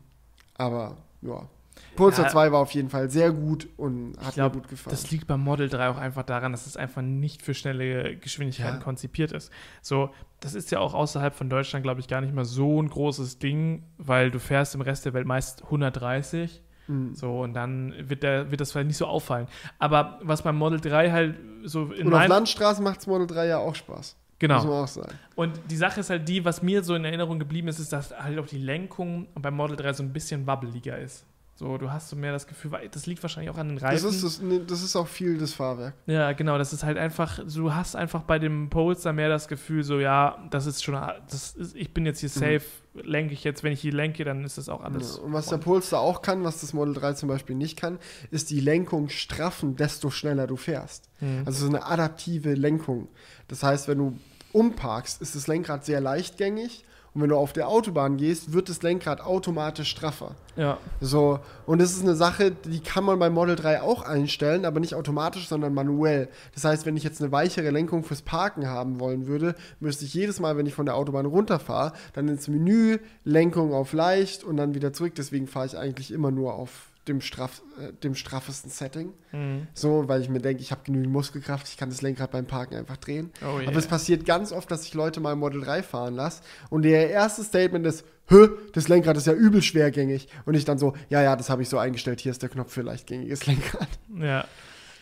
[0.56, 1.48] aber ja,
[1.96, 2.30] Polestar Ja.
[2.30, 4.94] 2 war auf jeden Fall sehr gut und hat glaub, mir gut gefallen.
[4.94, 8.76] Das liegt beim Model 3 auch einfach daran, dass es einfach nicht für schnelle Geschwindigkeiten
[8.78, 8.82] Ja.
[8.82, 9.50] konzipiert ist.
[9.82, 10.10] So,
[10.40, 13.38] das ist ja auch außerhalb von Deutschland, glaube ich, gar nicht mal so ein großes
[13.38, 16.62] Ding, weil du fährst im Rest der Welt meist 130.
[16.86, 17.14] Mhm.
[17.14, 19.46] So, und dann wird, der, wird das vielleicht nicht so auffallen.
[19.78, 23.46] Aber was beim Model 3 halt so in und auf Landstraßen macht das Model 3
[23.46, 24.16] ja auch Spaß.
[24.34, 24.64] Muss Genau.
[24.64, 25.12] man auch sagen.
[25.36, 28.10] Und die Sache ist halt die, was mir so in Erinnerung geblieben ist, ist, dass
[28.18, 31.24] halt auch die Lenkung beim Model 3 so ein bisschen wabbeliger ist.
[31.56, 33.84] So, du hast so mehr das Gefühl, weil- das liegt wahrscheinlich auch an den Das
[33.84, 34.08] Reifen.
[34.08, 35.94] ist, das, das ist auch viel das Fahrwerk.
[36.06, 39.84] Ja, genau, das ist halt einfach, du hast einfach bei dem Polestar mehr das Gefühl,
[39.84, 40.94] so, ja, das ist schon,
[41.30, 42.62] das ist, ich bin jetzt hier safe,
[42.94, 45.12] lenke ich jetzt, wenn ich hier lenke, dann ist das auch alles.
[45.12, 45.18] Mhm.
[45.18, 47.98] Ja, und was der Polestar auch kann, was das Model 3 zum Beispiel nicht kann,
[48.32, 51.08] ist die Lenkung straffen, desto schneller du fährst.
[51.20, 51.42] Mhm.
[51.46, 53.06] Also so eine adaptive Lenkung.
[53.46, 54.18] Das heißt, wenn du
[54.52, 56.84] umparkst, ist das Lenkrad sehr leichtgängig
[57.14, 60.34] und wenn du auf der Autobahn gehst, wird das Lenkrad automatisch straffer.
[60.56, 64.64] Ja, So, und das ist eine Sache, die kann man beim Model 3 auch einstellen,
[64.64, 66.28] aber nicht automatisch, sondern manuell.
[66.54, 70.14] Das heißt, wenn ich jetzt eine weichere Lenkung fürs Parken haben wollen würde, müsste ich
[70.14, 74.56] jedes Mal, wenn ich von der Autobahn runterfahre, dann ins Menü, Lenkung auf leicht und
[74.56, 75.14] dann wieder zurück.
[75.16, 79.12] Deswegen fahre ich eigentlich immer nur auf dem, straff, äh, dem straffesten Setting.
[79.32, 79.66] Mhm.
[79.74, 82.76] So, weil ich mir denke, ich habe genügend Muskelkraft, ich kann das Lenkrad beim Parken
[82.76, 83.30] einfach drehen.
[83.42, 83.68] Oh yeah.
[83.68, 87.10] Aber es passiert ganz oft, dass ich Leute mal Model 3 fahren lasse und der
[87.10, 90.28] erste Statement ist, Hö, das Lenkrad ist ja übel schwergängig.
[90.46, 92.72] Und ich dann so, ja, ja, das habe ich so eingestellt, hier ist der Knopf
[92.72, 93.88] für leichtgängiges Lenkrad.
[94.18, 94.46] ja.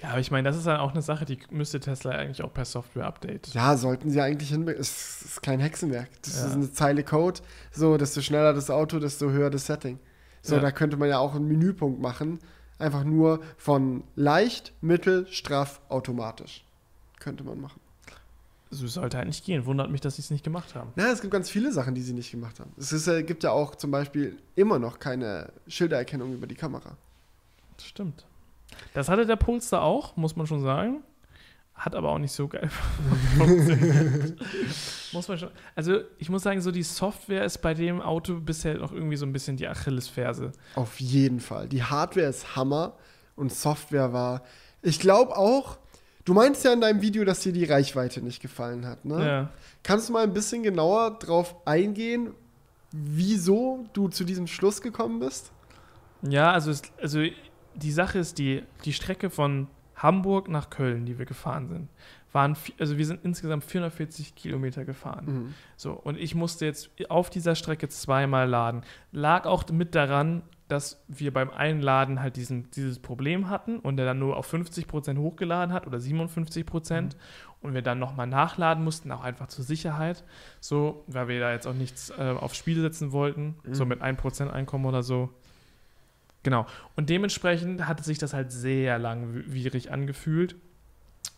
[0.02, 2.52] Ja, aber ich meine, das ist dann auch eine Sache, die müsste Tesla eigentlich auch
[2.52, 3.54] per Software-Update.
[3.54, 4.80] Ja, sollten sie eigentlich hinbekommen.
[4.80, 6.08] Es ist kein Hexenwerk.
[6.24, 6.46] Das Ja.
[6.48, 7.38] ist eine Zeile Code.
[7.70, 10.00] So, desto schneller das Auto, desto höher das Setting.
[10.42, 10.60] So, Ja.
[10.60, 12.38] da könnte man ja auch einen Menüpunkt machen.
[12.78, 16.64] Einfach nur von leicht, mittel, straff, automatisch.
[17.20, 17.80] Könnte man machen.
[18.70, 19.66] So sollte halt nicht gehen.
[19.66, 20.92] Wundert mich, dass sie es nicht gemacht haben.
[20.96, 22.72] Ja, es gibt ganz viele Sachen, die sie nicht gemacht haben.
[22.78, 26.96] Es ist, äh, gibt ja auch zum Beispiel immer noch keine Schildererkennung über die Kamera.
[27.76, 28.24] Das stimmt.
[28.94, 31.02] Das hatte der Polestar auch, muss man schon sagen.
[31.74, 32.68] Hat aber auch nicht so geil
[33.38, 34.38] funktioniert.
[35.12, 35.50] muss man schon.
[35.74, 39.26] Also, ich muss sagen, so die Software ist bei dem Auto bisher noch irgendwie so
[39.26, 40.52] ein bisschen die Achillesferse.
[40.76, 41.68] Auf jeden Fall.
[41.68, 42.94] Die Hardware ist Hammer
[43.34, 44.42] und Software war.
[44.82, 45.78] Ich glaube auch,
[46.24, 49.26] du meinst ja in deinem Video, dass dir die Reichweite nicht gefallen hat, ne?
[49.26, 49.50] Ja.
[49.82, 52.34] Kannst du mal ein bisschen genauer drauf eingehen,
[52.92, 55.50] wieso du zu diesem Schluss gekommen bist?
[56.22, 57.22] Ja, also, es, also
[57.74, 59.66] die Sache ist, die, die Strecke von
[60.02, 61.88] Hamburg nach Köln, die wir gefahren sind,
[62.32, 65.24] waren, also wir sind insgesamt 440 Kilometer gefahren.
[65.26, 65.54] Mhm.
[65.76, 68.82] So, und ich musste jetzt auf dieser Strecke zweimal laden.
[69.12, 74.06] Lag auch mit daran, dass wir beim Einladen halt diesen, dieses Problem hatten und er
[74.06, 77.10] dann nur auf 50% hochgeladen hat oder 57%
[77.60, 80.24] und wir dann nochmal nachladen mussten, auch einfach zur Sicherheit.
[80.60, 83.74] So, weil wir da jetzt auch nichts äh, aufs Spiel setzen wollten, Mhm.
[83.74, 85.28] so mit 1% Einkommen oder so.
[86.42, 86.66] Genau.
[86.96, 90.56] Und dementsprechend hatte sich das halt sehr langwierig angefühlt.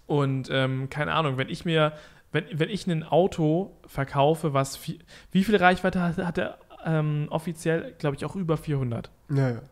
[0.06, 1.92] Und ähm, keine Ahnung, wenn ich mir,
[2.32, 4.98] wenn, wenn ich ein Auto verkaufe, was, viel,
[5.30, 9.10] wie viel Reichweite hat, hat er ähm, offiziell, glaube ich, auch über 400.
[9.30, 9.62] Ja, ja.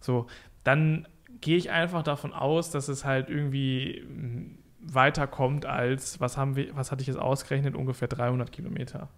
[0.00, 0.26] So,
[0.64, 1.06] dann
[1.40, 6.74] gehe ich einfach davon aus, dass es halt irgendwie mm, weiterkommt als, was haben wir,
[6.74, 9.08] was hatte ich jetzt ausgerechnet, ungefähr 300 Kilometer.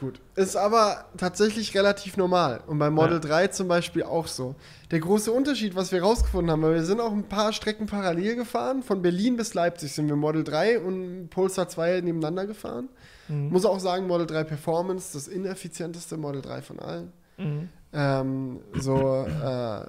[0.00, 0.20] Gut.
[0.34, 2.60] Ist aber tatsächlich relativ normal.
[2.66, 3.18] Und beim Model Ja.
[3.20, 4.54] 3 zum Beispiel auch so.
[4.90, 8.36] Der große Unterschied, was wir rausgefunden haben, weil wir sind auch ein paar Strecken parallel
[8.36, 8.82] gefahren.
[8.82, 12.88] Von Berlin bis Leipzig sind wir Model 3 und Polestar 2 nebeneinander gefahren.
[13.28, 13.50] Mhm.
[13.50, 17.12] Muss auch sagen, Model 3 Performance, das ineffizienteste Model 3 von allen.
[17.38, 17.68] Mhm.
[17.92, 19.86] Ähm, so äh,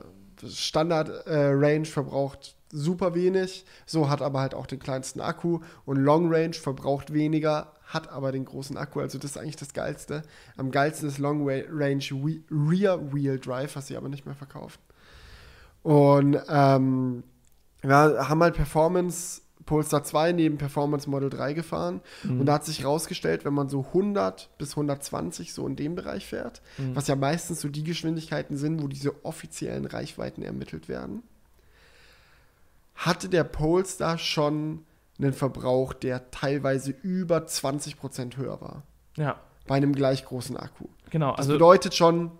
[0.48, 6.54] Standard-Range verbraucht super wenig, so hat aber halt auch den kleinsten Akku und Long Range
[6.54, 9.00] verbraucht weniger, hat aber den großen Akku.
[9.00, 10.24] Also das ist eigentlich das Geilste.
[10.58, 14.80] Am geilsten ist Long Range We- Rear Wheel Drive, was sie aber nicht mehr verkaufen.
[15.84, 17.24] Und ähm,
[17.82, 22.40] wir haben halt Performance Polestar 2 neben Performance Model 3 gefahren Mhm.
[22.42, 26.26] und da hat sich herausgestellt, wenn man so 100 bis 120 so in dem Bereich
[26.28, 26.96] fährt, Mhm.
[26.96, 31.24] was ja meistens so die Geschwindigkeiten sind, wo diese offiziellen Reichweiten ermittelt werden,
[32.96, 34.86] hatte der Polestar schon
[35.20, 38.84] einen Verbrauch, der teilweise über 20% höher war.
[39.18, 40.86] Ja, Bei einem gleich großen Akku.
[41.10, 41.32] genau.
[41.32, 42.32] Das Also, bedeutet schon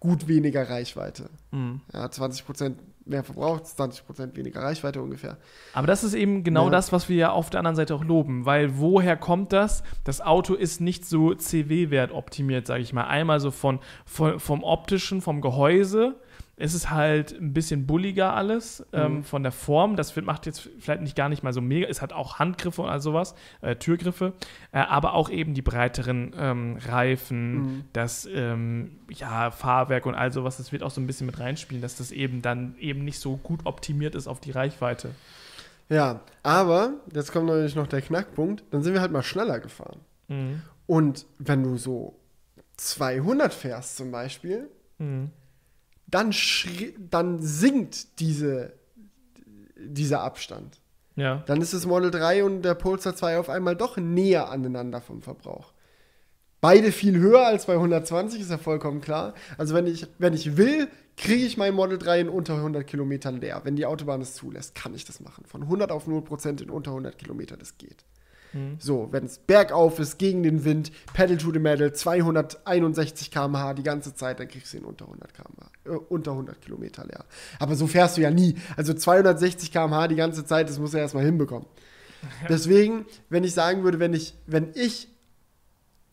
[0.00, 1.28] gut weniger Reichweite.
[1.50, 1.80] mh.
[1.92, 5.38] Ja, 20% mehr Verbrauch, 20% weniger Reichweite ungefähr.
[5.72, 6.70] Aber das ist eben genau Ja.
[6.70, 9.82] das, was wir ja auf der anderen Seite auch loben, weil woher kommt das?
[10.04, 13.04] Das Auto ist nicht so CW-Wert optimiert, sage ich mal.
[13.04, 16.16] Einmal so von, von, vom optischen, vom Gehäuse.
[16.60, 19.24] Es ist halt ein bisschen bulliger alles ähm, Mhm.
[19.24, 19.94] von der Form.
[19.96, 21.86] Das macht jetzt vielleicht nicht gar nicht mal so mega.
[21.88, 24.32] Es hat auch Handgriffe und all sowas, äh, Türgriffe,
[24.72, 27.84] äh, aber auch eben die breiteren ähm, Reifen, Mhm.
[27.92, 30.56] das ähm, ja, Fahrwerk und all sowas.
[30.56, 33.36] Das wird auch so ein bisschen mit reinspielen, dass das eben dann eben nicht so
[33.36, 35.10] gut optimiert ist auf die Reichweite.
[35.88, 40.00] Ja, aber jetzt kommt natürlich noch der Knackpunkt, dann sind wir halt mal schneller gefahren.
[40.28, 40.60] Mhm.
[40.86, 42.16] Und wenn du so
[42.76, 45.30] 200 fährst zum Beispiel, Mhm.
[46.10, 46.34] Dann,
[47.10, 48.72] dann sinkt diese,
[49.76, 50.80] dieser Abstand.
[51.16, 51.42] Ja.
[51.46, 55.20] Dann ist das Model 3 und der Polestar 2 auf einmal doch näher aneinander vom
[55.20, 55.72] Verbrauch.
[56.60, 59.34] Beide viel höher als bei 120, ist ja vollkommen klar.
[59.58, 63.40] Also wenn ich, wenn ich will, kriege ich mein Model 3 in unter 100 Kilometern
[63.40, 63.60] leer.
[63.64, 65.44] Wenn die Autobahn es zulässt, kann ich das machen.
[65.44, 68.04] Von 100 auf 0% in unter 100 Kilometer, das geht.
[68.52, 68.76] Mhm.
[68.78, 73.82] So, wenn es bergauf ist, gegen den Wind, Pedal to the Metal, 261 km/h die
[73.82, 77.24] ganze Zeit, dann kriegst du ihn unter 100 km/h, äh, unter 100 Kilometer leer.
[77.58, 78.56] Aber so fährst du ja nie.
[78.76, 81.66] Also 260 km/h die ganze Zeit, das muss er erstmal hinbekommen.
[82.48, 85.08] Deswegen, wenn ich sagen würde, wenn ich, wenn ich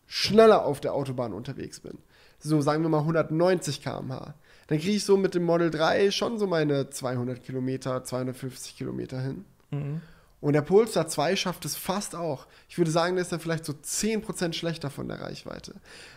[0.06, 1.98] schneller auf der Autobahn unterwegs bin,
[2.38, 4.34] so sagen wir mal 190 km/h,
[4.68, 9.20] dann kriege ich so mit dem Model 3 schon so meine 200 Kilometer, 250 Kilometer
[9.20, 9.44] hin.
[9.70, 10.00] Mhm.
[10.46, 12.46] Und der Polestar 2 schafft es fast auch.
[12.68, 15.74] Ich würde sagen, der ist dann vielleicht so 10% schlechter von der Reichweite.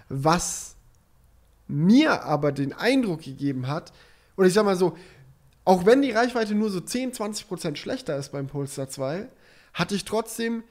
[0.07, 0.75] Was
[1.67, 3.91] mir aber den Eindruck gegeben hat,
[4.35, 4.95] und ich sag mal so,
[5.65, 9.27] auch wenn die Reichweite nur so 10, 20% schlechter ist beim Polestar 2,
[9.73, 10.61] hatte ich trotzdem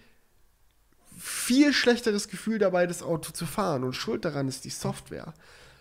[1.18, 3.82] viel schlechteres Gefühl dabei, das Auto zu fahren.
[3.82, 5.34] Und schuld daran ist die Software.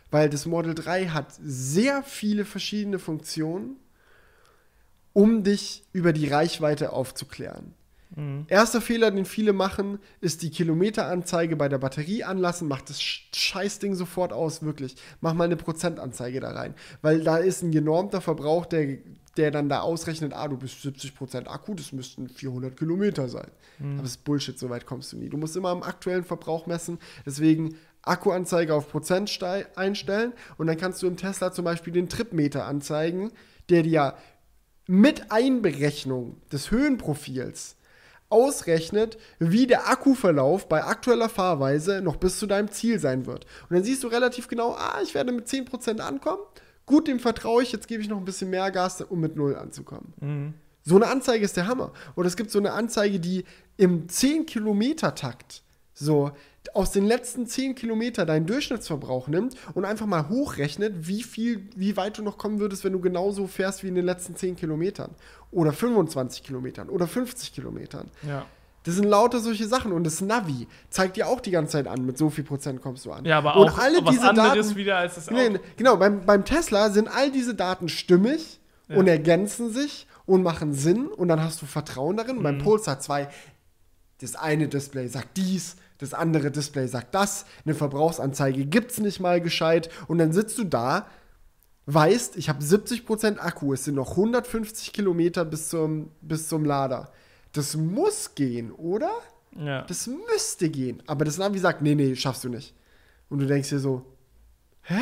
[0.10, 3.76] Weil das Model 3 hat sehr viele verschiedene Funktionen,
[5.18, 7.74] um dich über die Reichweite aufzuklären.
[8.16, 8.46] Mhm.
[8.50, 12.68] Erster Fehler, den viele machen, ist die Kilometeranzeige bei der Batterie anlassen.
[12.68, 14.96] Mach das Sch- Scheißding sofort aus, wirklich.
[15.20, 16.76] Mach mal eine Prozentanzeige da rein.
[17.02, 19.00] Weil da ist ein genormter Verbrauch, der,
[19.38, 23.50] der dann da ausrechnet, ah, du bist 70% Akku, das müssten 400 Kilometer sein.
[23.80, 25.30] Aber das ist Bullshit, so weit kommst du nie.
[25.30, 27.00] Du musst immer am aktuellen Verbrauch messen.
[27.26, 29.36] Deswegen Akkuanzeige auf Prozent
[29.76, 33.32] einstellen und dann kannst du im Tesla zum Beispiel den Tripmeter anzeigen,
[33.70, 34.14] der dir
[34.88, 37.76] mit Einberechnung des Höhenprofils
[38.30, 43.46] ausrechnet, wie der Akkuverlauf bei aktueller Fahrweise noch bis zu deinem Ziel sein wird.
[43.70, 46.42] Und dann siehst du relativ genau, ah, ich werde mit 10% ankommen.
[46.86, 49.56] Gut, dem vertraue ich, jetzt gebe ich noch ein bisschen mehr Gas, um mit 0
[49.56, 50.14] anzukommen.
[50.20, 50.54] Mhm.
[50.84, 51.92] So eine Anzeige ist der Hammer.
[52.16, 53.44] Und es gibt so eine Anzeige, die
[53.76, 56.32] im 10-Kilometer-Takt, so,
[56.76, 61.96] aus den letzten 10 Kilometern deinen Durchschnittsverbrauch nimmt und einfach mal hochrechnet, wie viel, wie
[61.98, 65.12] weit du noch kommen würdest, wenn du genauso fährst wie in den letzten 10 Kilometern.
[65.52, 68.10] Oder 25 Kilometern oder 50 Kilometern.
[68.28, 68.46] Ja.
[68.84, 69.92] Das sind lauter solche Sachen.
[69.92, 73.06] Und das Navi zeigt dir auch die ganze Zeit an, mit so viel Prozent kommst
[73.06, 73.26] du an.
[73.26, 75.36] Ja, aber und auch alle was diese anderes Daten, wieder als das Auto.
[75.38, 78.96] Nee, genau, beim, beim Tesla sind all diese Daten stimmig Ja.
[78.98, 82.32] und ergänzen sich und machen Sinn und dann hast du Vertrauen darin.
[82.38, 82.44] Und Mhm.
[82.44, 83.28] beim Polestar 2,
[84.22, 89.20] das eine Display sagt dies, das andere Display sagt das, eine Verbrauchsanzeige gibt es nicht
[89.20, 91.08] mal gescheit und dann sitzt du da,
[91.88, 97.12] weißt, ich habe 70% Akku, es sind noch 150 Kilometer bis zum, bis zum Lader.
[97.54, 99.10] Das muss gehen, oder?
[99.58, 99.84] Ja.
[99.84, 101.02] Das müsste gehen.
[101.08, 102.76] Aber das Navi sagt, nee, nee, schaffst du nicht.
[103.30, 104.06] Und du denkst dir so,
[104.84, 105.02] hä?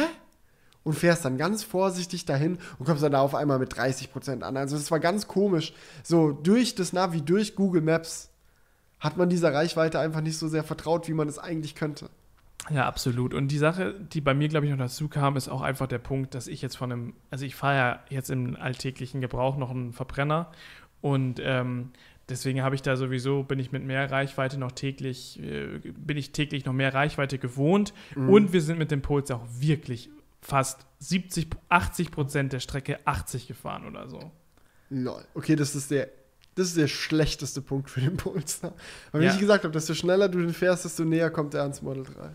[0.83, 4.55] Und fährst dann ganz vorsichtig dahin und kommst dann da auf einmal mit 30% an.
[4.55, 5.73] Also das war ganz komisch.
[6.03, 8.29] So durch das Navi, durch Google Maps
[8.99, 12.09] hat man dieser Reichweite einfach nicht so sehr vertraut, wie man es eigentlich könnte.
[12.71, 13.33] Ja, absolut.
[13.33, 15.99] Und die Sache, die bei mir, glaube ich, noch dazu kam, ist auch einfach der
[15.99, 19.69] Punkt, dass ich jetzt von einem, also ich fahre ja jetzt im alltäglichen Gebrauch noch
[19.69, 20.51] einen Verbrenner
[21.01, 21.91] und ähm,
[22.27, 26.31] deswegen habe ich da sowieso, bin ich mit mehr Reichweite noch täglich, äh, bin ich
[26.31, 30.09] täglich noch mehr Reichweite gewohnt und wir sind mit dem Puls auch wirklich
[30.41, 34.31] fast 70, 80 Prozent der Strecke 80 gefahren oder so.
[34.89, 35.23] Lol.
[35.33, 36.09] Okay, das ist der,
[36.55, 38.73] das ist der schlechteste Punkt für den Polestar.
[39.11, 39.33] Weil wie Ja.
[39.33, 42.29] ich gesagt habe, desto schneller du den fährst, desto näher kommt er ans Model 3.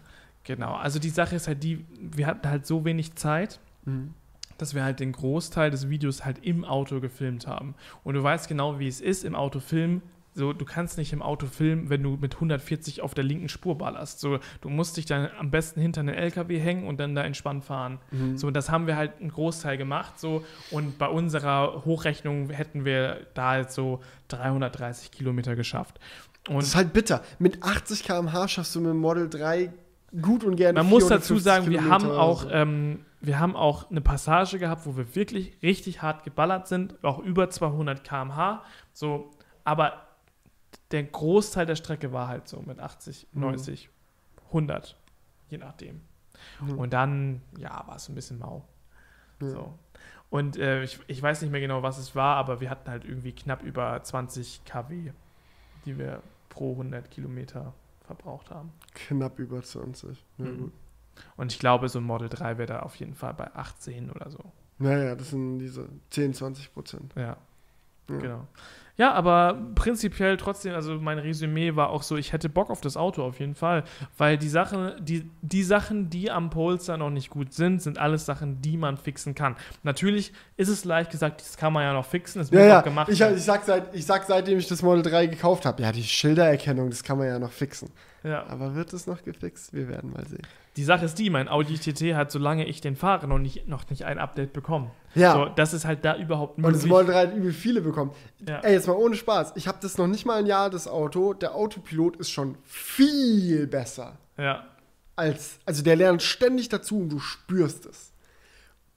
[0.44, 4.14] Genau, also die Sache ist halt die, wir hatten halt so wenig Zeit, Mhm.
[4.58, 7.74] dass wir halt den Großteil des Videos halt im Auto gefilmt haben.
[8.04, 10.02] Und du weißt genau, wie es ist im Auto filmen.
[10.40, 13.76] So, du kannst nicht im Auto filmen, wenn du mit 140 auf der linken Spur
[13.76, 14.20] ballerst.
[14.20, 17.62] So, du musst dich dann am besten hinter einen LKW hängen und dann da entspannt
[17.62, 17.98] fahren.
[18.10, 18.38] Mhm.
[18.38, 20.18] So, und das haben wir halt einen Großteil gemacht.
[20.18, 26.00] So, und bei unserer Hochrechnung hätten wir da jetzt so 330 Kilometer geschafft.
[26.44, 27.22] Das Und ist halt bitter.
[27.38, 29.70] Mit 80 km/h schaffst du mit Model 3
[30.22, 32.48] gut und gerne Man muss dazu 450 sagen, wir haben auch, so.
[32.50, 37.18] ähm, wir haben auch eine Passage gehabt, wo wir wirklich richtig hart geballert sind, auch
[37.18, 38.62] über 200 km/h.
[38.94, 39.30] So,
[39.64, 40.06] aber
[40.90, 43.40] der Großteil der Strecke war halt so mit 80, Mhm.
[43.42, 43.88] 90,
[44.48, 44.96] 100,
[45.48, 46.00] je nachdem.
[46.60, 46.78] Mhm.
[46.78, 48.64] Und dann, ja, war es ein bisschen mau.
[49.40, 49.48] Ja.
[49.50, 49.74] So.
[50.30, 53.04] Und äh, ich, ich weiß nicht mehr genau, was es war, aber wir hatten halt
[53.04, 55.12] irgendwie knapp über 20 kW,
[55.84, 57.72] die wir pro 100 Kilometer
[58.06, 58.72] verbraucht haben.
[58.94, 60.24] Knapp über 20.
[60.38, 60.58] Ja, Mhm.
[60.58, 60.72] gut.
[61.36, 64.30] Und ich glaube, so ein Model 3 wäre da auf jeden Fall bei 18 oder
[64.30, 64.38] so.
[64.78, 67.12] Naja, das sind diese 10, 20 Prozent.
[67.16, 67.36] Ja,
[68.08, 68.16] Ja.
[68.18, 68.46] genau.
[68.96, 72.96] Ja, aber prinzipiell trotzdem, also mein Resümee war auch so, ich hätte Bock auf das
[72.96, 73.84] Auto auf jeden Fall,
[74.18, 78.26] weil die Sachen, die, die Sachen, die am Polestar noch nicht gut sind, sind alles
[78.26, 79.56] Sachen, die man fixen kann.
[79.82, 82.80] Natürlich ist es leicht gesagt, das kann man ja noch fixen, es Ja, muss ja,
[82.80, 85.82] auch gemacht ich, ich, sag seit, ich sag seitdem ich das Model 3 gekauft habe,
[85.82, 87.90] ja, die Schildererkennung, das kann man ja noch fixen.
[88.22, 88.44] Ja.
[88.48, 89.72] Aber wird es noch gefixt?
[89.72, 90.42] Wir werden mal sehen.
[90.76, 93.88] Die Sache ist die, mein Audi TT hat, solange ich den fahre, noch nicht, noch
[93.90, 94.90] nicht ein Update bekommen.
[95.14, 95.32] Ja.
[95.32, 96.90] So, das ist halt da überhaupt Und das möglich.
[96.90, 98.12] Model 3 hat übel viele bekommen.
[98.46, 98.60] Ja.
[98.60, 99.52] Ey, jetzt mal ohne Spaß.
[99.54, 101.34] Ich habe das noch nicht mal ein Jahr, das Auto.
[101.34, 104.18] Der Autopilot ist schon viel besser.
[104.36, 104.66] ja.
[105.16, 108.12] als, also der lernt ständig dazu und du spürst es.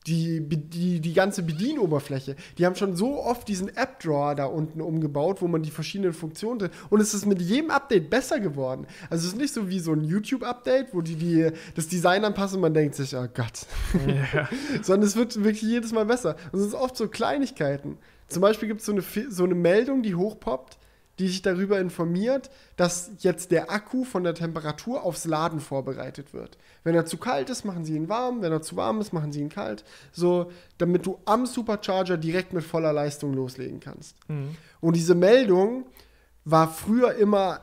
[0.07, 5.41] Die, die, die ganze Bedienoberfläche, die haben schon so oft diesen App-Drawer da unten umgebaut,
[5.41, 6.71] wo man die verschiedenen Funktionen drin.
[6.89, 8.85] Und es ist mit jedem Update besser geworden.
[9.09, 12.55] Also es ist nicht so wie so ein YouTube-Update, wo die, die das Design anpassen
[12.55, 13.65] und man denkt sich, oh Gott.
[14.05, 14.49] ja.
[14.81, 16.35] Sondern es wird wirklich jedes Mal besser.
[16.51, 17.97] Und es sind oft so Kleinigkeiten.
[18.27, 20.77] Zum Beispiel gibt es so eine, Fi- so eine Meldung, die hochpoppt,
[21.19, 26.57] die dich darüber informiert, dass jetzt der Akku von der Temperatur aufs Laden vorbereitet wird.
[26.83, 28.41] Wenn er zu kalt ist, machen sie ihn warm.
[28.41, 29.83] Wenn er zu warm ist, machen sie ihn kalt.
[30.11, 34.17] So, damit du am Supercharger direkt mit voller Leistung loslegen kannst.
[34.27, 34.55] Mhm.
[34.81, 35.85] Und diese Meldung
[36.45, 37.61] war früher immer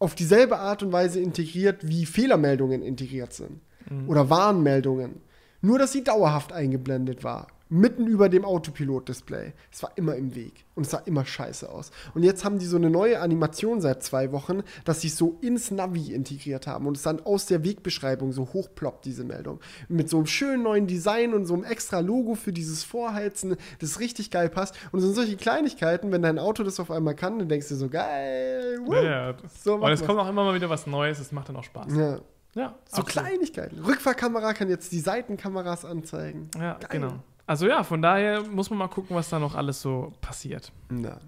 [0.00, 3.60] auf dieselbe Art und Weise integriert, wie Fehlermeldungen integriert sind.
[4.06, 5.20] Oder Warnmeldungen.
[5.60, 7.48] Nur, dass sie dauerhaft eingeblendet war.
[7.72, 9.54] Mitten über dem Autopilot-Display.
[9.72, 10.66] Es war immer im Weg.
[10.74, 11.90] Und es sah immer scheiße aus.
[12.14, 15.38] Und jetzt haben die so eine neue Animation seit zwei Wochen, dass sie es so
[15.40, 16.86] ins Navi integriert haben.
[16.86, 19.60] Und es dann aus der Wegbeschreibung so hochploppt, diese Meldung.
[19.88, 24.00] Mit so einem schönen neuen Design und so einem extra Logo für dieses Vorheizen, das
[24.00, 24.74] richtig geil passt.
[24.92, 27.76] Und es sind solche Kleinigkeiten, wenn dein Auto das auf einmal kann, dann denkst du
[27.76, 28.80] so, geil.
[28.84, 28.92] Woo.
[28.92, 29.34] Ja, ja.
[29.64, 31.86] So Und es kommt auch immer mal wieder was Neues, es macht dann auch Spaß.
[31.96, 32.18] Ja.
[32.54, 33.08] Ja, So absolut.
[33.08, 33.78] Kleinigkeiten.
[33.82, 36.50] Rückfahrkamera kann jetzt die Seitenkameras anzeigen.
[36.54, 36.88] Ja, Geil.
[36.90, 37.14] genau.
[37.52, 40.72] Also ja, von daher muss man mal gucken, was da noch alles so passiert.
[40.90, 41.18] Ja.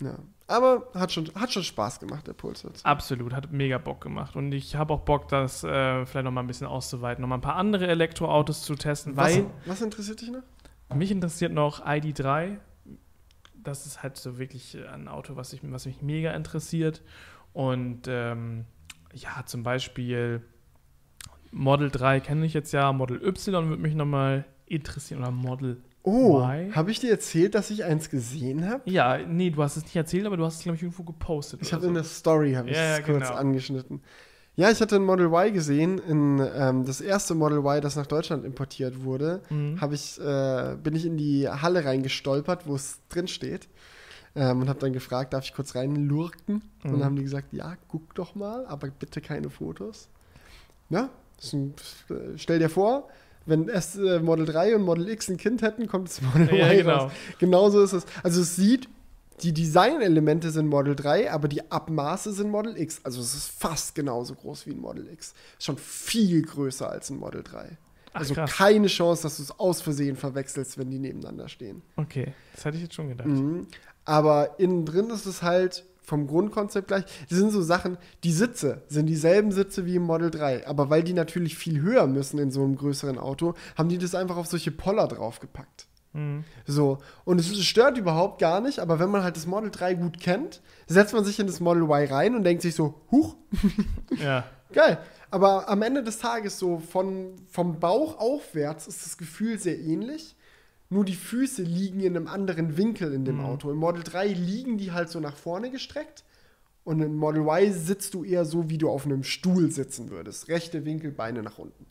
[0.00, 0.18] ja.
[0.48, 2.64] Aber hat schon, hat schon Spaß gemacht, der Puls.
[2.64, 2.84] jetzt.
[2.84, 4.34] Absolut, hat mega Bock gemacht.
[4.34, 7.36] Und ich habe auch Bock, das äh, vielleicht noch mal ein bisschen auszuweiten, noch mal
[7.36, 10.42] ein paar andere Elektroautos zu testen, Was, weil was interessiert dich noch?
[10.92, 12.56] mich interessiert noch ID3.
[13.54, 17.00] Das ist halt so wirklich ein Auto, was, ich, was mich mega interessiert.
[17.52, 18.64] Und ähm,
[19.12, 20.42] ja, zum Beispiel
[21.52, 26.42] Model 3 kenne ich jetzt ja, Model Y würde mich nochmal interessieren oder Model Oh,
[26.42, 28.82] habe ich dir erzählt, dass ich eins gesehen habe?
[28.84, 31.62] Ja, nee, du hast es nicht erzählt, aber du hast es, glaube ich, irgendwo gepostet.
[31.62, 31.94] Ich habe in so.
[31.94, 33.38] der Story habe ich Ja, ja, es kurz genau.
[33.38, 34.02] angeschnitten.
[34.54, 38.06] Ja, ich hatte ein Model Y gesehen, in, ähm, das erste Model Y, das nach
[38.06, 39.40] Deutschland importiert wurde.
[39.48, 39.80] Mhm.
[39.80, 43.68] Habe ich, äh, bin ich in die Halle reingestolpert, wo es drin steht.
[44.36, 46.56] Ähm, und habe dann gefragt, darf ich kurz reinlurken?
[46.82, 46.92] Und Mhm.
[46.92, 50.08] dann haben die gesagt, ja, guck doch mal, aber bitte keine Fotos.
[50.90, 51.08] Ja,
[51.52, 51.74] ein,
[52.10, 53.08] äh, stell dir vor,
[53.46, 56.66] wenn es äh, Model 3 und Model X ein Kind hätten, kommt das Model Ja,
[56.72, 56.96] Y genau.
[56.96, 57.12] raus.
[57.38, 58.06] Genauso ist es.
[58.22, 58.88] Also es sieht,
[59.42, 63.00] die Designelemente sind Model 3, aber die Abmaße sind Model X.
[63.04, 65.34] Also es ist fast genauso groß wie ein Model X.
[65.58, 67.76] Schon viel größer als ein Model 3.
[68.12, 68.52] Ach, also krass.
[68.52, 71.82] keine Chance, dass du es aus Versehen verwechselst, wenn die nebeneinander stehen.
[71.96, 73.26] Okay, das hätte ich jetzt schon gedacht.
[73.26, 73.66] Mhm.
[74.04, 77.04] Aber innen drin ist es halt vom Grundkonzept gleich.
[77.28, 80.66] Das sind so Sachen, die Sitze sind dieselben Sitze wie im Model 3.
[80.66, 84.14] Aber weil die natürlich viel höher müssen in so einem größeren Auto, haben die das
[84.14, 85.86] einfach auf solche Poller draufgepackt.
[86.12, 86.44] Mhm.
[86.66, 90.20] So, und es stört überhaupt gar nicht, aber wenn man halt das Model 3 gut
[90.20, 93.36] kennt, setzt man sich in das Model Y rein und denkt sich so, huch,
[94.22, 94.44] Ja.
[94.72, 94.98] geil.
[95.30, 100.36] Aber am Ende des Tages so von, vom Bauch aufwärts ist das Gefühl sehr ähnlich.
[100.94, 103.44] Nur die Füße liegen in einem anderen Winkel in dem Mhm.
[103.46, 103.70] Auto.
[103.70, 106.22] Im Model 3 liegen die halt so nach vorne gestreckt.
[106.84, 110.48] Und im Model Y sitzt du eher so, wie du auf einem Stuhl sitzen würdest.
[110.48, 111.86] Rechte Winkel, Beine nach unten.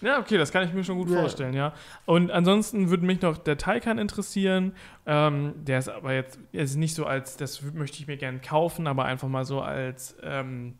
[0.00, 1.20] Ja, okay, das kann ich mir schon gut Ja.
[1.20, 1.74] vorstellen, ja.
[2.06, 4.72] Und ansonsten würde mich noch der Taycan interessieren.
[5.04, 8.86] Ähm, der ist aber jetzt ist nicht so als, das möchte ich mir gerne kaufen,
[8.86, 10.74] aber einfach mal so als ähm,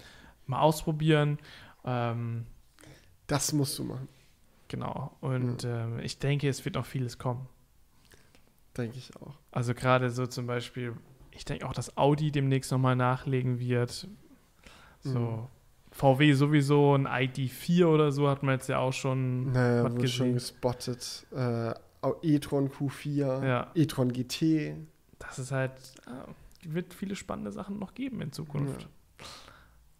[0.46, 1.38] mal ausprobieren.
[1.84, 2.46] Ähm,
[3.26, 4.08] Das musst du machen,
[4.68, 5.12] genau.
[5.20, 7.46] Und ähm, ich denke, es wird noch vieles kommen.
[8.76, 9.34] Denke ich auch.
[9.52, 10.94] Also gerade so zum Beispiel,
[11.30, 14.08] ich denke auch, dass Audi demnächst nochmal nachlegen wird.
[15.00, 15.18] So.
[15.18, 15.46] Mhm.
[15.92, 20.34] VW sowieso, ein ID4 oder so hat man jetzt ja auch schon Naja, wurde schon
[20.34, 21.26] gespottet.
[21.34, 21.72] Äh,
[22.22, 23.70] e-tron Q4, Ja.
[23.74, 24.74] e-tron GT.
[25.18, 25.72] Das ist halt,
[26.06, 28.88] äh, wird viele spannende Sachen noch geben in Zukunft.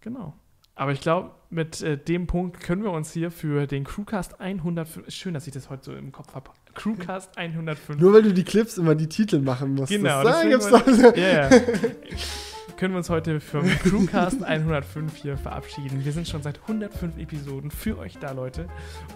[0.00, 0.34] Genau.
[0.74, 5.10] Aber ich glaube, mit äh, dem Punkt können wir uns hier für den Crewcast 105,
[5.10, 8.44] schön, dass ich das heute so im Kopf habe, Crewcast 105, Nur weil du die
[8.44, 9.90] Clips immer die Titel machen musst.
[9.90, 11.50] Genau, Da deswegen gibt's doch ja.
[12.76, 16.04] Können wir uns heute vom Crewcast 105 hier verabschieden.
[16.04, 18.66] Wir sind schon seit 105 Episoden für euch da, Leute,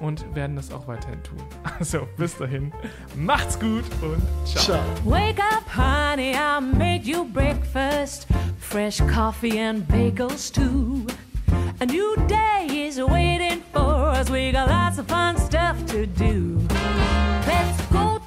[0.00, 1.36] und werden das auch weiterhin tun.
[1.78, 2.72] Also, bis dahin,
[3.16, 4.64] macht's gut und ciao.
[4.64, 4.82] Ciao.
[5.04, 8.26] Wake up, honey, I made you breakfast.
[8.58, 11.04] Fresh coffee and bagels, too.
[11.80, 14.30] A new day is waiting for us.
[14.30, 16.69] We got lots of fun stuff to do.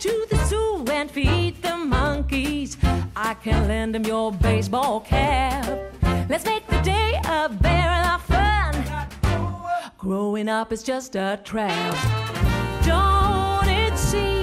[0.03, 2.75] To the zoo and feed the monkeys.
[3.15, 5.65] I can lend them your baseball cap.
[6.27, 8.75] Let's make the day a barrel of fun.
[9.97, 11.95] Growing up is just a trap.
[12.83, 14.42] Don't it seem